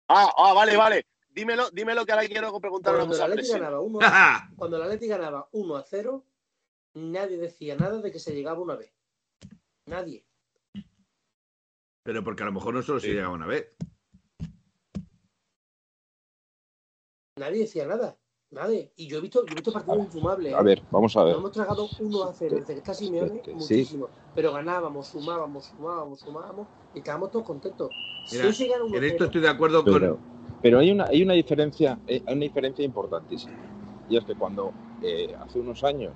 Ah, 0.10 0.34
ah, 0.36 0.54
vale, 0.54 0.76
vale. 0.76 1.06
Dímelo, 1.30 1.69
dímelo 1.69 2.06
que 2.06 2.12
ahora 2.12 2.28
quiero 2.28 2.60
preguntar 2.60 2.93
una 2.95 3.06
Cuando 3.06 3.15
el 3.15 3.19
cosa 3.22 3.24
a 3.24 3.34
Atleti 3.34 3.50
ganaba 3.50 3.80
1 3.80 4.00
¡Ja! 4.02 4.50
cuando 4.58 4.78
el 4.78 4.84
Atleti 4.84 5.08
ganaba 5.08 5.48
1 5.52 5.76
a 5.78 5.84
0, 5.84 6.26
nadie 6.93 7.38
decía 7.38 7.75
nada 7.75 8.02
de 8.02 8.12
que 8.12 8.19
se 8.19 8.34
llegaba 8.34 8.60
una 8.60 8.75
vez. 8.75 8.93
Nadie. 9.86 10.25
Pero 12.04 12.23
porque 12.23 12.43
a 12.43 12.47
lo 12.47 12.54
mejor 12.54 12.73
no 12.73 12.82
solo 12.82 12.99
se 12.99 13.13
llegaba 13.13 13.34
una 13.34 13.47
vez. 13.47 13.67
Nadie 17.38 17.60
decía 17.60 17.86
nada. 17.88 18.17
Nadie. 18.52 18.91
Y 18.95 19.08
yo 19.08 19.19
he 19.19 19.21
visto, 19.21 19.45
yo 19.45 19.52
he 19.52 19.56
visto 19.56 19.71
partidos 19.71 20.06
infumables. 20.06 20.54
A 20.54 20.60
¿eh? 20.60 20.63
ver, 20.63 20.84
vamos 20.89 21.15
a 21.15 21.23
ver. 21.23 21.34
Nos 21.34 21.41
hemos 21.41 21.52
tragado 21.52 21.88
1 21.99 22.23
a 22.23 22.34
0 22.34 22.56
desde 22.56 22.73
que 22.73 22.80
está 22.80 22.93
Simeone, 22.93 23.41
que 23.41 23.52
sí. 23.52 23.58
muchísimo. 23.58 24.10
Pero 24.34 24.52
ganábamos, 24.54 25.08
sumábamos, 25.08 25.65
sumábamos, 25.65 26.19
sumábamos 26.19 26.67
y 26.95 26.99
estábamos 26.99 27.32
todos 27.32 27.45
contentos. 27.45 27.89
Mira, 28.32 28.47
hoy 28.47 28.54
se 28.54 28.67
gana 28.67 28.84
1 28.86 28.97
En 28.97 29.04
esto 29.04 29.17
0, 29.19 29.25
estoy 29.25 29.41
de 29.41 29.49
acuerdo 29.49 29.84
Pero, 29.84 30.15
con. 30.15 30.60
pero 30.63 30.80
hay 30.80 30.91
una, 30.91 31.06
hay 31.06 31.21
una 31.21 31.34
diferencia, 31.34 31.99
eh, 32.08 32.23
hay 32.25 32.34
una 32.34 32.43
diferencia 32.43 32.84
importantísima. 32.84 33.54
Y 34.10 34.17
es 34.17 34.25
que 34.25 34.34
cuando 34.34 34.73
eh, 35.04 35.36
hace 35.39 35.60
unos 35.60 35.84
años, 35.84 36.13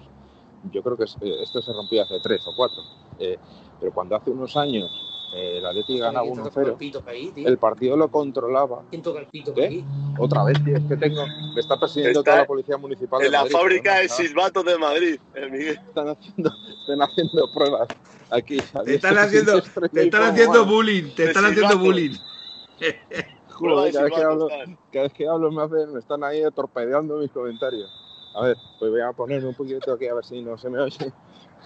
yo 0.71 0.81
creo 0.83 0.97
que 0.97 1.03
eh, 1.03 1.43
esto 1.43 1.61
se 1.61 1.73
rompió 1.73 2.03
hace 2.03 2.19
tres 2.19 2.45
o 2.47 2.55
cuatro, 2.55 2.81
eh, 3.19 3.37
pero 3.79 3.91
cuando 3.91 4.15
hace 4.15 4.29
unos 4.29 4.55
años 4.55 4.89
eh, 5.35 5.57
el 5.57 5.65
Atleti 5.65 5.97
ganaba 5.97 6.25
¿quién 6.25 6.43
toca 6.43 6.61
el 6.61 6.67
1-0, 6.67 6.77
pito 6.77 7.01
para 7.01 7.11
ahí, 7.13 7.31
tío? 7.31 7.47
el 7.47 7.57
partido 7.57 7.97
lo 7.97 8.09
controlaba. 8.09 8.83
¿Quién 8.89 9.01
toca 9.01 9.19
el 9.19 9.27
pito 9.27 9.53
ahí? 9.57 9.83
Otra 10.17 10.43
vez, 10.43 10.63
tío, 10.63 10.77
es 10.77 10.83
que 10.83 10.95
tengo, 10.95 11.25
me 11.53 11.59
está 11.59 11.79
persiguiendo 11.79 12.19
Está 12.19 12.31
toda 12.31 12.41
la 12.43 12.47
policía 12.47 12.77
municipal 12.77 13.19
de 13.19 13.25
En 13.25 13.31
la 13.31 13.39
Madrid, 13.39 13.53
fábrica 13.53 13.99
de 13.99 14.09
silbatos 14.09 14.63
de 14.63 14.77
Madrid, 14.77 15.19
el 15.33 15.51
Miguel. 15.51 15.79
están 15.87 16.09
haciendo, 16.09 16.53
están 16.79 17.01
haciendo 17.01 17.51
pruebas 17.51 17.89
aquí. 18.29 18.57
Te 18.85 18.95
están 18.95 19.17
haciendo, 19.17 19.61
te 19.61 20.03
están 20.03 20.23
haciendo 20.23 20.65
bullying, 20.65 21.15
te 21.15 21.23
están 21.25 21.45
haciendo 21.45 21.79
bullying. 21.79 22.15
Joder, 23.49 23.93
cada 23.93 24.05
vez, 24.05 24.13
que 24.13 24.21
hablo, 24.21 24.47
cada 24.91 25.03
vez 25.03 25.13
que 25.13 25.27
hablo 25.27 25.51
me, 25.51 25.63
hacen, 25.63 25.93
me 25.93 25.99
están 25.99 26.23
ahí 26.23 26.41
torpedeando 26.53 27.17
mis 27.17 27.31
comentarios. 27.31 27.89
A 28.33 28.41
ver, 28.41 28.57
pues 28.79 28.91
voy 28.91 29.01
a 29.01 29.11
ponerme 29.11 29.47
un 29.47 29.55
poquito 29.55 29.93
aquí 29.93 30.07
a 30.07 30.13
ver 30.15 30.25
si 30.25 30.41
no 30.41 30.57
se 30.57 30.69
me 30.69 30.79
oye. 30.79 31.11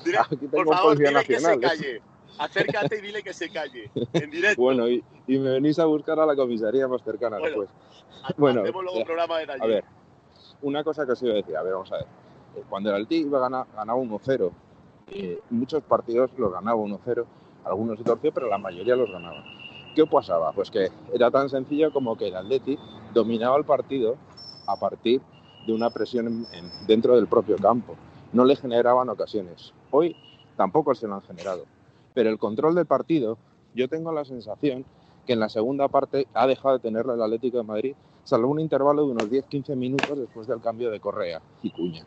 Dile- 0.03 0.19
Aquí 0.19 0.35
tengo 0.37 0.51
por 0.51 0.67
un 0.67 0.73
favor, 0.73 0.97
dile 0.97 1.23
que 1.25 1.39
se 1.39 1.47
nacional. 1.47 1.53
¿eh? 1.63 1.67
calle. 1.67 2.01
Acércate 2.39 2.97
y 2.97 3.01
dile 3.01 3.23
que 3.23 3.33
se 3.33 3.49
calle. 3.49 3.89
En 4.13 4.29
directo. 4.29 4.61
Bueno, 4.61 4.87
y, 4.87 5.03
y 5.27 5.39
me 5.39 5.51
venís 5.51 5.79
a 5.79 5.85
buscar 5.85 6.19
a 6.19 6.25
la 6.25 6.35
comisaría 6.35 6.87
más 6.87 7.01
cercana 7.03 7.37
Bueno, 7.39 7.61
después. 7.61 7.69
bueno, 8.37 8.61
Hacemos 8.61 8.83
luego 8.83 8.99
un 8.99 9.05
programa 9.05 9.37
de 9.39 9.47
taller. 9.47 9.63
A 9.63 9.67
ver, 9.67 9.83
una 10.61 10.83
cosa 10.83 11.05
que 11.05 11.13
os 11.13 11.23
iba 11.23 11.33
a 11.33 11.35
decir, 11.37 11.55
a 11.55 11.63
ver, 11.63 11.73
vamos 11.73 11.91
a 11.91 11.97
ver. 11.97 12.05
Eh, 12.57 12.63
Cuando 12.69 12.89
el 12.89 12.95
Atleti 12.95 13.15
iba 13.17 13.37
a 13.39 13.41
ganar, 13.41 13.65
ganaba 13.75 13.99
1-0, 13.99 14.51
eh, 15.09 15.39
muchos 15.49 15.81
partidos 15.83 16.29
los 16.37 16.51
ganaba 16.51 16.77
1-0, 16.77 17.25
algunos 17.63 17.97
se 17.97 18.03
torció, 18.03 18.31
pero 18.33 18.47
la 18.49 18.57
mayoría 18.57 18.95
los 18.95 19.09
ganaba. 19.09 19.43
¿Qué 19.95 20.05
pasaba? 20.05 20.51
Pues 20.51 20.69
que 20.69 20.89
era 21.13 21.31
tan 21.31 21.49
sencillo 21.49 21.91
como 21.91 22.15
que 22.17 22.27
el 22.27 22.35
Atleti 22.35 22.77
dominaba 23.13 23.57
el 23.57 23.63
partido 23.65 24.15
a 24.67 24.75
partir 24.79 25.21
de 25.67 25.73
una 25.73 25.89
presión 25.89 26.27
en- 26.27 26.47
en- 26.53 26.71
dentro 26.87 27.15
del 27.15 27.27
propio 27.27 27.57
campo. 27.57 27.93
No 28.31 28.45
le 28.45 28.55
generaban 28.55 29.09
ocasiones. 29.09 29.73
Hoy 29.91 30.15
tampoco 30.55 30.95
se 30.95 31.07
lo 31.07 31.15
han 31.15 31.21
generado. 31.21 31.65
Pero 32.13 32.29
el 32.29 32.39
control 32.39 32.73
del 32.73 32.85
partido, 32.85 33.37
yo 33.75 33.87
tengo 33.87 34.11
la 34.11 34.25
sensación 34.25 34.85
que 35.25 35.33
en 35.33 35.39
la 35.41 35.49
segunda 35.49 35.89
parte 35.89 36.27
ha 36.33 36.47
dejado 36.47 36.75
de 36.77 36.79
tenerlo 36.81 37.13
el 37.13 37.21
Atlético 37.21 37.57
de 37.57 37.63
Madrid, 37.63 37.95
salvo 38.23 38.47
un 38.49 38.61
intervalo 38.61 39.05
de 39.05 39.11
unos 39.11 39.29
10-15 39.29 39.75
minutos 39.75 40.17
después 40.17 40.47
del 40.47 40.61
cambio 40.61 40.89
de 40.89 40.99
Correa 41.01 41.41
y 41.61 41.69
Cuña. 41.69 42.05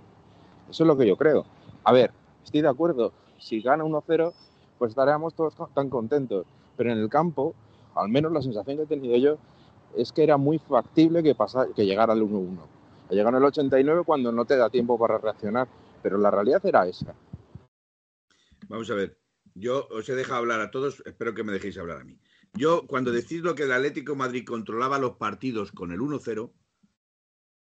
Eso 0.71 0.85
es 0.85 0.87
lo 0.87 0.97
que 0.97 1.07
yo 1.07 1.17
creo. 1.17 1.45
A 1.85 1.93
ver, 1.93 2.13
estoy 2.43 2.63
de 2.63 2.69
acuerdo. 2.69 3.13
Si 3.39 3.61
gana 3.61 3.85
1-0, 3.85 4.33
pues 4.79 4.91
estaríamos 4.91 5.35
todos 5.35 5.55
tan 5.75 5.91
contentos. 5.91 6.47
Pero 6.77 6.93
en 6.93 6.99
el 6.99 7.09
campo, 7.11 7.55
al 7.95 8.09
menos 8.09 8.33
la 8.33 8.41
sensación 8.41 8.79
que 8.79 8.83
he 8.85 8.87
tenido 8.87 9.17
yo, 9.17 9.37
es 9.97 10.13
que 10.13 10.23
era 10.23 10.37
muy 10.39 10.59
factible 10.59 11.23
que, 11.23 11.35
pasa, 11.35 11.67
que 11.75 11.85
llegara 11.85 12.13
al 12.15 12.23
1-1. 12.23 12.80
Llegaron 13.11 13.37
el 13.37 13.45
89 13.45 14.03
cuando 14.05 14.33
no 14.33 14.45
te 14.45 14.57
da 14.57 14.71
tiempo 14.71 14.99
para 14.99 15.19
reaccionar. 15.19 15.69
Pero 16.03 16.19
la 16.19 16.31
realidad 16.31 16.65
era 16.65 16.87
esa. 16.87 17.15
Vamos 18.69 18.91
a 18.91 18.95
ver. 18.95 19.19
Yo 19.55 19.89
os 19.91 20.09
he 20.09 20.15
dejado 20.15 20.39
hablar 20.39 20.61
a 20.61 20.71
todos, 20.71 21.03
espero 21.05 21.35
que 21.35 21.43
me 21.43 21.53
dejéis 21.53 21.77
hablar 21.77 22.01
a 22.01 22.05
mí. 22.05 22.19
Yo, 22.55 22.87
cuando 22.87 23.11
decido 23.11 23.55
que 23.55 23.65
el 23.65 23.73
Atlético 23.73 24.13
de 24.13 24.19
Madrid 24.19 24.45
controlaba 24.47 24.99
los 24.99 25.17
partidos 25.17 25.73
con 25.73 25.93
el 25.93 26.01
1-0, 26.01 26.53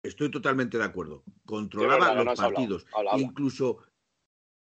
estoy 0.03 0.31
totalmente 0.31 0.79
de 0.79 0.85
acuerdo. 0.85 1.23
Controlaba 1.45 2.15
no 2.15 2.25
los 2.25 2.39
partidos. 2.39 2.87
Habla, 2.95 3.13
habla. 3.13 3.23
Incluso, 3.23 3.79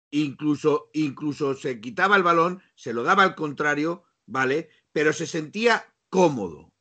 incluso, 0.10 0.90
incluso 0.94 1.54
se 1.54 1.80
quitaba 1.82 2.16
el 2.16 2.24
balón, 2.24 2.62
se 2.76 2.94
lo 2.94 3.04
daba 3.04 3.24
al 3.24 3.36
contrario, 3.36 4.04
¿vale? 4.26 4.70
Pero 4.92 5.14
se 5.14 5.28
sentía 5.28 5.86
cómodo 6.10 6.74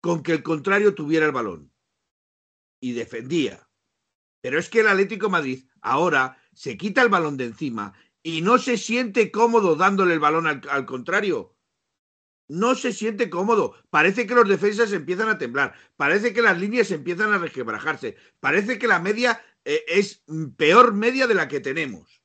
con 0.00 0.22
que 0.22 0.32
el 0.32 0.42
contrario 0.42 0.94
tuviera 0.94 1.26
el 1.26 1.32
balón. 1.32 1.73
Y 2.84 2.92
defendía. 2.92 3.66
Pero 4.42 4.58
es 4.58 4.68
que 4.68 4.80
el 4.80 4.88
Atlético 4.88 5.30
Madrid 5.30 5.64
ahora 5.80 6.36
se 6.52 6.76
quita 6.76 7.00
el 7.00 7.08
balón 7.08 7.38
de 7.38 7.46
encima 7.46 7.94
y 8.22 8.42
no 8.42 8.58
se 8.58 8.76
siente 8.76 9.30
cómodo 9.30 9.74
dándole 9.74 10.12
el 10.12 10.20
balón 10.20 10.46
al, 10.46 10.84
contrario. 10.84 11.56
No 12.46 12.74
se 12.74 12.92
siente 12.92 13.30
cómodo. 13.30 13.74
Parece 13.88 14.26
que 14.26 14.34
los 14.34 14.46
defensas 14.46 14.92
empiezan 14.92 15.30
a 15.30 15.38
temblar. 15.38 15.72
Parece 15.96 16.34
que 16.34 16.42
las 16.42 16.58
líneas 16.58 16.90
empiezan 16.90 17.32
a 17.32 17.38
resquebrajarse. 17.38 18.16
Parece 18.38 18.78
que 18.78 18.86
la 18.86 19.00
media 19.00 19.42
eh, 19.64 19.82
es 19.88 20.22
peor 20.58 20.92
media 20.92 21.26
de 21.26 21.36
la 21.36 21.48
que 21.48 21.60
tenemos. 21.60 22.22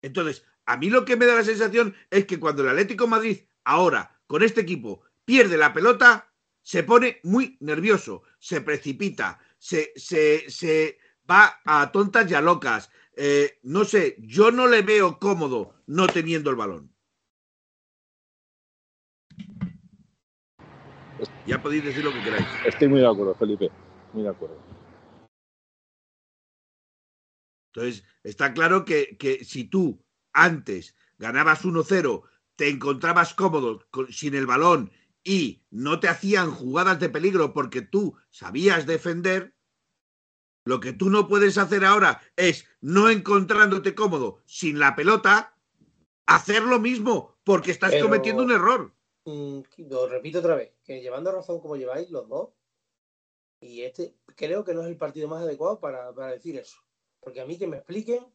Entonces, 0.00 0.46
a 0.64 0.78
mí 0.78 0.88
lo 0.88 1.04
que 1.04 1.16
me 1.16 1.26
da 1.26 1.34
la 1.34 1.44
sensación 1.44 1.94
es 2.08 2.24
que 2.24 2.40
cuando 2.40 2.62
el 2.62 2.70
Atlético 2.70 3.06
Madrid 3.06 3.42
ahora, 3.64 4.18
con 4.26 4.42
este 4.42 4.62
equipo, 4.62 5.02
pierde 5.26 5.58
la 5.58 5.74
pelota, 5.74 6.34
se 6.64 6.82
pone 6.82 7.20
muy 7.22 7.58
nervioso, 7.60 8.22
se 8.44 8.60
precipita, 8.60 9.38
se, 9.58 9.92
se, 9.96 10.50
se 10.50 10.98
va 11.30 11.62
a 11.64 11.90
tontas 11.90 12.30
y 12.30 12.34
a 12.34 12.42
locas. 12.42 12.90
Eh, 13.16 13.58
no 13.62 13.86
sé, 13.86 14.16
yo 14.18 14.50
no 14.50 14.66
le 14.66 14.82
veo 14.82 15.18
cómodo 15.18 15.76
no 15.86 16.06
teniendo 16.06 16.50
el 16.50 16.56
balón. 16.56 16.92
Ya 21.46 21.62
podéis 21.62 21.84
decir 21.84 22.04
lo 22.04 22.12
que 22.12 22.22
queráis. 22.22 22.44
Estoy 22.66 22.88
muy 22.88 23.00
de 23.00 23.06
acuerdo, 23.08 23.34
Felipe. 23.36 23.70
Muy 24.12 24.24
de 24.24 24.28
acuerdo. 24.28 24.58
Entonces, 27.72 28.04
está 28.24 28.52
claro 28.52 28.84
que, 28.84 29.16
que 29.16 29.42
si 29.42 29.64
tú 29.64 30.04
antes 30.34 30.94
ganabas 31.18 31.64
1-0, 31.64 32.24
te 32.56 32.68
encontrabas 32.68 33.32
cómodo 33.32 33.86
con- 33.90 34.12
sin 34.12 34.34
el 34.34 34.44
balón 34.46 34.90
y 35.24 35.64
no 35.70 35.98
te 36.00 36.08
hacían 36.08 36.50
jugadas 36.50 37.00
de 37.00 37.08
peligro 37.08 37.52
porque 37.54 37.80
tú 37.82 38.14
sabías 38.30 38.86
defender, 38.86 39.54
lo 40.66 40.80
que 40.80 40.92
tú 40.92 41.10
no 41.10 41.26
puedes 41.28 41.58
hacer 41.58 41.84
ahora 41.84 42.20
es, 42.36 42.66
no 42.80 43.08
encontrándote 43.10 43.94
cómodo 43.94 44.42
sin 44.44 44.78
la 44.78 44.94
pelota, 44.94 45.56
hacer 46.26 46.62
lo 46.62 46.78
mismo, 46.78 47.36
porque 47.44 47.70
estás 47.70 47.90
Pero- 47.92 48.04
cometiendo 48.06 48.42
un 48.42 48.50
error. 48.52 48.94
Mm, 49.26 49.60
Lo 49.88 50.06
repito 50.06 50.40
otra 50.40 50.54
vez, 50.54 50.72
que 50.84 51.00
llevando 51.00 51.32
razón 51.32 51.58
como 51.60 51.76
lleváis 51.76 52.10
los 52.10 52.28
dos, 52.28 52.50
y 53.60 53.80
este 53.82 54.14
creo 54.36 54.64
que 54.64 54.74
no 54.74 54.82
es 54.82 54.88
el 54.88 54.98
partido 54.98 55.28
más 55.28 55.42
adecuado 55.42 55.80
para, 55.80 56.12
para 56.12 56.32
decir 56.32 56.56
eso. 56.58 56.76
Porque 57.20 57.40
a 57.40 57.46
mí 57.46 57.56
que 57.58 57.66
me 57.66 57.78
expliquen 57.78 58.26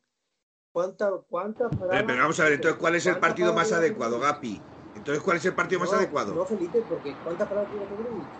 cuántas 0.71 1.11
cuántas 1.29 1.69
paradas- 1.75 2.03
pero 2.07 2.17
vamos 2.19 2.39
a 2.39 2.45
ver, 2.45 2.53
entonces, 2.53 2.79
¿cuál 2.79 2.95
es 2.95 3.05
el 3.05 3.19
partido 3.19 3.53
más 3.53 3.71
adecuado, 3.71 4.19
Gapi? 4.19 4.59
Entonces, 4.99 5.23
¿cuál 5.23 5.37
es 5.37 5.45
el 5.45 5.53
partido 5.53 5.79
más 5.79 5.93
adecuado? 5.93 6.35
No, 6.35 6.45
Felipe, 6.45 6.83
porque 6.87 7.15
¿cuántas 7.23 7.47
paradas 7.47 7.69
tiene 7.71 7.85
que? 7.85 8.39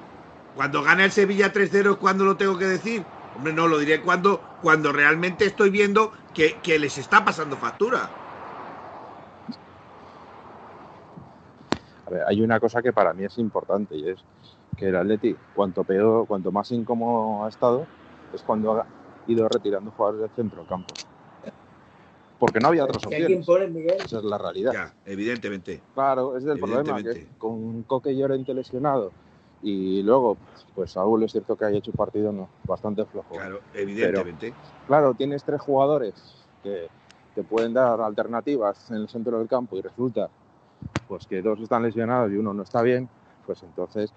Cuando 0.56 0.84
gana 0.84 1.06
el 1.06 1.12
Sevilla 1.12 1.54
3-0, 1.54 1.98
¿cuándo 1.98 2.26
lo 2.26 2.36
tengo 2.36 2.58
que 2.58 2.66
decir? 2.66 3.04
Hombre, 3.36 3.54
no, 3.54 3.68
lo 3.68 3.78
diré 3.80 4.02
cuando, 4.02 4.42
cuando 4.62 4.92
realmente 4.92 5.46
estoy 5.46 5.70
viendo 5.70 6.12
que, 6.34 6.58
que 6.62 6.78
les 6.78 6.98
está 6.98 7.24
pasando 7.24 7.56
factura. 7.56 8.10
A 12.06 12.10
ver, 12.10 12.24
hay 12.28 12.42
una 12.42 12.60
cosa 12.60 12.82
que 12.82 12.92
para 12.92 13.14
mí 13.14 13.24
es 13.24 13.38
importante 13.38 13.96
y 13.96 14.10
es 14.10 14.20
que 14.76 14.90
el 14.90 14.96
Atleti, 14.96 15.36
cuanto 15.56 15.84
peor, 15.84 16.28
cuanto 16.28 16.52
más 16.52 16.72
incómodo 16.72 17.46
ha 17.46 17.50
estado, 17.50 17.86
es 18.34 18.42
cuando 18.42 18.74
ha 18.74 18.86
ido 19.28 19.48
retirando 19.48 19.92
jugadores 19.92 20.22
del 20.22 20.32
centro 20.32 20.60
del 20.60 20.68
campo. 20.68 20.94
Porque 22.40 22.60
no 22.62 22.70
había 22.70 22.86
otras 22.86 23.06
opciones. 23.06 23.46
pone 23.46 23.68
Miguel. 23.68 23.98
Esa 24.02 24.20
es 24.20 24.24
la 24.24 24.38
realidad. 24.38 24.72
Ya, 24.74 24.94
evidentemente. 25.06 25.82
Claro, 25.94 26.38
es 26.38 26.46
el 26.46 26.58
problema, 26.60 27.04
que 27.04 27.28
con 27.38 27.84
Coque 27.84 28.16
Llorente 28.16 28.54
lesionado 28.54 29.12
y 29.62 30.02
luego, 30.04 30.38
pues 30.74 30.92
Saúl 30.92 31.24
es 31.24 31.34
cierto 31.34 31.58
que 31.58 31.66
haya 31.66 31.78
hecho 31.80 31.92
un 31.92 31.98
partido 31.98 32.32
no, 32.32 32.50
bastante 32.66 33.04
flojo. 33.06 33.36
Claro, 33.36 33.60
evidentemente. 33.74 34.54
Claro, 34.88 35.14
tienes 35.14 35.44
tres 35.44 35.60
jugadores 35.60 36.48
que 36.64 36.88
te 37.36 37.44
pueden 37.44 37.74
dar 37.74 38.00
alternativas 38.00 38.90
en 38.90 38.98
el 38.98 39.10
centro 39.10 39.38
del 39.38 39.48
campo 39.48 39.78
y 39.78 39.82
resulta 39.82 40.30
pues 41.08 41.28
que 41.28 41.42
dos 41.42 41.60
están 41.60 41.84
lesionados 41.84 42.32
y 42.32 42.38
uno 42.38 42.54
no 42.54 42.64
está 42.64 42.82
bien, 42.82 43.10
pues 43.46 43.62
entonces 43.64 44.14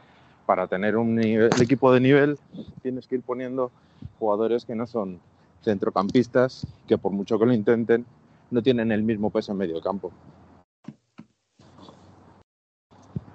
para 0.47 0.67
tener 0.67 0.97
un 0.97 1.17
nivel- 1.17 1.53
el 1.55 1.63
equipo 1.63 1.93
de 1.93 2.01
nivel 2.01 2.39
tienes 2.83 3.07
que 3.07 3.17
ir 3.17 3.23
poniendo 3.23 3.73
jugadores 4.19 4.65
que 4.65 4.75
no 4.75 4.87
son 4.87 5.21
centrocampistas, 5.63 6.67
que 6.87 6.99
por 6.99 7.13
mucho 7.13 7.39
que 7.39 7.47
lo 7.47 7.53
intenten, 7.53 8.07
no 8.51 8.63
tienen 8.63 8.93
el 8.93 9.03
mismo 9.03 9.31
peso 9.31 9.53
en 9.53 9.59
medio 9.59 9.81
campo. 9.81 10.13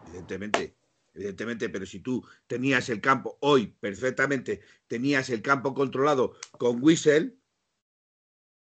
Evidentemente, 0.07 0.75
evidentemente, 1.13 1.69
pero 1.69 1.85
si 1.85 1.99
tú 1.99 2.23
tenías 2.47 2.89
el 2.89 3.01
campo 3.01 3.37
hoy 3.41 3.67
perfectamente, 3.67 4.61
tenías 4.87 5.29
el 5.29 5.41
campo 5.41 5.73
controlado 5.73 6.35
con 6.57 6.83
Whistle 6.83 7.35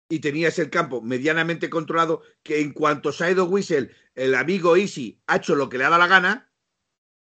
y 0.10 0.20
tenías 0.20 0.60
el 0.60 0.70
campo 0.70 1.02
medianamente 1.02 1.70
controlado, 1.70 2.22
que 2.44 2.62
en 2.62 2.72
cuanto 2.74 3.12
se 3.12 3.26
ha 3.26 3.32
ido 3.32 3.46
Whistle, 3.46 3.90
el 4.14 4.36
amigo 4.36 4.78
Easy 4.78 5.20
ha 5.28 5.38
hecho 5.38 5.56
lo 5.56 5.68
que 5.68 5.78
le 5.78 5.86
ha 5.86 5.90
dado 5.90 6.02
la 6.02 6.08
gana, 6.08 6.50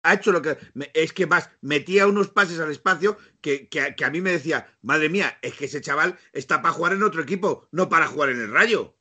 ha 0.04 0.14
hecho 0.14 0.30
lo 0.30 0.40
que... 0.42 0.56
Es 0.94 1.12
que 1.12 1.26
más, 1.26 1.50
metía 1.60 2.06
unos 2.06 2.28
pases 2.28 2.60
al 2.60 2.70
espacio 2.70 3.16
que, 3.40 3.68
que, 3.68 3.94
que 3.96 4.04
a 4.04 4.10
mí 4.10 4.20
me 4.20 4.30
decía, 4.30 4.66
madre 4.82 5.08
mía, 5.08 5.36
es 5.42 5.54
que 5.54 5.64
ese 5.64 5.80
chaval 5.80 6.16
está 6.32 6.62
para 6.62 6.74
jugar 6.74 6.92
en 6.92 7.02
otro 7.02 7.22
equipo, 7.22 7.68
no 7.72 7.88
para 7.88 8.06
jugar 8.06 8.30
en 8.30 8.40
el 8.40 8.52
Rayo. 8.52 8.94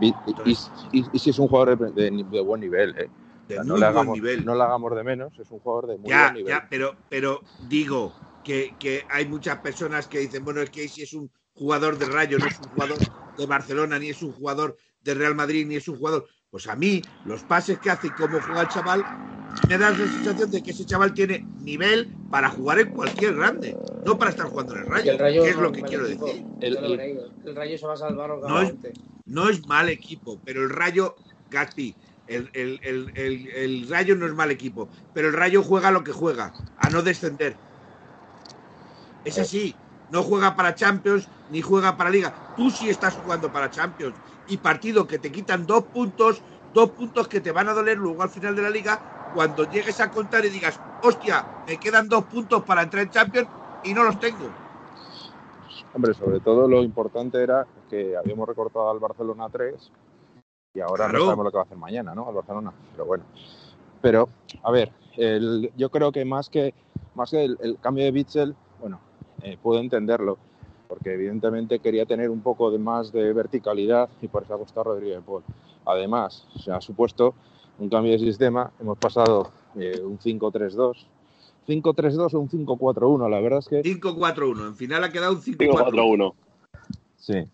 Y, 0.00 0.08
y- 0.08 0.14
y- 0.44 0.98
y- 1.00 1.06
y 1.12 1.18
si 1.18 1.30
es 1.30 1.38
un 1.38 1.48
jugador 1.48 1.78
de, 1.78 2.10
de- 2.10 2.24
de 2.24 2.40
buen 2.40 2.60
nivel, 2.60 2.94
¿eh? 2.98 3.08
O 3.08 3.48
De 3.48 3.54
sea, 3.54 3.62
muy 3.64 3.68
no, 3.68 3.74
buen 3.74 3.86
hagamos, 3.86 4.18
nivel. 4.18 4.44
no 4.44 4.54
le 4.54 4.62
hagamos 4.62 4.94
de 4.94 5.04
menos, 5.04 5.38
es 5.38 5.50
un 5.50 5.60
jugador 5.60 5.86
de 5.88 5.96
muy 5.98 6.10
ya, 6.10 6.22
buen 6.22 6.34
nivel. 6.34 6.52
ya, 6.52 6.66
pero, 6.70 6.96
pero 7.08 7.42
digo 7.58 8.14
que, 8.42 8.76
que 8.78 9.06
hay 9.08 9.26
muchas 9.26 9.60
personas 9.60 10.08
que 10.08 10.18
dicen, 10.18 10.44
bueno, 10.44 10.60
es 10.60 10.70
que 10.70 10.88
si 10.88 11.02
es 11.02 11.12
un 11.14 11.30
jugador 11.54 11.98
de 11.98 12.06
Rayo, 12.06 12.38
no 12.38 12.46
es 12.48 12.58
un 12.60 12.68
jugador 12.68 12.98
de 13.36 13.46
Barcelona, 13.46 13.98
ni 13.98 14.10
es 14.10 14.22
un 14.22 14.32
jugador 14.32 14.76
de 15.00 15.14
Real 15.14 15.34
Madrid, 15.34 15.66
ni 15.66 15.76
es 15.76 15.88
un 15.88 15.96
jugador. 15.96 16.28
Pues 16.56 16.68
a 16.68 16.74
mí, 16.76 17.02
los 17.22 17.44
pases 17.44 17.78
que 17.78 17.90
hace 17.90 18.06
y 18.06 18.14
cómo 18.14 18.40
juega 18.40 18.62
el 18.62 18.68
chaval, 18.68 19.06
me 19.68 19.76
da 19.76 19.90
la 19.90 19.96
sensación 20.08 20.50
de 20.50 20.62
que 20.62 20.70
ese 20.70 20.86
chaval 20.86 21.12
tiene 21.12 21.48
nivel 21.58 22.08
para 22.30 22.48
jugar 22.48 22.78
en 22.78 22.88
cualquier 22.88 23.34
grande, 23.34 23.76
no 24.06 24.18
para 24.18 24.30
estar 24.30 24.46
jugando 24.46 24.72
en 24.72 24.78
el 24.80 24.86
Rayo, 24.86 25.12
el 25.12 25.18
Rayo 25.18 25.42
que 25.42 25.50
es 25.50 25.56
lo 25.56 25.70
que 25.70 25.82
quiero 25.82 26.06
equipo. 26.06 26.28
decir. 26.28 26.46
El- 26.60 27.54
Rayo 27.54 27.76
se 27.76 27.86
va 27.86 27.92
a 27.92 27.96
salvar 27.98 28.30
No 28.48 28.62
es-. 28.62 28.74
No 29.26 29.50
es 29.50 29.66
mal 29.66 29.90
equipo, 29.90 30.40
pero 30.42 30.62
el 30.62 30.70
Rayo, 30.70 31.14
Gaspi, 31.50 31.98
el, 32.26 32.48
el- 32.54 32.80
el- 32.82 33.12
el- 33.14 33.48
el 33.48 33.88
Rayo 33.90 34.16
no 34.16 34.24
es 34.24 34.32
mal 34.32 34.50
equipo, 34.50 34.90
pero 35.12 35.28
el 35.28 35.34
Rayo 35.34 35.62
juega 35.62 35.90
lo 35.90 36.02
que 36.02 36.12
juega, 36.12 36.54
a 36.78 36.88
no 36.88 37.02
descender. 37.02 37.60
Es 39.22 39.36
así, 39.36 39.78
no 40.08 40.22
juega 40.22 40.56
para 40.56 40.74
Champions 40.74 41.28
ni 41.48 41.60
juega 41.60 41.98
para 41.98 42.08
Liga. 42.08 42.34
Tú 42.54 42.70
sí 42.70 42.88
estás 42.88 43.14
jugando 43.14 43.52
para 43.52 43.68
Champions 43.68 44.18
y 44.48 44.56
partido 44.58 45.06
que 45.06 45.18
te 45.18 45.30
quitan 45.32 45.66
dos 45.66 45.84
puntos, 45.84 46.40
dos 46.72 46.90
puntos 46.90 47.28
que 47.28 47.40
te 47.40 47.52
van 47.52 47.68
a 47.68 47.72
doler 47.74 47.98
luego 47.98 48.22
al 48.22 48.28
final 48.30 48.54
de 48.54 48.62
la 48.62 48.70
Liga, 48.70 49.00
cuando 49.34 49.64
llegues 49.64 50.00
a 50.00 50.10
contar 50.10 50.44
y 50.44 50.50
digas, 50.50 50.78
hostia, 51.02 51.44
me 51.66 51.78
quedan 51.78 52.08
dos 52.08 52.24
puntos 52.24 52.62
para 52.64 52.82
entrar 52.82 53.02
en 53.04 53.10
Champions 53.10 53.48
y 53.84 53.92
no 53.92 54.04
los 54.04 54.18
tengo. 54.18 54.48
Hombre, 55.94 56.14
sobre 56.14 56.40
todo 56.40 56.68
lo 56.68 56.82
importante 56.82 57.42
era 57.42 57.66
que 57.88 58.16
habíamos 58.16 58.48
recortado 58.48 58.90
al 58.90 58.98
Barcelona 58.98 59.48
3 59.50 59.90
y 60.74 60.80
ahora 60.80 61.04
Claro. 61.06 61.18
no 61.18 61.24
sabemos 61.24 61.44
lo 61.46 61.50
que 61.50 61.56
va 61.56 61.62
a 61.62 61.66
hacer 61.66 61.78
mañana, 61.78 62.14
¿no? 62.14 62.28
Al 62.28 62.34
Barcelona. 62.34 62.72
Pero 62.92 63.06
bueno. 63.06 63.24
Pero, 64.02 64.28
a 64.62 64.70
ver, 64.70 64.92
el- 65.16 65.70
yo 65.76 65.88
creo 65.90 66.12
que 66.12 66.24
más 66.24 66.50
que, 66.50 66.74
más 67.14 67.30
que 67.30 67.44
el, 67.44 67.56
el 67.60 67.78
cambio 67.80 68.04
de 68.04 68.10
Bitzel, 68.10 68.54
bueno, 68.80 69.00
eh, 69.42 69.56
puedo 69.62 69.80
entenderlo, 69.80 70.36
porque 70.88 71.14
evidentemente 71.14 71.78
quería 71.78 72.06
tener 72.06 72.30
un 72.30 72.40
poco 72.40 72.70
de 72.70 72.78
más 72.78 73.12
de 73.12 73.32
verticalidad 73.32 74.08
y 74.22 74.28
por 74.28 74.42
eso 74.44 74.54
ha 74.54 74.58
costado 74.58 74.84
Rodríguez 74.84 75.16
de 75.16 75.22
Paul. 75.22 75.42
Además, 75.84 76.46
se 76.62 76.72
ha 76.72 76.80
supuesto 76.80 77.34
un 77.78 77.88
cambio 77.88 78.12
de 78.12 78.18
sistema, 78.18 78.70
hemos 78.80 78.98
pasado 78.98 79.50
eh, 79.78 80.00
un 80.02 80.18
5-3-2, 80.18 81.06
5-3-2 81.68 82.34
o 82.34 82.40
un 82.40 82.48
5-4-1, 82.48 83.28
la 83.28 83.40
verdad 83.40 83.58
es 83.58 83.68
que 83.68 83.82
5-4-1, 83.82 84.68
en 84.68 84.76
final 84.76 85.04
ha 85.04 85.10
quedado 85.10 85.32
un 85.32 85.42
5-4-1. 85.42 85.54
5-4-1. 85.92 86.34
Sí. 87.16 87.48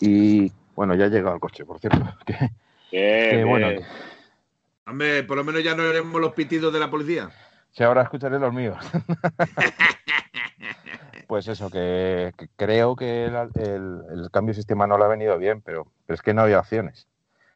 Y 0.00 0.52
bueno, 0.74 0.94
ya 0.94 1.04
ha 1.04 1.08
llegado 1.08 1.34
el 1.34 1.40
coche, 1.40 1.64
por 1.64 1.78
cierto. 1.78 2.00
Que, 2.92 2.98
Bien, 2.98 3.30
que, 3.30 3.44
bueno, 3.44 3.68
bien. 3.70 3.82
Hombre, 4.86 5.22
por 5.22 5.38
lo 5.38 5.44
menos 5.44 5.64
ya 5.64 5.74
no 5.74 5.82
haremos 5.82 6.20
los 6.20 6.34
pitidos 6.34 6.74
de 6.74 6.78
la 6.78 6.90
policía. 6.90 7.30
que 7.74 7.84
ahora 7.84 8.02
escucharé 8.02 8.38
los 8.38 8.52
míos. 8.52 8.76
pues 11.26 11.48
eso, 11.48 11.70
que, 11.70 12.32
que 12.36 12.48
creo 12.56 12.96
que 12.96 13.24
el, 13.26 13.34
el- 13.56 14.00
el 14.10 14.30
cambio 14.30 14.52
de 14.52 14.56
sistema 14.56 14.86
no 14.86 14.98
le 14.98 15.04
ha 15.04 15.08
venido 15.08 15.38
bien, 15.38 15.60
pero, 15.62 15.86
pero 16.06 16.14
es 16.14 16.22
que 16.22 16.34
no 16.34 16.42
había 16.42 16.60
opciones. 16.60 17.08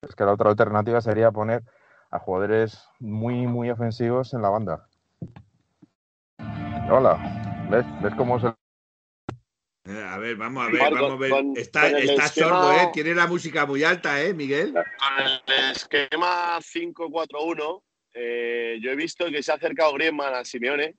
Es 0.03 0.15
que 0.15 0.25
la 0.25 0.33
otra 0.33 0.51
alternativa 0.51 1.01
sería 1.01 1.31
poner 1.31 1.63
a 2.11 2.19
jugadores 2.19 2.85
muy, 3.01 3.47
muy 3.47 3.71
ofensivos 3.71 4.33
en 4.35 4.43
la 4.43 4.51
banda. 4.51 4.87
Hola, 6.91 7.67
¿ves? 7.71 7.85
¿Ves 8.03 8.15
cómo 8.15 8.39
se... 8.39 8.47
Eh, 9.89 10.05
A 10.09 10.19
ver, 10.19 10.37
vamos 10.37 10.65
a 10.67 10.71
ver, 10.71 10.81
Marco, 10.83 10.95
vamos 10.95 11.13
a 11.13 11.17
ver. 11.17 11.31
con- 11.31 11.53
está 11.57 11.91
con 11.91 11.97
está 12.01 12.25
esquema- 12.27 12.49
sordo, 12.49 12.73
¿eh? 12.73 12.91
Tiene 12.93 13.15
la 13.15 13.27
música 13.27 13.67
muy 13.67 13.83
alta, 13.85 14.21
¿eh, 14.23 14.35
Miguel? 14.35 14.73
Con 14.73 14.85
el 15.55 15.71
esquema 15.73 16.59
5-4-1, 16.61 17.83
eh, 18.15 18.79
yo 18.81 18.91
he 18.91 18.97
visto 18.97 19.27
que 19.31 19.43
se 19.43 19.53
ha 19.53 19.57
acercado 19.57 19.93
Griezmann 19.95 20.35
a 20.35 20.45
Simeone 20.45 20.95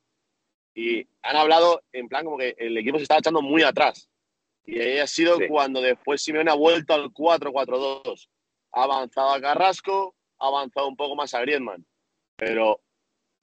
y 0.79 1.07
han 1.23 1.35
hablado 1.35 1.81
en 1.91 2.07
plan 2.07 2.23
como 2.23 2.37
que 2.37 2.53
el 2.59 2.77
equipo 2.77 2.97
se 2.97 3.03
estaba 3.03 3.17
echando 3.19 3.41
muy 3.41 3.63
atrás. 3.63 4.07
Y 4.63 4.79
ahí 4.79 4.99
ha 4.99 5.07
sido 5.07 5.37
Sí. 5.37 5.47
cuando 5.47 5.81
después 5.81 6.21
Simeone 6.21 6.51
ha 6.51 6.55
vuelto 6.55 6.93
al 6.93 7.11
4-4-2. 7.11 8.29
Ha 8.73 8.83
avanzado 8.83 9.33
a 9.33 9.41
Carrasco, 9.41 10.15
ha 10.39 10.47
avanzado 10.47 10.87
un 10.87 10.95
poco 10.95 11.15
más 11.15 11.33
a 11.33 11.41
Griezmann. 11.41 11.83
Pero 12.35 12.79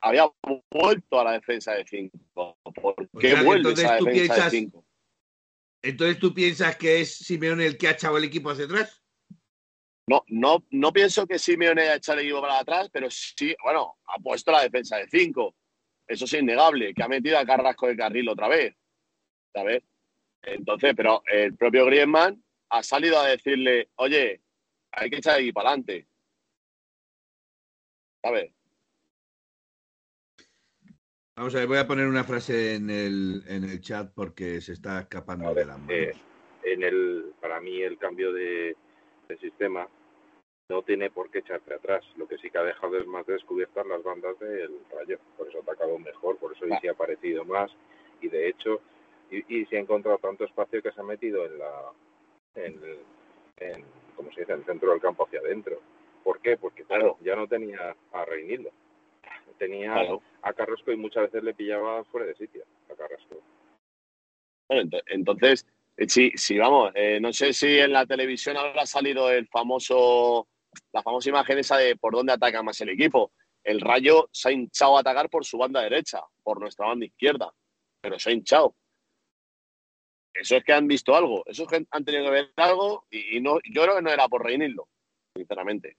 había 0.01 0.31
vuelto 0.71 1.19
a 1.19 1.25
la 1.25 1.33
defensa 1.33 1.73
de 1.73 1.85
5. 1.85 2.17
¿Por 2.35 2.55
O 3.13 3.19
qué 3.19 3.31
sea 3.31 3.39
que 3.41 3.45
vuelves 3.45 3.67
entonces 3.71 3.85
a 3.85 3.89
la 3.89 3.95
defensa 3.97 4.35
piensas- 4.35 4.53
de 4.53 4.59
5? 4.59 4.85
Entonces, 5.83 6.19
¿tú 6.21 6.33
piensas 6.35 6.77
que 6.77 7.01
es 7.01 7.17
Simeone 7.17 7.67
el 7.67 7.77
que 7.77 7.89
ha 7.89 7.93
echado 7.93 8.17
el 8.17 8.25
equipo 8.25 8.51
hacia 8.51 8.67
atrás? 8.67 9.03
No, 10.07 10.23
no, 10.29 10.65
no 10.71 10.93
pienso 10.93 11.27
que 11.27 11.39
Simeone 11.39 11.83
haya 11.83 11.97
echado 11.97 12.19
el 12.21 12.27
equipo 12.27 12.41
para 12.43 12.59
atrás, 12.61 12.89
pero 12.93 13.11
sí, 13.11 13.57
bueno, 13.65 13.97
ha 14.07 14.19
puesto 14.19 14.53
la 14.53 14.63
defensa 14.63 14.99
de 14.99 15.09
5. 15.09 15.55
Eso 16.07 16.25
es 16.27 16.33
innegable, 16.35 16.93
que 16.95 17.03
ha 17.03 17.09
metido 17.09 17.39
a 17.39 17.47
Carrasco 17.47 17.87
de 17.87 17.97
carril 17.97 18.29
otra 18.29 18.49
vez. 18.49 18.75
¿Sabes? 19.53 19.83
Entonces, 20.43 20.93
pero 20.97 21.23
el 21.27 21.57
propio 21.57 21.87
Griezmann 21.87 22.43
ha 22.71 22.83
salido 22.83 23.19
a 23.19 23.29
decirle, 23.29 23.89
oye, 23.97 24.43
hay 24.93 25.11
que 25.11 25.17
echar 25.17 25.41
equipo 25.41 25.61
para 25.61 25.71
adelante. 25.71 26.07
¿Sabes? 28.23 28.53
Vamos 31.37 31.55
a 31.55 31.59
ver, 31.59 31.67
voy 31.67 31.79
a 31.79 31.87
poner 31.87 32.07
una 32.07 32.25
frase 32.25 32.75
en 32.77 32.91
el, 32.91 33.43
en 33.49 33.65
el 33.65 33.81
chat 33.81 34.13
porque 34.15 34.61
se 34.61 34.73
está 34.73 35.01
escapando 35.01 35.53
de 35.55 35.65
las 35.65 35.79
manos. 35.79 35.91
eh, 35.91 36.13
en 36.65 36.83
el, 36.83 37.33
para 37.41 37.61
mí 37.61 37.83
el 37.83 37.99
cambio 37.99 38.33
de, 38.33 38.77
de 39.29 39.39
sistema 39.39 39.89
no 40.71 40.83
tiene 40.83 41.11
por 41.11 41.31
qué 41.31 41.39
echarse 41.41 41.75
atrás. 41.75 42.05
Lo 42.17 42.27
que 42.27 42.39
sí 42.39 42.51
que 42.51 42.59
ha 42.59 42.63
dejado 42.63 42.99
es 42.99 43.07
más 43.07 43.27
descubiertas 43.27 43.87
las 43.87 44.03
bandas 44.03 44.39
del 44.39 44.81
Rayo. 44.91 45.19
Por 45.37 45.49
eso 45.49 45.59
ha 45.59 45.63
atacado 45.63 45.99
mejor, 45.99 46.39
por 46.39 46.53
eso 46.53 46.67
sí 46.81 46.89
ha 46.89 46.93
aparecido 46.93 47.45
más. 47.45 47.71
Y 48.21 48.29
de 48.29 48.49
hecho, 48.49 48.81
y, 49.31 49.61
y 49.61 49.67
se 49.67 49.77
ha 49.77 49.81
encontrado 49.81 50.19
tanto 50.19 50.45
espacio 50.45 50.83
que 50.83 50.93
se 50.93 51.01
ha 51.01 51.05
metido 51.05 51.45
en 51.45 51.59
la 51.59 51.93
en, 52.55 52.81
en, 53.59 53.85
como 54.17 54.33
se 54.33 54.41
dice, 54.41 54.53
en 54.53 54.61
el 54.61 54.65
centro 54.65 54.91
del 54.91 55.01
campo 55.01 55.27
hacia 55.27 55.41
adentro. 55.41 55.81
¿Por 56.23 56.41
qué? 56.41 56.57
Porque 56.57 56.85
claro, 56.85 57.19
ya 57.21 57.37
no 57.37 57.47
tenía 57.47 57.95
a 58.13 58.25
Reinildo. 58.25 58.71
Tenía 59.59 59.95
a 60.43 60.53
Carrasco 60.53 60.91
y 60.91 60.97
muchas 60.97 61.25
veces 61.25 61.45
le 61.45 61.55
pillaba 61.55 62.03
fuera 62.05 62.27
de 62.27 62.35
sitio 62.35 62.65
a 62.91 62.95
Carrasco. 62.95 63.41
Entonces, 65.07 65.67
eh, 65.97 66.09
sí, 66.09 66.33
sí, 66.35 66.59
vamos, 66.59 66.93
eh, 66.95 67.21
no 67.21 67.33
sé 67.33 67.53
si 67.53 67.79
en 67.79 67.93
la 67.93 68.07
televisión 68.07 68.57
habrá 68.57 68.85
salido 68.87 69.31
el 69.31 69.47
famoso, 69.47 70.49
la 70.93 71.03
famosa 71.03 71.29
imagen 71.29 71.59
esa 71.59 71.77
de 71.77 71.97
por 71.97 72.13
dónde 72.15 72.33
ataca 72.33 72.63
más 72.63 72.81
el 72.81 72.91
equipo. 72.91 73.33
El 73.63 73.81
Rayo 73.81 74.29
se 74.33 74.49
ha 74.49 74.53
hinchado 74.53 74.97
a 74.97 75.01
atacar 75.01 75.31
por 75.31 75.45
su 75.45 75.59
banda 75.59 75.81
derecha, 75.81 76.21
por 76.43 76.61
nuestra 76.61 76.87
banda 76.87 77.07
izquierda, 77.07 77.53
pero 78.01 78.19
se 78.19 78.31
ha 78.31 78.33
hinchado. 78.33 78.75
Eso 80.35 80.57
es 80.57 80.65
que 80.65 80.73
han 80.73 80.89
visto 80.89 81.15
algo, 81.15 81.45
eso 81.47 81.63
es 81.63 81.69
que 81.69 81.87
han 81.89 82.05
tenido 82.05 82.25
que 82.25 82.31
ver 82.31 82.53
algo 82.57 83.07
y, 83.09 83.41
no, 83.41 83.59
yo 83.73 83.83
creo 83.83 83.97
que 83.97 84.03
no 84.03 84.11
era 84.11 84.29
por 84.29 84.45
Reinildo, 84.45 84.89
sinceramente. 85.35 85.97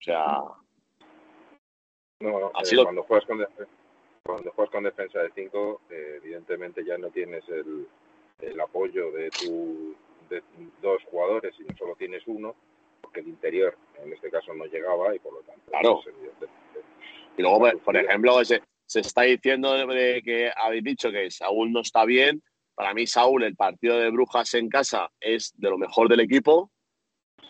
O 0.00 0.02
sea, 0.04 0.42
no, 2.20 2.48
eh, 2.48 2.82
cuando, 2.82 3.02
juegas 3.04 3.26
con 3.26 3.46
cuando 4.22 4.52
juegas 4.52 4.72
con 4.72 4.84
defensa 4.84 5.20
de 5.20 5.32
5, 5.34 5.80
eh, 5.90 6.20
evidentemente 6.22 6.84
ya 6.84 6.98
no 6.98 7.08
tienes 7.08 7.48
el, 7.48 7.88
el 8.40 8.60
apoyo 8.60 9.10
de, 9.12 9.30
tu, 9.30 9.96
de 10.28 10.42
dos 10.82 11.02
jugadores, 11.10 11.54
sino 11.56 11.74
solo 11.76 11.96
tienes 11.96 12.22
uno, 12.26 12.54
porque 13.14 13.20
el 13.20 13.28
interior 13.28 13.76
en 14.02 14.12
este 14.12 14.30
caso 14.30 14.52
no 14.54 14.64
llegaba 14.66 15.14
y 15.14 15.18
por 15.18 15.34
lo 15.34 15.40
tanto. 15.42 15.62
Claro. 15.70 16.00
Pues, 16.02 16.50
y 17.36 17.42
luego, 17.42 17.58
pues, 17.60 17.76
por 17.76 17.96
ejemplo, 17.96 18.44
se, 18.44 18.62
se 18.86 19.00
está 19.00 19.22
diciendo 19.22 19.72
de 19.86 20.22
que 20.22 20.50
habéis 20.54 20.84
dicho 20.84 21.10
que 21.10 21.30
Saúl 21.30 21.72
no 21.72 21.80
está 21.80 22.04
bien. 22.04 22.42
Para 22.74 22.92
mí, 22.92 23.06
Saúl, 23.06 23.44
el 23.44 23.54
partido 23.54 23.98
de 23.98 24.10
Brujas 24.10 24.54
en 24.54 24.68
casa 24.68 25.10
es 25.20 25.52
de 25.56 25.70
lo 25.70 25.78
mejor 25.78 26.08
del 26.08 26.20
equipo. 26.20 26.70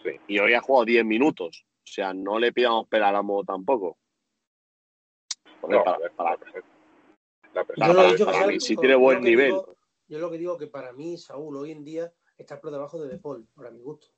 Sí. 0.03 0.11
Y 0.29 0.39
hoy 0.39 0.53
ha 0.53 0.61
jugado 0.61 0.85
10 0.85 1.05
minutos. 1.05 1.65
O 1.67 1.87
sea, 1.87 2.13
no 2.13 2.39
le 2.39 2.53
pidamos 2.53 2.89
peláramo 2.89 3.43
tampoco. 3.45 3.99
No, 5.67 5.83
para, 5.83 6.11
para, 6.11 6.39
la 7.55 7.65
para, 7.65 8.47
mí 8.49 8.61
sí 8.61 8.77
tiene 8.77 8.97
buen 8.97 9.23
nivel. 9.23 9.55
Yo 10.09 10.19
lo 10.19 10.31
que 10.31 10.37
digo 10.37 10.59
que 10.59 10.67
para 10.67 10.93
mí, 10.93 11.17
Saúl, 11.17 11.57
hoy 11.57 11.71
en 11.71 11.85
día 11.85 12.13
está 12.37 12.61
por 12.61 12.71
debajo 12.71 13.01
de 13.01 13.09
De 13.09 13.19
Paul, 13.19 13.49
para 13.55 13.71
mi 13.71 13.81
gusto. 13.81 14.09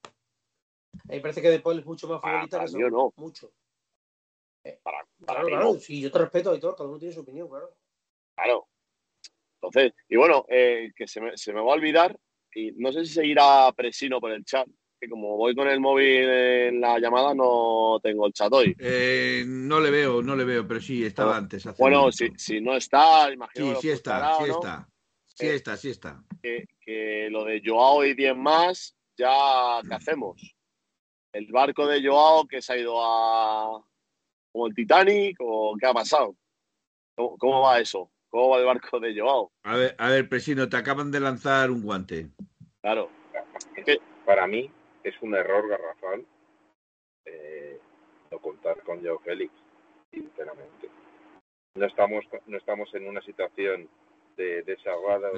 A 1.04 1.08
mí 1.08 1.16
me 1.16 1.20
parece 1.20 1.42
que 1.42 1.50
De 1.50 1.60
Paul 1.60 1.78
es 1.78 1.86
mucho 1.86 2.08
más 2.08 2.20
futbolista 2.20 2.60
que 2.60 2.68
Saúl. 2.68 2.90
No. 2.90 3.12
Mucho. 3.16 3.52
Eh, 4.64 4.80
para, 4.82 5.06
claro, 5.24 5.46
claro. 5.46 5.74
Sí, 5.74 6.00
yo 6.00 6.10
te 6.10 6.18
respeto, 6.18 6.54
y 6.54 6.60
todo, 6.60 6.74
cada 6.74 6.88
uno 6.88 6.98
tiene 6.98 7.14
su 7.14 7.20
opinión, 7.20 7.48
claro. 7.48 7.76
Claro. 8.34 8.68
Entonces, 9.60 9.92
y 10.08 10.16
bueno, 10.16 10.44
eh, 10.48 10.92
que 10.94 11.06
se 11.06 11.20
me, 11.20 11.36
se 11.36 11.52
me 11.52 11.60
va 11.60 11.72
a 11.72 11.76
olvidar, 11.76 12.18
y 12.54 12.72
no 12.72 12.92
sé 12.92 13.04
si 13.04 13.14
seguirá 13.14 13.72
Presino 13.72 14.20
por 14.20 14.32
el 14.32 14.44
chat, 14.44 14.66
que 14.98 15.08
como 15.08 15.36
voy 15.36 15.54
con 15.54 15.68
el 15.68 15.80
móvil 15.80 16.28
en 16.28 16.80
la 16.80 16.98
llamada 16.98 17.34
no 17.34 18.00
tengo 18.02 18.26
el 18.26 18.32
chat 18.32 18.52
hoy. 18.52 18.74
Eh, 18.78 19.44
no 19.46 19.80
le 19.80 19.90
veo, 19.90 20.22
no 20.22 20.34
le 20.34 20.44
veo, 20.44 20.66
pero 20.66 20.80
sí, 20.80 21.04
estaba 21.04 21.36
antes. 21.36 21.64
bueno, 21.78 22.10
si, 22.10 22.30
si, 22.36 22.60
no 22.60 22.76
está, 22.76 23.30
imagino. 23.32 23.74
Sí, 23.74 23.82
sí 23.82 23.90
está, 23.90 24.38
sí 24.38 24.50
está. 24.50 24.88
Sí 25.26 25.46
eh, 25.46 25.54
está, 25.54 25.76
sí 25.76 25.90
está. 25.90 26.24
Que, 26.40 27.28
lo 27.30 27.44
de 27.44 27.60
Joao 27.64 28.04
y 28.04 28.14
10 28.14 28.36
más, 28.36 28.96
ya, 29.18 29.80
¿qué 29.86 29.94
hacemos? 29.94 30.55
El 31.36 31.52
barco 31.52 31.86
de 31.86 32.02
Joao 32.02 32.46
que 32.46 32.62
se 32.62 32.72
ha 32.72 32.78
ido 32.78 32.96
a. 32.98 33.84
como 34.50 34.68
el 34.68 34.74
Titanic, 34.74 35.36
o 35.40 35.76
qué 35.78 35.86
ha 35.86 35.92
pasado? 35.92 36.34
¿Cómo, 37.14 37.60
va 37.60 37.78
eso? 37.78 38.10
¿Cómo 38.30 38.48
va 38.48 38.58
el 38.58 38.64
barco 38.64 38.98
de 38.98 39.20
Joao? 39.20 39.52
A 39.64 39.76
ver, 39.76 39.94
a 39.98 40.08
ver, 40.08 40.30
Presino, 40.30 40.66
te 40.66 40.78
acaban 40.78 41.10
de 41.12 41.20
lanzar 41.20 41.70
un 41.70 41.82
guante. 41.82 42.30
Claro. 42.80 43.10
Para 44.24 44.46
mí 44.46 44.70
es 45.04 45.14
un 45.20 45.34
error 45.34 45.68
garrafal 45.68 46.24
eh, 47.26 47.78
no 48.30 48.38
contar 48.38 48.82
con 48.82 49.04
Joao 49.04 49.18
Félix, 49.18 49.52
sinceramente. 50.10 50.88
No 51.74 51.84
estamos, 51.84 52.24
no 52.46 52.56
estamos 52.56 52.94
en 52.94 53.08
una 53.08 53.20
situación 53.20 53.90
de 54.38 54.62
desahogada 54.62 55.30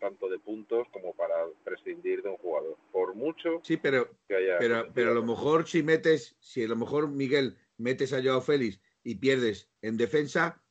tanto 0.00 0.28
de 0.28 0.38
puntos 0.38 0.88
como 0.92 1.14
para 1.14 1.34
prescindir 1.62 2.22
de 2.22 2.30
un 2.30 2.36
jugador. 2.38 2.76
Por 2.90 3.14
mucho 3.14 3.60
sí, 3.62 3.76
pero, 3.76 4.08
que 4.26 4.36
haya 4.36 4.58
pero, 4.58 4.88
pero 4.92 5.12
a 5.12 5.14
lo 5.14 5.22
mejor 5.22 5.68
si 5.68 5.82
metes, 5.82 6.36
si 6.40 6.64
a 6.64 6.68
lo 6.68 6.76
mejor 6.76 7.08
Miguel 7.08 7.56
metes 7.76 8.12
a 8.12 8.22
Joao 8.22 8.40
Félix 8.40 8.80
y 9.04 9.16
pierdes 9.16 9.70
en 9.82 9.96
defensa, 9.96 10.62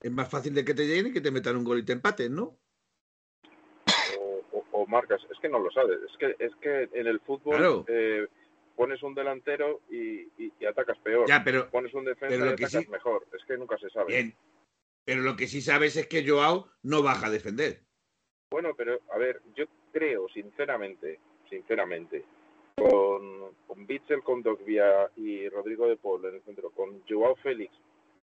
es 0.00 0.10
más 0.10 0.28
fácil 0.28 0.54
de 0.54 0.64
que 0.64 0.74
te 0.74 0.86
lleguen 0.86 1.08
y 1.08 1.12
que 1.12 1.20
te 1.20 1.30
metan 1.30 1.56
un 1.56 1.64
gol 1.64 1.78
y 1.78 1.84
te 1.84 1.92
empaten, 1.92 2.34
¿no? 2.34 2.58
O, 4.72 4.86
marcas, 4.86 5.20
es 5.30 5.38
que 5.40 5.48
no 5.48 5.58
lo 5.58 5.70
sabes, 5.70 5.98
es 6.02 6.16
que 6.18 6.44
es 6.44 6.54
que 6.56 6.88
en 6.92 7.06
el 7.06 7.20
fútbol 7.20 7.84
eh, 7.88 8.26
pones 8.74 9.02
un 9.02 9.14
delantero 9.14 9.82
y, 9.90 10.28
atacas 10.64 10.98
peor. 10.98 11.28
Ya, 11.28 11.42
pero, 11.44 11.68
pones 11.70 11.92
un 11.94 12.04
defensa 12.04 12.36
y 12.36 12.40
atacas 12.40 12.88
mejor, 12.88 13.26
es 13.36 13.44
que 13.44 13.58
nunca 13.58 13.76
se 13.78 13.90
sabe. 13.90 14.34
Pero 15.04 15.22
lo 15.22 15.36
que 15.36 15.46
sí 15.46 15.62
sabes 15.62 15.96
es 15.96 16.06
que 16.06 16.26
Joao 16.26 16.68
no 16.82 17.02
baja 17.02 17.26
a 17.26 17.30
defender. 17.30 17.87
Bueno, 18.50 18.74
pero 18.74 18.98
a 19.12 19.18
ver, 19.18 19.42
yo 19.54 19.66
creo 19.92 20.28
sinceramente, 20.30 21.20
sinceramente, 21.50 22.24
con, 22.76 23.54
con 23.66 23.86
Bitzel, 23.86 24.22
con 24.22 24.42
Dogbia 24.42 25.10
y 25.16 25.48
Rodrigo 25.48 25.86
de 25.86 25.96
Paul 25.96 26.24
en 26.24 26.36
el 26.36 26.42
centro, 26.42 26.70
con 26.70 27.02
Joao 27.08 27.34
Félix 27.36 27.74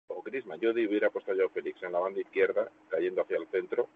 o 0.08 0.22
Grisman, 0.22 0.60
yo 0.60 0.70
hubiera 0.70 1.10
puesto 1.10 1.32
a 1.32 1.34
Joao 1.34 1.48
Félix 1.48 1.82
en 1.82 1.92
la 1.92 1.98
banda 1.98 2.20
izquierda, 2.20 2.70
cayendo 2.88 3.22
hacia 3.22 3.38
el 3.38 3.48
centro, 3.48 3.88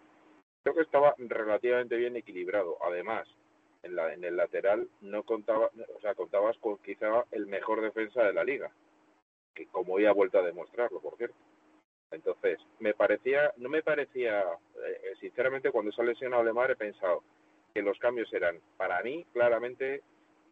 creo 0.62 0.74
que 0.74 0.82
estaba 0.82 1.14
relativamente 1.18 1.96
bien 1.96 2.16
equilibrado. 2.16 2.78
Además, 2.82 3.28
en, 3.82 3.94
la, 3.94 4.12
en 4.12 4.24
el 4.24 4.36
lateral 4.36 4.88
no 5.00 5.22
contaba, 5.22 5.70
o 5.96 6.00
sea, 6.00 6.14
contabas 6.14 6.56
con 6.58 6.78
quizá 6.78 7.24
el 7.30 7.46
mejor 7.46 7.80
defensa 7.80 8.24
de 8.24 8.32
la 8.32 8.42
liga, 8.42 8.72
que 9.54 9.66
como 9.66 9.94
hoy 9.94 10.06
ha 10.06 10.12
vuelto 10.12 10.38
a 10.38 10.42
demostrarlo, 10.42 11.00
por 11.00 11.16
cierto. 11.16 11.36
Entonces, 12.10 12.58
me 12.78 12.94
parecía, 12.94 13.52
no 13.58 13.68
me 13.68 13.82
parecía, 13.82 14.40
eh, 14.40 15.14
sinceramente, 15.20 15.70
cuando 15.70 15.92
se 15.92 16.00
ha 16.00 16.04
lesionado 16.04 16.42
Lemar 16.42 16.70
he 16.70 16.76
pensado 16.76 17.22
que 17.74 17.82
los 17.82 17.98
cambios 17.98 18.32
eran, 18.32 18.60
para 18.76 19.02
mí, 19.02 19.26
claramente, 19.32 20.02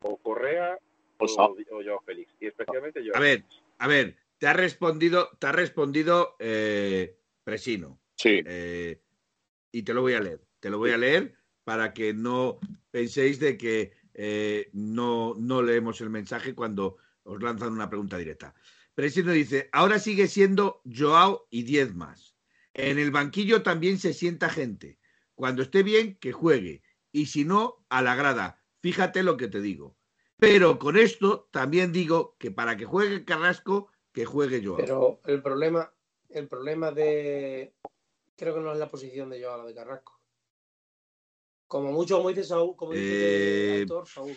o 0.03 0.17
Correa 0.19 0.79
o, 1.19 1.25
o, 1.25 2.01
Félix. 2.05 2.31
Y 2.41 2.47
especialmente 2.47 3.03
yo. 3.03 3.17
A 3.17 3.21
ver, 3.21 3.45
a 3.79 3.89
ver, 3.89 4.17
te 4.39 4.47
ha 4.47 4.53
respondido, 4.53 5.31
te 5.39 5.47
ha 5.47 5.53
respondido 5.53 6.37
eh, 6.39 7.17
Presino. 7.43 7.99
Sí. 8.17 8.43
Eh, 8.45 9.01
y 9.73 9.83
te 9.83 9.95
lo 9.95 10.03
voy 10.03 10.15
a 10.15 10.21
leer. 10.21 10.41
Te 10.61 10.69
lo 10.69 10.79
voy 10.79 10.91
a 10.91 10.99
leer 10.99 11.35
para 11.65 11.95
que 11.95 12.13
no 12.13 12.59
penséis 12.91 13.41
de 13.41 13.57
que 13.57 13.93
no, 14.73 15.35
no 15.39 15.63
leemos 15.63 16.01
el 16.01 16.11
mensaje 16.11 16.55
cuando 16.55 16.97
os 17.25 17.43
lanzan 17.43 17.73
una 17.73 17.89
pregunta 17.89 18.17
directa. 18.17 18.55
Presino 18.97 19.33
dice, 19.33 19.69
ahora 19.73 19.99
sigue 19.99 20.27
siendo 20.27 20.81
Joao 20.87 21.47
y 21.51 21.65
10 21.65 21.95
más. 21.97 22.35
En 22.73 22.99
el 22.99 23.11
banquillo 23.11 23.63
también 23.63 23.99
se 23.99 24.15
sienta 24.15 24.49
gente. 24.49 24.99
Cuando 25.35 25.61
esté 25.61 25.83
bien, 25.83 26.17
que 26.19 26.33
juegue. 26.33 26.83
Y 27.13 27.27
si 27.27 27.45
no, 27.45 27.85
a 27.91 28.01
la 28.01 28.15
grada. 28.15 28.65
Fíjate 28.81 29.23
lo 29.23 29.37
que 29.37 29.49
te 29.49 29.61
digo. 29.61 29.99
Pero 30.39 30.79
con 30.79 30.97
esto 30.97 31.47
también 31.53 31.93
digo 31.93 32.37
que 32.39 32.51
para 32.51 32.79
que 32.79 32.87
juegue 32.87 33.27
Carrasco, 33.27 33.91
que 34.15 34.25
juegue 34.25 34.65
Joao. 34.65 34.79
Pero 34.79 35.21
el 35.27 35.43
problema, 35.43 35.93
el 36.31 36.49
problema 36.49 36.91
de... 36.91 37.75
Creo 38.35 38.55
que 38.55 38.61
no 38.61 38.73
es 38.73 38.79
la 38.79 38.89
posición 38.89 39.29
de 39.29 39.45
Joao, 39.45 39.59
la 39.59 39.65
de 39.67 39.75
Carrasco. 39.75 40.19
Como 41.67 41.93
mucho, 41.93 42.17
como 42.17 42.31
dice 42.31 42.45
Saúl, 42.45 42.75
como 42.75 42.93
dice 42.93 43.83
el 43.83 43.83
eh, 43.83 44.03
Saúl. 44.07 44.35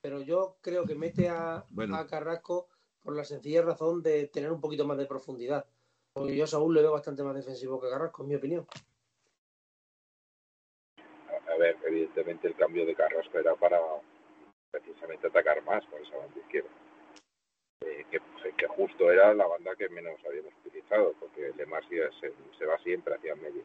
Pero 0.00 0.22
yo 0.22 0.56
creo 0.62 0.86
que 0.86 0.94
mete 0.94 1.28
a, 1.28 1.56
a 1.56 2.06
Carrasco 2.06 2.70
por 3.02 3.16
la 3.16 3.24
sencilla 3.24 3.62
razón 3.62 4.02
de 4.02 4.28
tener 4.28 4.52
un 4.52 4.60
poquito 4.60 4.86
más 4.86 4.98
de 4.98 5.06
profundidad. 5.06 5.66
Porque 6.12 6.36
yo 6.36 6.44
a 6.44 6.46
Saúl 6.46 6.74
le 6.74 6.82
veo 6.82 6.92
bastante 6.92 7.22
más 7.22 7.34
defensivo 7.34 7.80
que 7.80 7.88
Carrasco, 7.88 8.22
en 8.22 8.28
mi 8.28 8.34
opinión. 8.34 8.66
A 11.48 11.56
ver, 11.56 11.76
evidentemente 11.84 12.48
el 12.48 12.54
cambio 12.54 12.86
de 12.86 12.94
Carrasco 12.94 13.38
era 13.38 13.54
para 13.54 13.78
precisamente 14.70 15.26
atacar 15.26 15.62
más 15.64 15.84
por 15.86 16.00
esa 16.00 16.16
banda 16.16 16.38
izquierda. 16.38 16.70
Eh, 17.84 18.04
que, 18.10 18.20
que, 18.56 18.66
justo 18.68 19.10
era 19.10 19.34
la 19.34 19.46
banda 19.46 19.74
que 19.76 19.88
menos 19.88 20.20
habíamos 20.26 20.52
utilizado, 20.64 21.14
porque 21.18 21.52
Lemar 21.56 21.82
se, 21.88 22.32
se 22.58 22.66
va 22.66 22.78
siempre 22.78 23.14
hacia 23.14 23.34
medio. 23.34 23.64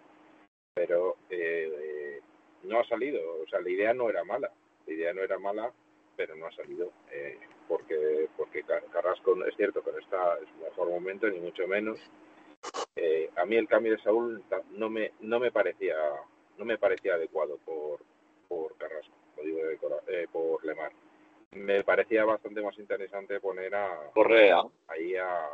Pero 0.73 1.17
eh, 1.29 2.21
no 2.63 2.79
ha 2.79 2.87
salido, 2.87 3.21
o 3.41 3.47
sea, 3.47 3.61
la 3.61 3.69
idea 3.69 3.93
no 3.93 4.09
era 4.09 4.23
mala, 4.23 4.51
la 4.85 4.93
idea 4.93 5.13
no 5.13 5.21
era 5.21 5.37
mala, 5.39 5.71
pero 6.15 6.35
no 6.35 6.47
ha 6.47 6.51
salido. 6.51 6.91
Eh, 7.11 7.39
porque 7.67 8.29
porque 8.35 8.63
Carrasco 8.63 9.45
es 9.45 9.55
cierto 9.55 9.83
que 9.83 9.91
no 9.91 9.99
está 9.99 10.37
en 10.39 10.47
su 10.47 10.63
mejor 10.63 10.89
momento 10.89 11.27
ni 11.27 11.39
mucho 11.39 11.67
menos 11.67 11.99
eh, 12.95 13.29
a 13.35 13.45
mí 13.45 13.55
el 13.55 13.67
cambio 13.67 13.93
de 13.93 14.03
Saúl 14.03 14.43
no 14.71 14.89
me 14.89 15.13
no 15.21 15.39
me 15.39 15.51
parecía 15.51 15.95
no 16.57 16.65
me 16.65 16.77
parecía 16.77 17.15
adecuado 17.15 17.57
por 17.65 17.99
por 18.47 18.75
Carrasco 18.77 19.13
lo 19.37 19.43
digo 19.43 19.59
eh, 20.07 20.27
por 20.31 20.65
Lemar 20.65 20.91
me 21.51 21.83
parecía 21.83 22.25
bastante 22.25 22.61
más 22.61 22.77
interesante 22.77 23.39
poner 23.39 23.73
a 23.75 24.11
Correa 24.13 24.63
ahí 24.87 25.15
a, 25.15 25.47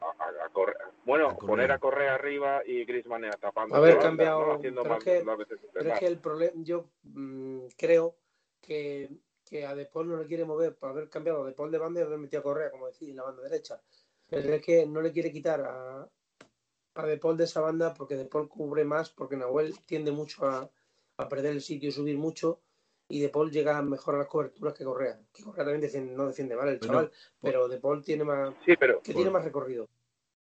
a, 0.00 0.48
Correa. 0.52 0.90
Bueno, 1.04 1.36
poner 1.36 1.72
a 1.72 1.78
Correa 1.78 2.14
arriba 2.14 2.62
y 2.64 2.84
Griezmann 2.84 3.28
tapando. 3.40 3.76
Haber 3.76 3.98
cambiado. 3.98 4.60
pero, 4.60 5.92
es 5.92 5.98
que, 5.98 6.06
el 6.06 6.18
problema, 6.18 6.52
yo 6.56 6.86
mm, 7.02 7.66
creo 7.76 8.16
que 8.60 9.08
que 9.52 9.66
a 9.66 9.74
Depol 9.74 10.08
no 10.08 10.16
le 10.16 10.26
quiere 10.26 10.46
mover 10.46 10.74
por 10.74 10.88
haber 10.88 11.10
cambiado 11.10 11.42
a 11.42 11.46
Depol 11.46 11.70
de 11.70 11.76
banda 11.76 12.00
y 12.00 12.04
haber 12.04 12.18
metido 12.18 12.40
a 12.40 12.42
Correa, 12.42 12.70
como 12.70 12.86
decís, 12.86 13.10
en 13.10 13.16
la 13.16 13.24
banda 13.24 13.42
derecha. 13.42 13.82
Pero 14.30 14.54
es 14.54 14.62
que 14.64 14.86
no 14.86 15.02
le 15.02 15.12
quiere 15.12 15.30
quitar 15.30 15.60
a, 15.60 16.08
a 16.94 17.06
Depol 17.06 17.36
de 17.36 17.44
esa 17.44 17.60
banda 17.60 17.92
porque 17.92 18.16
Depol 18.16 18.48
cubre 18.48 18.82
más, 18.84 19.10
porque 19.10 19.36
Nahuel 19.36 19.78
tiende 19.84 20.10
mucho 20.10 20.46
a, 20.46 20.70
a 21.18 21.28
perder 21.28 21.52
el 21.52 21.60
sitio 21.60 21.90
y 21.90 21.92
subir 21.92 22.16
mucho. 22.16 22.62
Y 23.08 23.20
De 23.20 23.28
Paul 23.28 23.50
llega 23.50 23.82
mejor 23.82 24.14
a 24.14 24.18
las 24.18 24.26
coberturas 24.26 24.72
que 24.72 24.84
Correa. 24.84 25.20
Que 25.34 25.42
Correa 25.42 25.64
también 25.64 25.82
defiende, 25.82 26.14
no 26.14 26.26
defiende 26.28 26.56
mal 26.56 26.68
el 26.70 26.78
Bueno, 26.78 26.92
chaval, 26.94 27.12
pero 27.42 27.68
De 27.68 27.78
Paul 27.78 28.02
tiene 28.02 28.24
más, 28.24 28.54
Sí, 28.64 28.74
pero, 28.80 29.02
que 29.02 29.12
tiene 29.12 29.30
más 29.30 29.44
recorrido. 29.44 29.86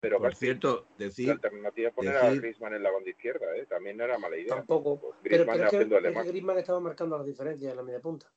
pero 0.02 0.18
Por 0.20 0.36
cierto, 0.36 0.86
la 0.98 1.06
decir, 1.06 1.32
alternativa 1.32 1.88
es 1.88 1.96
poner 1.96 2.18
a 2.18 2.30
Griezmann 2.34 2.74
en 2.74 2.84
la 2.84 2.92
banda 2.92 3.10
izquierda, 3.10 3.56
¿eh? 3.56 3.66
También 3.68 3.96
no 3.96 4.04
era 4.04 4.18
mala 4.18 4.36
idea. 4.36 4.54
Tampoco. 4.56 5.00
Pues 5.00 5.14
Pero, 5.24 5.46
pero 5.46 5.54
es, 5.54 5.60
que, 5.60 5.66
haciendo 5.66 5.96
es 5.96 6.02
que 6.02 6.08
alemán. 6.10 6.28
Griezmann 6.28 6.58
estaba 6.58 6.80
marcando 6.82 7.18
las 7.18 7.26
diferencias 7.26 7.72
en 7.72 7.78
la 7.78 7.84
media 7.84 8.02
punta. 8.02 8.30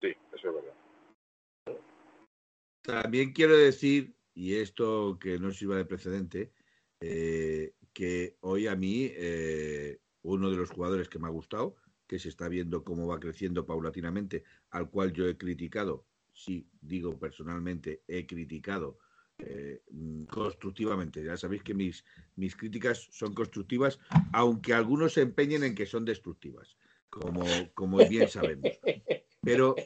Sí, 0.00 0.08
eso 0.34 0.48
es 0.48 0.54
verdad. 0.54 0.74
También 2.82 3.32
quiero 3.32 3.56
decir, 3.56 4.14
y 4.34 4.54
esto 4.54 5.18
que 5.20 5.38
no 5.38 5.50
sirva 5.50 5.76
de 5.76 5.84
precedente, 5.84 6.52
eh, 7.00 7.74
que 7.92 8.36
hoy 8.40 8.68
a 8.68 8.76
mí 8.76 9.10
eh, 9.12 9.98
uno 10.22 10.50
de 10.50 10.56
los 10.56 10.70
jugadores 10.70 11.08
que 11.08 11.18
me 11.18 11.26
ha 11.26 11.30
gustado, 11.30 11.76
que 12.06 12.18
se 12.18 12.28
está 12.28 12.48
viendo 12.48 12.84
cómo 12.84 13.06
va 13.06 13.18
creciendo 13.18 13.66
paulatinamente, 13.66 14.44
al 14.70 14.90
cual 14.90 15.12
yo 15.12 15.26
he 15.26 15.36
criticado, 15.36 16.06
sí, 16.32 16.68
digo 16.80 17.18
personalmente, 17.18 18.02
he 18.06 18.26
criticado 18.26 18.98
eh, 19.38 19.82
mm, 19.90 20.24
constructivamente. 20.24 21.24
Ya 21.24 21.36
sabéis 21.36 21.62
que 21.62 21.74
mis, 21.74 22.04
mis 22.36 22.54
críticas 22.54 23.08
son 23.10 23.34
constructivas, 23.34 23.98
aunque 24.32 24.74
algunos 24.74 25.14
se 25.14 25.22
empeñen 25.22 25.64
en 25.64 25.74
que 25.74 25.86
son 25.86 26.04
destructivas, 26.04 26.76
como, 27.10 27.44
como 27.74 27.98
bien 28.08 28.28
sabemos. 28.28 28.78
Pero 29.46 29.76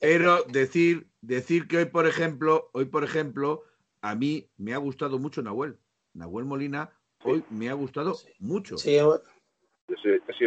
pero 0.00 0.44
decir, 0.44 1.08
decir 1.20 1.66
que 1.66 1.78
hoy, 1.78 1.84
por 1.86 2.06
ejemplo, 2.06 2.70
hoy, 2.72 2.84
por 2.84 3.02
ejemplo, 3.02 3.64
a 4.00 4.14
mí 4.14 4.48
me 4.56 4.72
ha 4.72 4.78
gustado 4.78 5.18
mucho 5.18 5.42
Nahuel. 5.42 5.76
Nahuel 6.14 6.44
Molina 6.44 6.90
hoy 7.24 7.42
me 7.50 7.68
ha 7.68 7.72
gustado 7.74 8.16
mucho. 8.38 8.78
Sí, 8.78 8.94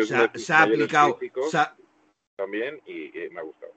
se, 0.05 0.15
ha, 0.15 0.31
se 0.35 0.53
ha 0.53 0.63
aplicado, 0.63 1.19
se 1.49 1.57
ha- 1.57 1.75
también 2.37 2.79
y, 2.87 3.07
y 3.07 3.29
me 3.29 3.41
ha 3.41 3.43
gustado. 3.43 3.73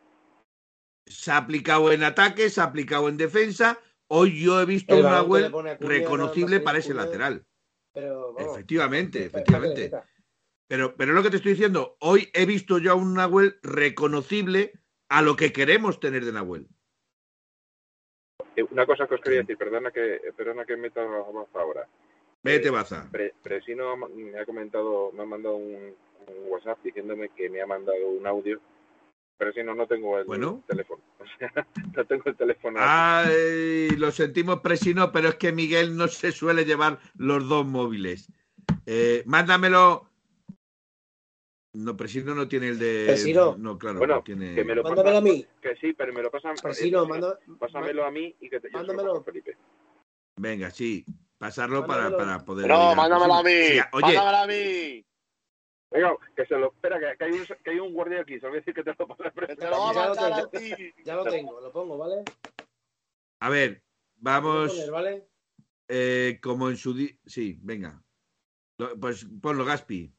se 1.06 1.30
ha 1.32 1.36
aplicado 1.38 1.90
en 1.92 2.04
ataque, 2.04 2.48
se 2.50 2.60
ha 2.60 2.64
aplicado 2.64 3.08
en 3.08 3.16
defensa. 3.16 3.78
Hoy 4.06 4.40
yo 4.40 4.60
he 4.60 4.66
visto 4.66 4.96
un 4.96 5.02
Nahuel 5.02 5.52
reconocible 5.80 6.60
para 6.60 6.78
ese 6.78 6.94
lateral. 6.94 7.44
pero 7.92 8.32
vamos. 8.32 8.52
Efectivamente, 8.52 9.24
efectivamente. 9.24 9.90
Pero, 10.68 10.94
pero 10.96 11.12
lo 11.12 11.22
que 11.22 11.30
te 11.30 11.36
estoy 11.36 11.52
diciendo, 11.52 11.96
hoy 12.00 12.30
he 12.32 12.46
visto 12.46 12.78
yo 12.78 12.92
a 12.92 12.94
un 12.94 13.14
Nahuel 13.14 13.58
reconocible 13.62 14.72
a 15.08 15.20
lo 15.22 15.36
que 15.36 15.52
queremos 15.52 16.00
tener 16.00 16.24
de 16.24 16.32
Nahuel. 16.32 16.66
Eh, 18.56 18.64
Una 18.70 18.86
cosa 18.86 19.06
que 19.06 19.14
os 19.16 19.20
quería 19.20 19.40
decir, 19.40 19.56
perdona 19.58 19.90
que, 19.90 20.20
perdona 20.36 20.64
que 20.64 20.76
meta 20.76 21.02
abajo 21.02 21.48
ahora. 21.54 21.86
Vete, 22.42 22.68
Eh, 22.68 22.70
Baza. 22.70 23.08
Pre- 23.10 23.34
Presino 23.42 23.96
me 23.96 24.38
ha 24.38 24.44
comentado, 24.46 25.12
me 25.12 25.22
ha 25.22 25.26
mandado 25.26 25.56
un, 25.56 25.74
un 26.28 26.34
WhatsApp 26.48 26.78
diciéndome 26.82 27.28
que 27.30 27.48
me 27.50 27.60
ha 27.60 27.66
mandado 27.66 27.98
un 28.08 28.26
audio. 28.26 28.60
Presino 29.36 29.74
no 29.74 29.86
tengo 29.86 30.18
el 30.18 30.24
Bueno. 30.24 30.62
teléfono. 30.66 31.02
No 31.96 32.04
tengo 32.06 32.22
el 32.26 32.36
teléfono. 32.36 32.78
Ay, 32.82 33.90
lo 33.90 34.10
sentimos, 34.10 34.60
Presino, 34.60 35.12
pero 35.12 35.28
es 35.28 35.34
que 35.36 35.52
Miguel 35.52 35.96
no 35.96 36.08
se 36.08 36.32
suele 36.32 36.64
llevar 36.64 36.98
los 37.16 37.48
dos 37.48 37.64
móviles. 37.66 38.32
Eh, 38.86 39.22
mándamelo. 39.26 40.10
No, 41.74 41.96
Presino 41.96 42.34
no 42.34 42.46
tiene 42.46 42.68
el 42.68 42.78
de. 42.78 43.04
Presino. 43.06 43.56
No, 43.56 43.76
claro, 43.76 43.98
Bueno, 43.98 44.16
no 44.16 44.22
tiene. 44.22 44.54
que 44.54 44.64
me 44.64 44.74
lo 44.76 44.82
Mándamelo 44.84 45.18
a 45.18 45.20
mí. 45.20 45.44
Que 45.60 45.74
sí, 45.76 45.92
pero 45.92 46.12
me 46.12 46.22
lo 46.22 46.30
pasan. 46.30 46.54
Presino, 46.62 47.02
eh, 47.04 47.08
manda- 47.08 47.38
Pásamelo 47.58 48.04
a 48.04 48.10
mí 48.12 48.34
y 48.40 48.48
que 48.48 48.60
te 48.60 48.70
yo 48.70 48.78
se 48.78 48.86
lo 48.86 48.94
mándamelo. 48.94 49.24
Felipe. 49.24 49.56
Venga, 50.36 50.70
sí. 50.70 51.04
Pasarlo 51.36 51.84
para, 51.84 52.04
Mándamelo. 52.04 52.30
para 52.32 52.44
poder. 52.44 52.68
No, 52.68 52.94
mándamelo 52.94 53.34
a 53.34 53.42
mí. 53.42 53.50
Sí, 53.50 53.78
oye, 53.92 54.02
Mándamelo 54.16 54.36
a 54.36 54.46
mí. 54.46 55.04
Venga, 55.90 56.16
que 56.36 56.46
se 56.46 56.54
lo. 56.56 56.68
Espera, 56.68 57.00
que, 57.00 57.18
que 57.18 57.24
hay, 57.24 57.32
un, 57.32 57.44
que 57.44 57.70
hay 57.70 57.78
un 57.80 57.92
guardia 57.92 58.20
aquí. 58.20 58.34
Se 58.34 58.42
lo 58.42 58.48
voy 58.50 58.58
a 58.58 58.60
decir 58.60 58.74
que 58.74 58.84
te 58.84 58.94
lo 58.96 59.06
pasa 59.08 59.30
Que 59.32 59.56
te 59.56 59.64
lo 59.68 59.78
va 59.80 59.90
a 59.90 59.94
Ya 59.94 60.08
lo 60.08 60.14
mandar 60.14 60.32
a 60.32 60.48
tengo. 60.50 60.76
ti. 60.76 60.92
Ya 61.04 61.14
lo 61.16 61.24
tengo, 61.24 61.60
lo 61.60 61.72
pongo, 61.72 61.98
¿vale? 61.98 62.22
a 63.40 63.50
ver, 63.50 63.82
vamos. 64.16 64.72
poner, 64.72 64.90
¿vale? 64.92 65.28
eh, 65.88 66.38
como 66.40 66.70
en 66.70 66.76
su. 66.76 66.94
di- 66.94 67.18
Sí, 67.26 67.58
venga. 67.62 68.00
Pues 69.00 69.26
ponlo, 69.42 69.64
Gaspi. 69.64 70.12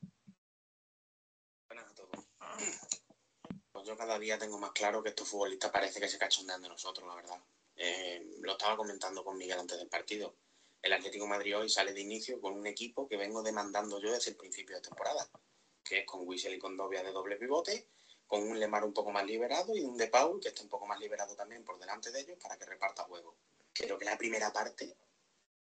Buenas 1.68 1.92
a 1.92 1.96
todos. 1.96 2.30
Pues 3.72 3.85
yo 3.96 3.98
cada 3.98 4.20
día 4.20 4.38
tengo 4.38 4.60
más 4.60 4.72
claro 4.72 5.02
que 5.02 5.10
estos 5.10 5.30
futbolistas 5.30 5.72
parece 5.72 6.02
que 6.02 6.10
se 6.10 6.18
cachondean 6.18 6.62
de 6.62 6.68
nosotros, 6.68 7.08
la 7.08 7.16
verdad. 7.16 7.42
Eh, 7.78 8.36
lo 8.42 8.52
estaba 8.52 8.76
comentando 8.76 9.24
con 9.24 9.38
Miguel 9.38 9.60
antes 9.60 9.78
del 9.78 9.88
partido. 9.88 10.36
El 10.82 10.94
Atlético 10.94 11.24
de 11.24 11.30
Madrid 11.30 11.58
hoy 11.58 11.70
sale 11.70 11.94
de 11.94 12.02
inicio 12.02 12.42
con 12.42 12.54
un 12.54 12.68
equipo 12.68 13.08
que 13.08 13.18
vengo 13.18 13.42
demandando 13.42 14.00
yo 14.02 14.12
desde 14.12 14.32
el 14.32 14.38
principio 14.38 14.76
de 14.76 14.82
temporada, 14.82 15.30
que 15.84 16.00
es 16.00 16.06
con 16.06 16.28
Wissel 16.28 16.54
y 16.54 16.60
con 16.60 16.76
Dobia 16.76 17.04
de 17.04 17.12
doble 17.12 17.38
pivote, 17.38 17.88
con 18.28 18.44
un 18.44 18.60
Lemar 18.60 18.84
un 18.84 18.94
poco 18.94 19.12
más 19.12 19.26
liberado 19.26 19.76
y 19.76 19.82
un 19.82 19.98
De 19.98 20.08
Paul 20.08 20.40
que 20.42 20.50
esté 20.50 20.62
un 20.64 20.70
poco 20.70 20.86
más 20.86 21.00
liberado 21.00 21.36
también 21.36 21.64
por 21.64 21.80
delante 21.80 22.12
de 22.12 22.20
ellos 22.20 22.38
para 22.42 22.58
que 22.58 22.66
reparta 22.66 23.04
juego. 23.04 23.38
Creo 23.74 23.98
que 23.98 24.06
la 24.06 24.18
primera 24.18 24.52
parte 24.52 24.98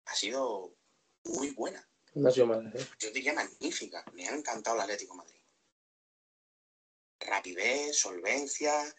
ha 0.05 0.15
sido 0.15 0.73
muy 1.25 1.51
buena 1.51 1.85
No 2.15 2.29
ha 2.29 2.31
sido 2.31 2.47
mal, 2.47 2.65
¿eh? 2.73 2.87
yo 2.97 3.11
diría 3.11 3.33
magnífica. 3.33 4.05
Me 4.13 4.27
ha 4.27 4.35
encantado 4.35 4.77
el 4.77 4.83
Atlético 4.83 5.13
de 5.13 5.17
Madrid. 5.17 5.40
Rapidez, 7.21 7.97
solvencia, 7.97 8.95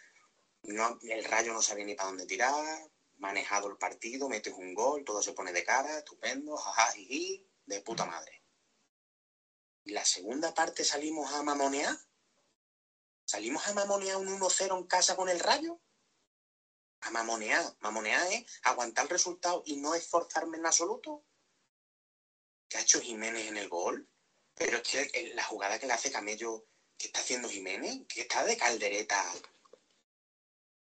el 0.63 1.25
rayo 1.25 1.53
no 1.53 1.61
sabía 1.61 1.85
ni 1.85 1.95
para 1.95 2.09
dónde 2.09 2.27
tirar, 2.27 2.91
manejado 3.19 3.69
el 3.69 3.77
partido, 3.77 4.29
metes 4.29 4.55
un 4.55 4.75
gol, 4.75 5.05
todo 5.05 5.23
se 5.23 5.33
pone 5.33 5.53
de 5.53 5.65
cara, 5.65 5.99
estupendo, 5.99 6.57
jaja, 6.57 6.93
jiji, 6.93 7.47
de 7.67 7.81
puta 7.81 8.05
madre. 8.05 8.43
Y 9.85 9.93
la 9.93 10.05
segunda 10.05 10.55
parte 10.55 10.85
salimos 10.85 11.33
a 11.33 11.43
mamonear. 11.43 11.97
Salimos 13.25 13.67
a 13.67 13.75
mamonear 13.75 14.17
un 14.17 14.29
1-0 14.29 14.79
en 14.79 14.87
casa 14.87 15.17
con 15.17 15.29
el 15.29 15.41
rayo. 15.41 15.81
A 17.01 17.11
mamonear. 17.11 17.77
Mamonear 17.81 18.33
es 18.33 18.61
aguantar 18.63 19.05
el 19.05 19.11
resultado 19.11 19.63
y 19.67 19.77
no 19.77 19.95
esforzarme 19.95 20.59
en 20.59 20.67
absoluto. 20.67 21.25
¿Qué 22.69 22.79
ha 22.79 22.83
hecho 22.83 23.01
Jiménez 23.01 23.49
en 23.49 23.57
el 23.57 23.69
gol? 23.69 24.09
Pero 24.55 24.79
es 24.79 24.83
que 24.83 25.33
la 25.35 25.45
jugada 25.45 25.79
que 25.79 25.87
le 25.87 25.95
hace 25.95 26.13
Camello, 26.13 26.67
¿qué 27.03 27.09
está 27.09 27.19
haciendo 27.19 27.49
Jiménez? 27.49 28.07
Que 28.07 28.21
está 28.21 28.45
de 28.45 28.57
caldereta. 28.57 29.21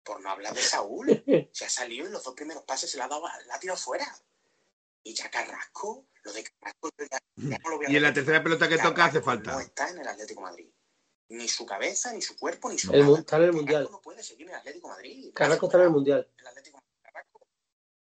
Por 0.03 0.19
no 0.21 0.29
hablar 0.31 0.53
de 0.53 0.61
Saúl. 0.61 1.07
Se 1.53 1.63
ha 1.65 1.69
salido 1.69 2.05
en 2.05 2.11
los 2.11 2.23
dos 2.25 2.33
primeros 2.35 2.63
pases, 2.63 2.91
se 2.91 2.97
la 2.97 3.05
ha 3.05 3.07
dado, 3.07 3.23
la 3.47 3.55
ha 3.55 3.59
tirado 3.59 3.79
fuera. 3.79 4.05
Y 5.01 5.13
ya 5.13 5.29
Carrasco, 5.31 6.07
lo 6.23 6.33
de 6.33 6.43
Carrasco, 6.43 6.89
ya- 6.99 7.19
ya 7.35 7.57
no 7.59 7.69
lo 7.69 7.77
voy 7.77 7.85
a 7.85 7.89
Y 7.89 7.95
en 7.95 8.01
la 8.03 8.13
tercera 8.13 8.43
pelota 8.43 8.67
que 8.67 8.77
toca 8.77 9.05
hace 9.05 9.21
falta. 9.21 9.53
No 9.53 9.59
está 9.61 9.89
en 9.89 9.99
el 9.99 10.07
Atlético 10.07 10.41
de 10.41 10.45
Madrid. 10.51 10.69
Ni 11.29 11.47
su 11.47 11.65
cabeza, 11.65 12.11
ni 12.11 12.21
su 12.21 12.35
cuerpo, 12.37 12.69
ni 12.69 12.77
su 12.77 12.91
El 12.93 13.05
nada. 13.05 13.19
está 13.19 13.37
en 13.37 13.43
el 13.43 13.47
Carrasco 13.49 13.57
Mundial. 13.61 13.87
no 13.91 14.01
puede 14.01 14.23
seguir 14.23 14.47
en 14.47 14.53
el 14.53 14.59
Atlético 14.59 14.87
de 14.89 14.93
Madrid. 14.95 15.31
Carrasco 15.33 15.65
está 15.67 15.77
en 15.77 15.83
el 15.85 15.89
Mundial. 15.89 16.31
El 16.37 16.47
Atlético 16.47 16.77
de 16.77 16.81
Madrid, 16.83 16.99
Carrasco. 17.01 17.47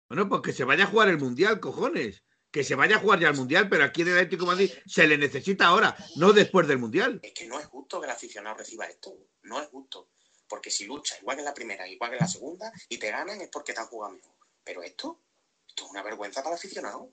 Bueno, 0.08 0.30
pues 0.30 0.42
que 0.42 0.54
se 0.54 0.64
vaya 0.64 0.86
a 0.86 0.88
jugar 0.88 1.10
el 1.10 1.18
Mundial, 1.18 1.60
cojones. 1.60 2.24
Que 2.52 2.64
se 2.64 2.76
vaya 2.76 2.96
a 2.96 3.00
jugar 3.00 3.20
ya 3.20 3.30
el 3.30 3.36
Mundial, 3.36 3.70
pero 3.70 3.84
aquí 3.84 4.02
en 4.02 4.10
el 4.10 4.14
Atlético 4.16 4.46
de 4.46 4.52
Madrid 4.52 4.72
se 4.86 5.08
le 5.08 5.18
necesita 5.18 5.68
ahora, 5.68 5.96
no 6.16 6.34
después 6.34 6.68
del 6.68 6.80
Mundial. 6.80 7.20
Es 7.22 7.34
que 7.34 7.48
no 7.48 7.60
es 7.60 7.68
justo 7.68 8.00
que 8.00 8.06
el 8.06 8.12
aficionado 8.12 8.58
reciba 8.58 8.86
esto. 8.86 9.16
No 9.44 9.62
es 9.62 9.68
justo. 9.68 10.10
Porque 10.48 10.72
si 10.72 10.86
luchas 10.86 11.22
igual 11.22 11.38
que 11.38 11.42
en 11.42 11.46
la 11.46 11.54
primera, 11.54 11.88
igual 11.88 12.10
que 12.10 12.18
en 12.18 12.22
la 12.22 12.28
segunda, 12.28 12.72
y 12.90 12.98
te 12.98 13.12
ganan 13.12 13.40
es 13.40 13.50
porque 13.50 13.74
te 13.74 13.82
han 13.82 13.86
jugado 13.86 14.16
mejor. 14.16 14.34
Pero 14.64 14.82
esto, 14.82 15.22
esto 15.68 15.86
es 15.86 15.92
una 15.92 16.02
vergüenza 16.02 16.42
para 16.42 16.56
el 16.56 16.60
aficionado. 16.60 17.12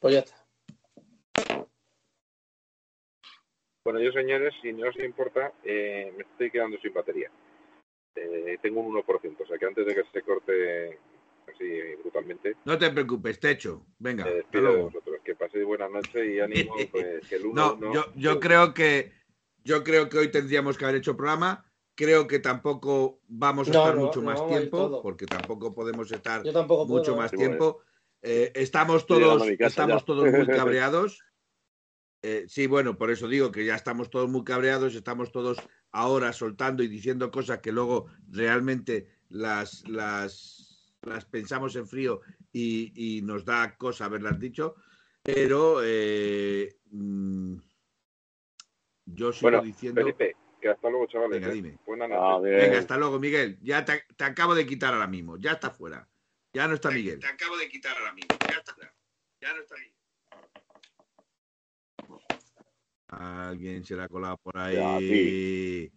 Pues 0.00 0.14
ya 0.14 0.20
está. 0.20 0.44
Bueno, 3.84 4.00
yo 4.00 4.12
señores, 4.12 4.54
si 4.62 4.72
no 4.72 4.88
os 4.88 4.96
importa, 4.96 5.52
eh, 5.62 6.10
me 6.16 6.22
estoy 6.22 6.50
quedando 6.50 6.78
sin 6.78 6.92
batería. 6.92 7.30
Eh, 8.16 8.58
tengo 8.62 8.80
un 8.80 8.94
1%, 8.94 9.42
o 9.42 9.46
sea 9.46 9.58
que 9.58 9.66
antes 9.66 9.86
de 9.86 9.94
que 9.94 10.02
se 10.10 10.22
corte 10.22 10.98
así 11.54 11.64
brutalmente, 12.02 12.56
No 12.64 12.76
te 12.78 12.90
preocupes, 12.90 13.38
techo. 13.40 13.86
Venga, 13.98 14.24
me 14.24 14.30
hasta 14.30 14.36
despido 14.42 14.62
de 14.64 14.68
luego. 14.72 14.84
vosotros. 14.90 15.16
Que 15.24 15.34
paséis 15.34 15.64
buenas 15.64 15.90
noches 15.90 16.26
y 16.26 16.40
ánimo, 16.40 16.74
pues 16.92 17.26
que 17.28 17.36
el 17.36 17.46
1 17.46 17.78
No, 17.80 17.92
yo, 17.94 18.12
yo 18.14 18.40
creo 18.40 18.74
que 18.74 19.12
yo 19.64 19.82
creo 19.82 20.08
que 20.10 20.18
hoy 20.18 20.30
tendríamos 20.30 20.76
que 20.76 20.84
haber 20.84 20.96
hecho 20.96 21.16
programa. 21.16 21.64
Creo 21.96 22.26
que 22.26 22.40
tampoco 22.40 23.20
vamos 23.28 23.68
a 23.68 23.72
No, 23.72 23.78
estar 23.78 23.94
no, 23.96 24.04
mucho 24.06 24.20
no 24.20 24.26
más 24.26 24.46
tiempo, 24.48 25.00
porque 25.00 25.26
tampoco 25.26 25.72
podemos 25.74 26.10
estar 26.12 26.42
Yo 26.42 26.52
tampoco 26.52 26.86
puedo. 26.86 26.98
mucho 26.98 27.14
¿eh? 27.14 27.16
más 27.16 27.30
Sí, 27.30 27.36
tiempo. 27.36 27.80
Eh, 28.20 28.50
estamos 28.54 29.06
todos, 29.06 29.42
estamos 29.58 30.04
todos 30.04 30.30
muy 30.30 30.46
cabreados. 30.46 31.22
Eh, 32.22 32.44
sí, 32.48 32.66
bueno, 32.66 32.96
por 32.96 33.10
eso 33.10 33.28
digo 33.28 33.52
que 33.52 33.64
ya 33.66 33.74
estamos 33.74 34.08
todos 34.10 34.28
muy 34.30 34.44
cabreados, 34.44 34.94
estamos 34.94 35.30
todos 35.30 35.58
ahora 35.92 36.32
soltando 36.32 36.82
y 36.82 36.88
diciendo 36.88 37.30
cosas 37.30 37.58
que 37.58 37.70
luego 37.70 38.06
realmente 38.30 39.06
las, 39.28 39.86
las, 39.88 40.63
las 41.06 41.24
pensamos 41.24 41.74
en 41.76 41.86
frío 41.86 42.20
y, 42.52 43.18
y 43.18 43.22
nos 43.22 43.44
da 43.44 43.76
cosa 43.76 44.06
haberlas 44.06 44.38
dicho. 44.38 44.76
Pero 45.22 45.80
eh, 45.82 46.76
mm, 46.90 47.56
yo 49.06 49.32
sigo 49.32 49.50
Bueno, 49.50 49.62
diciendo. 49.62 50.00
Felipe, 50.02 50.36
Que 50.60 50.68
hasta 50.68 50.90
luego, 50.90 51.06
chavales. 51.06 51.40
Venga, 51.40 51.48
¿eh? 51.50 51.54
dime. 51.54 51.78
Ah. 52.18 52.38
Venga, 52.42 52.78
hasta 52.78 52.96
luego, 52.98 53.18
Miguel. 53.18 53.58
Ya 53.62 53.84
te, 53.84 54.04
te 54.16 54.24
acabo 54.24 54.54
de 54.54 54.66
quitar 54.66 54.92
ahora 54.92 55.06
mismo. 55.06 55.36
Ya 55.38 55.52
está 55.52 55.70
fuera. 55.70 56.06
Ya 56.52 56.68
no 56.68 56.74
está 56.74 56.90
Miguel. 56.90 57.20
Te 57.20 57.26
acabo 57.26 57.56
de 57.56 57.68
quitar 57.68 57.96
ahora 57.96 58.12
mismo. 58.12 58.36
Ya 58.48 58.58
está. 58.58 58.74
Ya 59.40 59.54
no 59.54 59.60
está 59.62 59.74
Miguel. 59.76 59.94
Alguien 63.08 63.84
se 63.84 63.96
la 63.96 64.04
ha 64.04 64.08
colado 64.08 64.36
por 64.38 64.54
Ya, 64.54 64.96
ahí. 64.96 65.90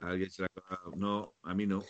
Alguien 0.00 0.30
se 0.30 0.42
la 0.42 0.48
ha 0.54 0.60
colado. 0.60 0.92
No, 0.96 1.34
a 1.42 1.54
mí 1.54 1.66
no. 1.66 1.82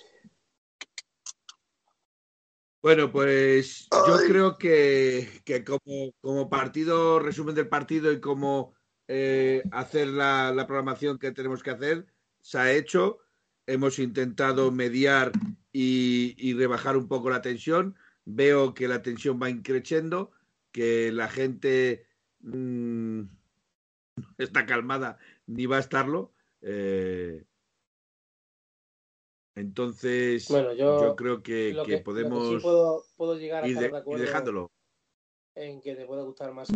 Bueno, 2.83 3.13
pues 3.13 3.89
yo 3.93 4.17
creo 4.27 4.59
que, 4.59 5.41
que 5.45 5.63
como, 5.65 6.13
como 6.21 6.51
partido, 6.51 7.21
resumen 7.21 7.55
del 7.55 7.69
partido 7.69 8.11
y 8.11 8.21
como 8.21 8.75
eh, 9.07 9.63
hacer 9.71 10.09
la, 10.09 10.53
la 10.53 10.67
programación 10.67 11.19
que 11.21 11.31
tenemos 11.31 11.63
que 11.63 11.71
hacer, 11.71 12.07
se 12.41 12.59
ha 12.59 12.73
hecho. 12.73 13.21
Hemos 13.67 14.01
intentado 14.01 14.73
mediar 14.73 15.31
y, 15.71 16.35
y 16.37 16.55
rebajar 16.55 16.97
un 16.97 17.07
poco 17.07 17.31
la 17.31 17.41
tensión. 17.41 17.95
Veo 18.25 18.75
que 18.75 18.89
la 18.89 19.01
tensión 19.01 19.41
va 19.41 19.49
increciendo, 19.49 20.33
que 20.73 21.13
la 21.13 21.29
gente 21.29 22.07
mm, 22.41 23.23
está 24.39 24.67
calmada 24.67 25.19
ni 25.47 25.67
va 25.67 25.77
a 25.77 25.81
estarlo. 25.81 26.35
Eh, 26.61 27.45
entonces, 29.55 30.49
Bueno, 30.49 30.73
yo 30.73 31.15
creo 31.17 31.43
que, 31.43 31.73
que 31.75 31.83
que, 31.83 31.83
que 31.85 31.99
podemos 31.99 32.49
sí 32.49 32.57
puedo, 32.63 33.05
puedo 33.17 33.37
llegar 33.37 33.65
a 33.65 33.67
ir, 33.67 33.77
estar 33.77 33.83
de- 33.85 33.89
ir 33.91 33.97
acuerdo 34.03 34.25
dejándolo. 34.25 34.71
en 35.55 35.81
que 35.81 35.95
te 35.95 36.07
puede 36.07 36.23
gustar 36.23 36.53
más 36.53 36.69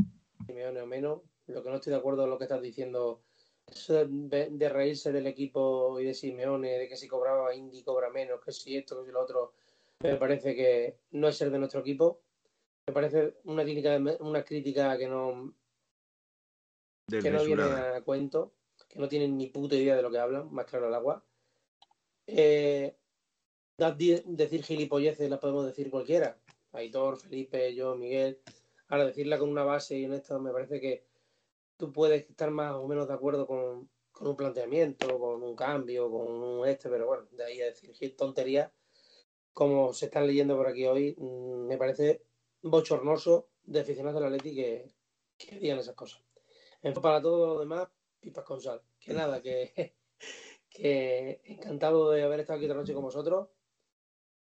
Simeone 0.47 0.81
o 0.81 0.87
menos. 0.87 1.23
Lo 1.47 1.63
que 1.63 1.71
no 1.71 1.77
estoy 1.77 1.93
de 1.93 1.99
acuerdo 1.99 2.25
es 2.25 2.29
lo 2.29 2.39
que 2.39 2.45
estás 2.45 2.63
diciendo 2.63 3.23
eso 3.67 4.07
de, 4.07 4.51
de 4.51 4.69
reírse 4.69 5.13
del 5.13 5.27
equipo 5.27 5.99
y 6.01 6.05
de 6.05 6.15
Simeone, 6.15 6.79
de 6.79 6.89
que 6.89 6.97
si 6.97 7.09
cobraba 7.09 7.55
Indy 7.55 7.83
cobra 7.83 8.11
menos, 8.11 8.41
que 8.45 8.53
si 8.53 8.77
esto, 8.77 9.01
que 9.01 9.07
si 9.07 9.13
lo 9.13 9.23
otro. 9.23 9.55
Me 10.03 10.17
parece 10.17 10.55
que 10.55 10.99
no 11.13 11.29
es 11.29 11.37
ser 11.37 11.51
de 11.51 11.59
nuestro 11.59 11.81
equipo. 11.81 12.21
Me 12.87 12.93
parece 12.95 13.39
una 13.45 13.65
crítica, 13.65 13.99
una 14.21 14.45
crítica 14.45 14.97
que 14.99 15.09
no, 15.09 15.55
que 17.23 17.31
no 17.31 17.39
viene 17.45 17.63
a 17.97 18.05
cuento, 18.05 18.53
que 18.89 18.99
no 18.99 19.09
tienen 19.09 19.37
ni 19.37 19.49
puta 19.49 19.75
idea 19.75 19.97
de 19.97 20.03
lo 20.03 20.11
que 20.11 20.19
hablan, 20.19 20.53
más 20.53 20.67
claro 20.67 20.89
el 20.89 20.95
agua. 20.95 21.25
Eh, 22.27 22.97
decir 23.77 24.63
gilipolleces 24.63 25.31
las 25.31 25.39
podemos 25.39 25.67
decir 25.67 25.91
cualquiera. 25.91 26.39
Aitor, 26.73 27.19
Felipe, 27.19 27.75
yo, 27.75 27.95
Miguel. 27.97 28.41
Ahora 28.89 29.07
decirla 29.07 29.39
con 29.39 29.49
una 29.49 29.65
base 29.65 29.99
y 29.99 30.05
en 30.05 30.15
esto 30.15 30.39
me 30.41 30.53
parece 30.53 30.81
que 30.81 31.07
tú 31.77 31.93
puedes 31.93 32.29
estar 32.29 32.51
más 32.51 32.75
o 32.75 32.87
menos 32.87 33.09
de 33.09 33.15
acuerdo 33.15 33.47
con, 33.47 33.91
con 34.13 34.29
un 34.29 34.37
planteamiento, 34.37 35.19
con 35.19 35.43
un 35.43 35.57
cambio, 35.57 36.11
con 36.11 36.27
un 36.29 36.67
este, 36.67 36.89
pero 36.89 37.07
bueno, 37.07 37.27
de 37.33 37.45
ahí 37.45 37.61
a 37.61 37.67
decir 37.67 38.17
tonterías, 38.17 38.71
como 39.53 39.93
se 39.93 40.07
están 40.07 40.27
leyendo 40.27 40.57
por 40.57 40.69
aquí 40.69 40.87
hoy, 40.87 41.15
mm, 41.19 41.67
me 41.67 41.77
parece 41.77 42.23
bochornoso 42.63 43.49
de 43.65 43.81
aficionados 43.81 44.21
del 44.21 44.33
Atleti 44.33 44.55
que, 44.55 44.95
que 45.37 45.59
digan 45.59 45.79
esas 45.79 45.95
cosas. 45.95 46.23
En 46.83 46.95
para 46.95 47.21
todo 47.21 47.55
lo 47.55 47.61
demás, 47.61 47.89
pipas 48.21 48.45
con 48.45 48.61
sal. 48.61 48.83
Que 48.99 49.13
nada, 49.13 49.43
que, 49.43 49.97
que 50.77 51.41
encantado 51.45 52.11
de 52.11 52.23
haber 52.23 52.41
estado 52.41 52.57
aquí 52.59 52.67
esta 52.67 52.77
noche 52.77 52.95
con 52.95 53.03
vosotros. 53.03 53.49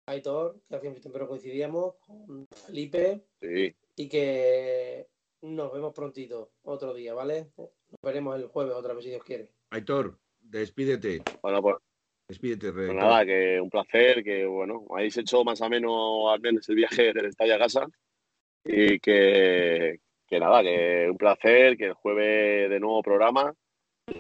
Aitor, 0.07 0.59
que 0.69 0.75
hacía 0.75 0.89
mucho 0.89 1.01
tiempo 1.01 1.19
no 1.19 1.27
coincidíamos, 1.27 1.95
con 1.95 2.45
Felipe, 2.67 3.21
Sí. 3.41 3.75
y 3.95 4.07
que 4.09 5.07
nos 5.41 5.73
vemos 5.73 5.93
prontito, 5.93 6.51
otro 6.63 6.93
día, 6.93 7.13
¿vale? 7.13 7.51
Nos 7.57 7.69
veremos 8.03 8.35
el 8.35 8.47
jueves 8.47 8.75
otra 8.75 8.93
vez 8.93 9.03
si 9.03 9.09
Dios 9.09 9.23
quiere. 9.23 9.49
Aitor, 9.71 10.17
despídete. 10.41 11.21
Bueno, 11.41 11.61
pues, 11.61 11.77
Despídete, 12.27 12.71
pues 12.71 12.89
Aitor. 12.89 12.95
nada, 13.03 13.25
que 13.25 13.59
un 13.61 13.69
placer, 13.69 14.23
que 14.23 14.45
bueno, 14.45 14.85
habéis 14.91 15.15
hecho 15.17 15.43
más 15.43 15.61
o 15.61 15.69
menos 15.69 16.31
al 16.31 16.39
menos 16.39 16.67
el 16.69 16.75
viaje 16.75 17.13
del 17.13 17.25
estadio 17.27 17.55
a 17.55 17.59
casa. 17.59 17.87
Y 18.63 18.99
que, 18.99 19.99
que 20.27 20.39
nada, 20.39 20.63
que 20.63 21.07
un 21.09 21.17
placer, 21.17 21.77
que 21.77 21.85
el 21.85 21.93
jueves 21.93 22.67
de 22.69 22.79
nuevo 22.79 23.01
programa, 23.03 23.53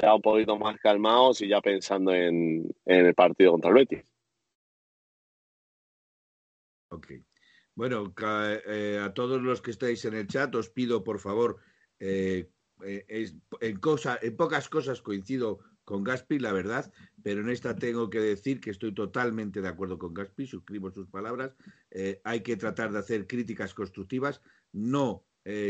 ya 0.01 0.15
un 0.15 0.21
poquito 0.21 0.57
más 0.57 0.79
calmados 0.79 1.41
y 1.41 1.49
ya 1.49 1.61
pensando 1.61 2.11
en, 2.13 2.67
en 2.85 3.05
el 3.05 3.13
partido 3.13 3.51
contra 3.51 3.69
el 3.69 3.75
Betis. 3.75 4.03
Ok. 6.89 7.11
Bueno, 7.75 8.13
eh, 8.67 9.01
a 9.03 9.13
todos 9.13 9.41
los 9.41 9.61
que 9.61 9.71
estáis 9.71 10.05
en 10.05 10.13
el 10.13 10.27
chat, 10.27 10.53
os 10.55 10.69
pido, 10.69 11.03
por 11.03 11.19
favor, 11.19 11.57
eh, 11.99 12.49
eh, 12.83 13.31
en, 13.59 13.77
cosa, 13.79 14.17
en 14.21 14.37
pocas 14.37 14.69
cosas 14.69 15.01
coincido 15.01 15.59
con 15.83 16.03
Gaspi, 16.03 16.39
la 16.39 16.53
verdad, 16.53 16.91
pero 17.21 17.41
en 17.41 17.49
esta 17.49 17.75
tengo 17.75 18.09
que 18.09 18.19
decir 18.19 18.59
que 18.59 18.71
estoy 18.71 18.93
totalmente 18.93 19.61
de 19.61 19.67
acuerdo 19.67 19.99
con 19.99 20.13
Gaspi, 20.13 20.47
suscribo 20.47 20.89
sus 20.89 21.07
palabras. 21.09 21.55
Hay 22.23 22.41
que 22.41 22.57
tratar 22.57 22.91
de 22.91 22.99
hacer 22.99 23.27
críticas 23.27 23.75
constructivas, 23.75 24.41
no 24.71 25.23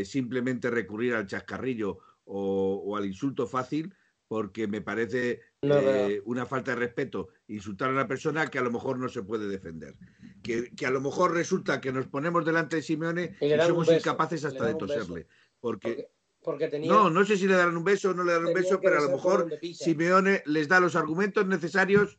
simplemente 0.04 0.70
recurrir 0.70 1.14
al 1.14 1.26
chascarrillo 1.26 1.98
o 2.24 2.96
al 2.96 3.04
insulto 3.04 3.46
fácil, 3.46 3.94
porque 4.28 4.66
me 4.66 4.80
parece 4.80 5.40
No, 5.62 5.78
eh, 5.78 6.20
una 6.24 6.46
falta 6.46 6.72
de 6.72 6.78
respeto 6.78 7.28
insultar 7.48 7.90
a 7.90 7.92
una 7.92 8.08
persona 8.08 8.48
que 8.48 8.58
a 8.58 8.62
lo 8.62 8.70
mejor 8.70 8.98
no 8.98 9.08
se 9.08 9.22
puede 9.22 9.46
defender. 9.48 9.94
Que, 10.42 10.70
que 10.74 10.86
a 10.86 10.90
lo 10.90 11.00
mejor 11.00 11.32
resulta 11.32 11.80
que 11.80 11.92
nos 11.92 12.06
ponemos 12.08 12.44
delante 12.44 12.76
de 12.76 12.82
Simeone 12.82 13.36
Y 13.40 13.50
somos 13.66 13.86
beso, 13.86 13.98
incapaces 13.98 14.44
hasta 14.44 14.66
de 14.66 14.74
toserle. 14.74 15.26
Porque, 15.60 15.88
Porque, 15.88 16.10
porque 16.42 16.68
tenía, 16.68 16.90
no, 16.90 17.10
no 17.10 17.24
sé 17.24 17.36
si 17.36 17.46
le 17.46 17.54
darán 17.54 17.76
un 17.76 17.84
beso 17.84 18.10
o 18.10 18.14
no 18.14 18.24
le 18.24 18.32
darán 18.32 18.48
un 18.48 18.54
beso, 18.54 18.80
pero 18.80 18.98
a 18.98 19.02
lo 19.02 19.10
mejor. 19.10 19.58
Simeone 19.74 20.42
les 20.46 20.68
da 20.68 20.80
los 20.80 20.96
argumentos 20.96 21.46
necesarios, 21.46 22.18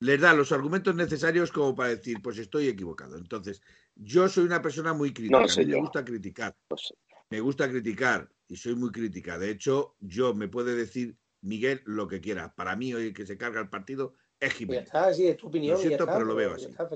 les 0.00 0.20
da 0.20 0.32
los 0.34 0.52
argumentos 0.52 0.94
necesarios 0.94 1.52
como 1.52 1.74
para 1.74 1.90
decir, 1.90 2.20
pues 2.22 2.38
estoy 2.38 2.68
equivocado. 2.68 3.16
Entonces, 3.18 3.60
yo 3.94 4.28
soy 4.28 4.44
una 4.44 4.62
persona 4.62 4.94
muy 4.94 5.12
crítica, 5.12 5.38
No 5.38 5.44
a 5.44 5.48
sé 5.48 5.60
mí 5.60 5.66
me 5.66 5.72
yo. 5.72 5.80
gusta 5.80 6.04
criticar, 6.04 6.56
No 6.70 6.76
sé. 6.78 6.94
me 7.30 7.40
gusta 7.40 7.68
criticar 7.68 8.30
y 8.50 8.56
soy 8.56 8.74
muy 8.74 8.90
crítica. 8.90 9.38
De 9.38 9.48
hecho, 9.48 9.94
yo 10.00 10.34
me 10.34 10.48
puede 10.48 10.74
decir 10.74 11.16
Miguel 11.40 11.82
lo 11.84 12.08
que 12.08 12.20
quiera. 12.20 12.52
Para 12.54 12.74
mí, 12.74 12.92
hoy 12.92 13.06
el 13.06 13.14
que 13.14 13.24
se 13.24 13.38
carga 13.38 13.60
el 13.60 13.68
partido 13.70 14.14
es 14.40 14.50
ya 14.52 14.56
Jiménez. 14.58 14.84
está, 14.86 15.14
sí, 15.14 15.28
es 15.28 15.36
tu 15.36 15.46
opinión. 15.46 15.74
Lo 15.76 15.80
ya 15.82 15.86
siento, 15.86 16.04
está, 16.04 16.14
pero 16.14 16.26
lo 16.26 16.34
veo 16.34 16.54
así. 16.54 16.64
está. 16.66 16.90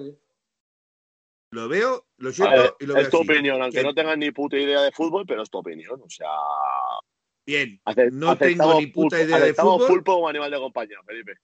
Lo 1.52 1.68
veo, 1.68 2.08
lo 2.16 2.32
siento 2.32 2.56
ver, 2.56 2.74
y 2.80 2.86
lo 2.86 2.94
veo 2.94 3.02
es 3.04 3.10
tu 3.10 3.18
así. 3.20 3.30
opinión, 3.30 3.62
aunque 3.62 3.78
Que- 3.78 3.84
no 3.84 3.94
tengas 3.94 4.18
ni 4.18 4.32
puta 4.32 4.58
idea 4.58 4.82
de 4.82 4.90
fútbol, 4.90 5.24
pero 5.26 5.42
es 5.42 5.50
tu 5.50 5.58
opinión. 5.58 6.00
O 6.02 6.10
sea, 6.10 6.26
Bien, 7.46 7.80
ace- 7.84 8.10
no 8.10 8.36
tengo 8.36 8.80
ni 8.80 8.88
puta 8.88 9.22
idea 9.22 9.38
de 9.38 9.54
fútbol. 9.54 9.86
pulpo 9.86 10.14
como 10.14 10.28
animal 10.28 10.50
de 10.50 10.58
compañía, 10.58 10.96
Felipe. 11.06 11.34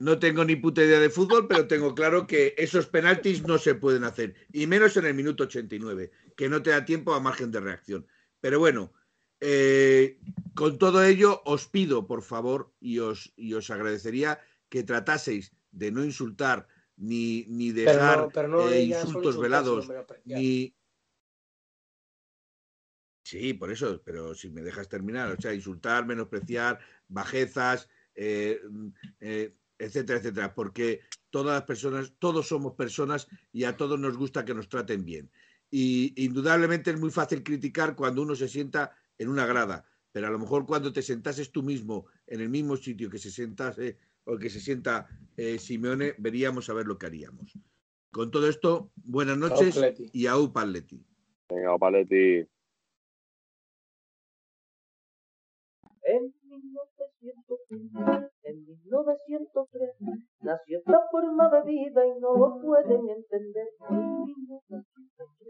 No 0.00 0.18
tengo 0.18 0.44
ni 0.44 0.56
puta 0.56 0.82
idea 0.82 1.00
de 1.00 1.08
fútbol, 1.10 1.46
pero 1.48 1.66
tengo 1.66 1.94
claro 1.94 2.26
que 2.26 2.54
esos 2.58 2.86
penaltis 2.86 3.42
no 3.46 3.56
se 3.58 3.74
pueden 3.74 4.04
hacer. 4.04 4.34
Y 4.52 4.66
menos 4.66 4.96
en 4.98 5.06
el 5.06 5.14
minuto 5.14 5.44
89, 5.44 6.10
que 6.36 6.48
no 6.50 6.62
te 6.62 6.70
da 6.70 6.84
tiempo 6.84 7.14
a 7.14 7.20
margen 7.20 7.50
de 7.50 7.60
reacción. 7.60 8.06
Pero 8.40 8.58
bueno, 8.58 8.92
eh, 9.40 10.18
con 10.54 10.78
todo 10.78 11.02
ello, 11.02 11.42
os 11.44 11.66
pido, 11.66 12.06
por 12.06 12.22
favor, 12.22 12.72
y 12.80 12.98
os, 12.98 13.32
y 13.36 13.54
os 13.54 13.70
agradecería 13.70 14.40
que 14.68 14.82
trataseis 14.82 15.52
de 15.72 15.90
no 15.90 16.04
insultar 16.04 16.66
ni, 16.96 17.44
ni 17.48 17.72
Pero 17.72 17.92
dejar 17.92 18.18
no, 18.18 18.30
pero 18.30 18.48
no 18.48 18.68
eh, 18.68 18.82
insultos 18.82 19.38
velados, 19.38 19.88
ni. 20.24 20.74
Sí, 23.24 23.54
por 23.54 23.70
eso, 23.70 24.02
pero 24.04 24.34
si 24.34 24.50
me 24.50 24.60
dejas 24.60 24.88
terminar, 24.88 25.30
o 25.30 25.40
sea, 25.40 25.54
insultar, 25.54 26.04
menospreciar, 26.04 26.80
bajezas, 27.06 27.88
eh, 28.14 28.60
eh, 29.20 29.54
etcétera, 29.78 30.18
etcétera, 30.18 30.54
porque 30.54 31.00
todas 31.30 31.54
las 31.54 31.62
personas, 31.62 32.12
todos 32.18 32.48
somos 32.48 32.74
personas 32.74 33.28
y 33.52 33.64
a 33.64 33.76
todos 33.76 33.98
nos 34.00 34.16
gusta 34.16 34.44
que 34.44 34.54
nos 34.54 34.68
traten 34.68 35.04
bien. 35.04 35.30
Y 35.70 36.12
indudablemente 36.24 36.90
es 36.90 36.98
muy 36.98 37.10
fácil 37.10 37.44
criticar 37.44 37.94
cuando 37.94 38.22
uno 38.22 38.34
se 38.34 38.48
sienta 38.48 38.96
en 39.20 39.28
una 39.28 39.44
grada, 39.44 39.84
pero 40.12 40.26
a 40.26 40.30
lo 40.30 40.38
mejor 40.38 40.66
cuando 40.66 40.92
te 40.92 41.02
sentases 41.02 41.52
tú 41.52 41.62
mismo 41.62 42.06
en 42.26 42.40
el 42.40 42.48
mismo 42.48 42.76
sitio 42.76 43.10
que 43.10 43.18
se 43.18 43.30
sentase 43.30 43.98
o 44.24 44.38
que 44.38 44.48
se 44.48 44.60
sienta 44.60 45.06
eh, 45.36 45.58
Simeone, 45.58 46.14
veríamos 46.16 46.70
a 46.70 46.74
ver 46.74 46.86
lo 46.86 46.98
que 46.98 47.06
haríamos. 47.06 47.52
Con 48.10 48.30
todo 48.30 48.48
esto, 48.48 48.90
buenas 48.96 49.36
noches 49.36 49.76
Atleti. 49.76 50.10
y 50.12 50.26
a 50.26 50.38
Upaletti. 50.38 51.04
Venga, 51.50 51.76
Paletti. 51.78 52.48
En 56.02 56.34
1903, 56.42 58.30
en 58.44 58.66
1903, 58.66 59.90
nació 60.40 60.78
esta 60.78 61.00
forma 61.10 61.50
de 61.50 61.62
vida 61.70 62.06
y 62.06 62.20
no 62.20 62.36
lo 62.36 62.62
pueden 62.62 63.08
entender. 63.10 63.68
En 63.90 64.24
1903, 64.24 65.39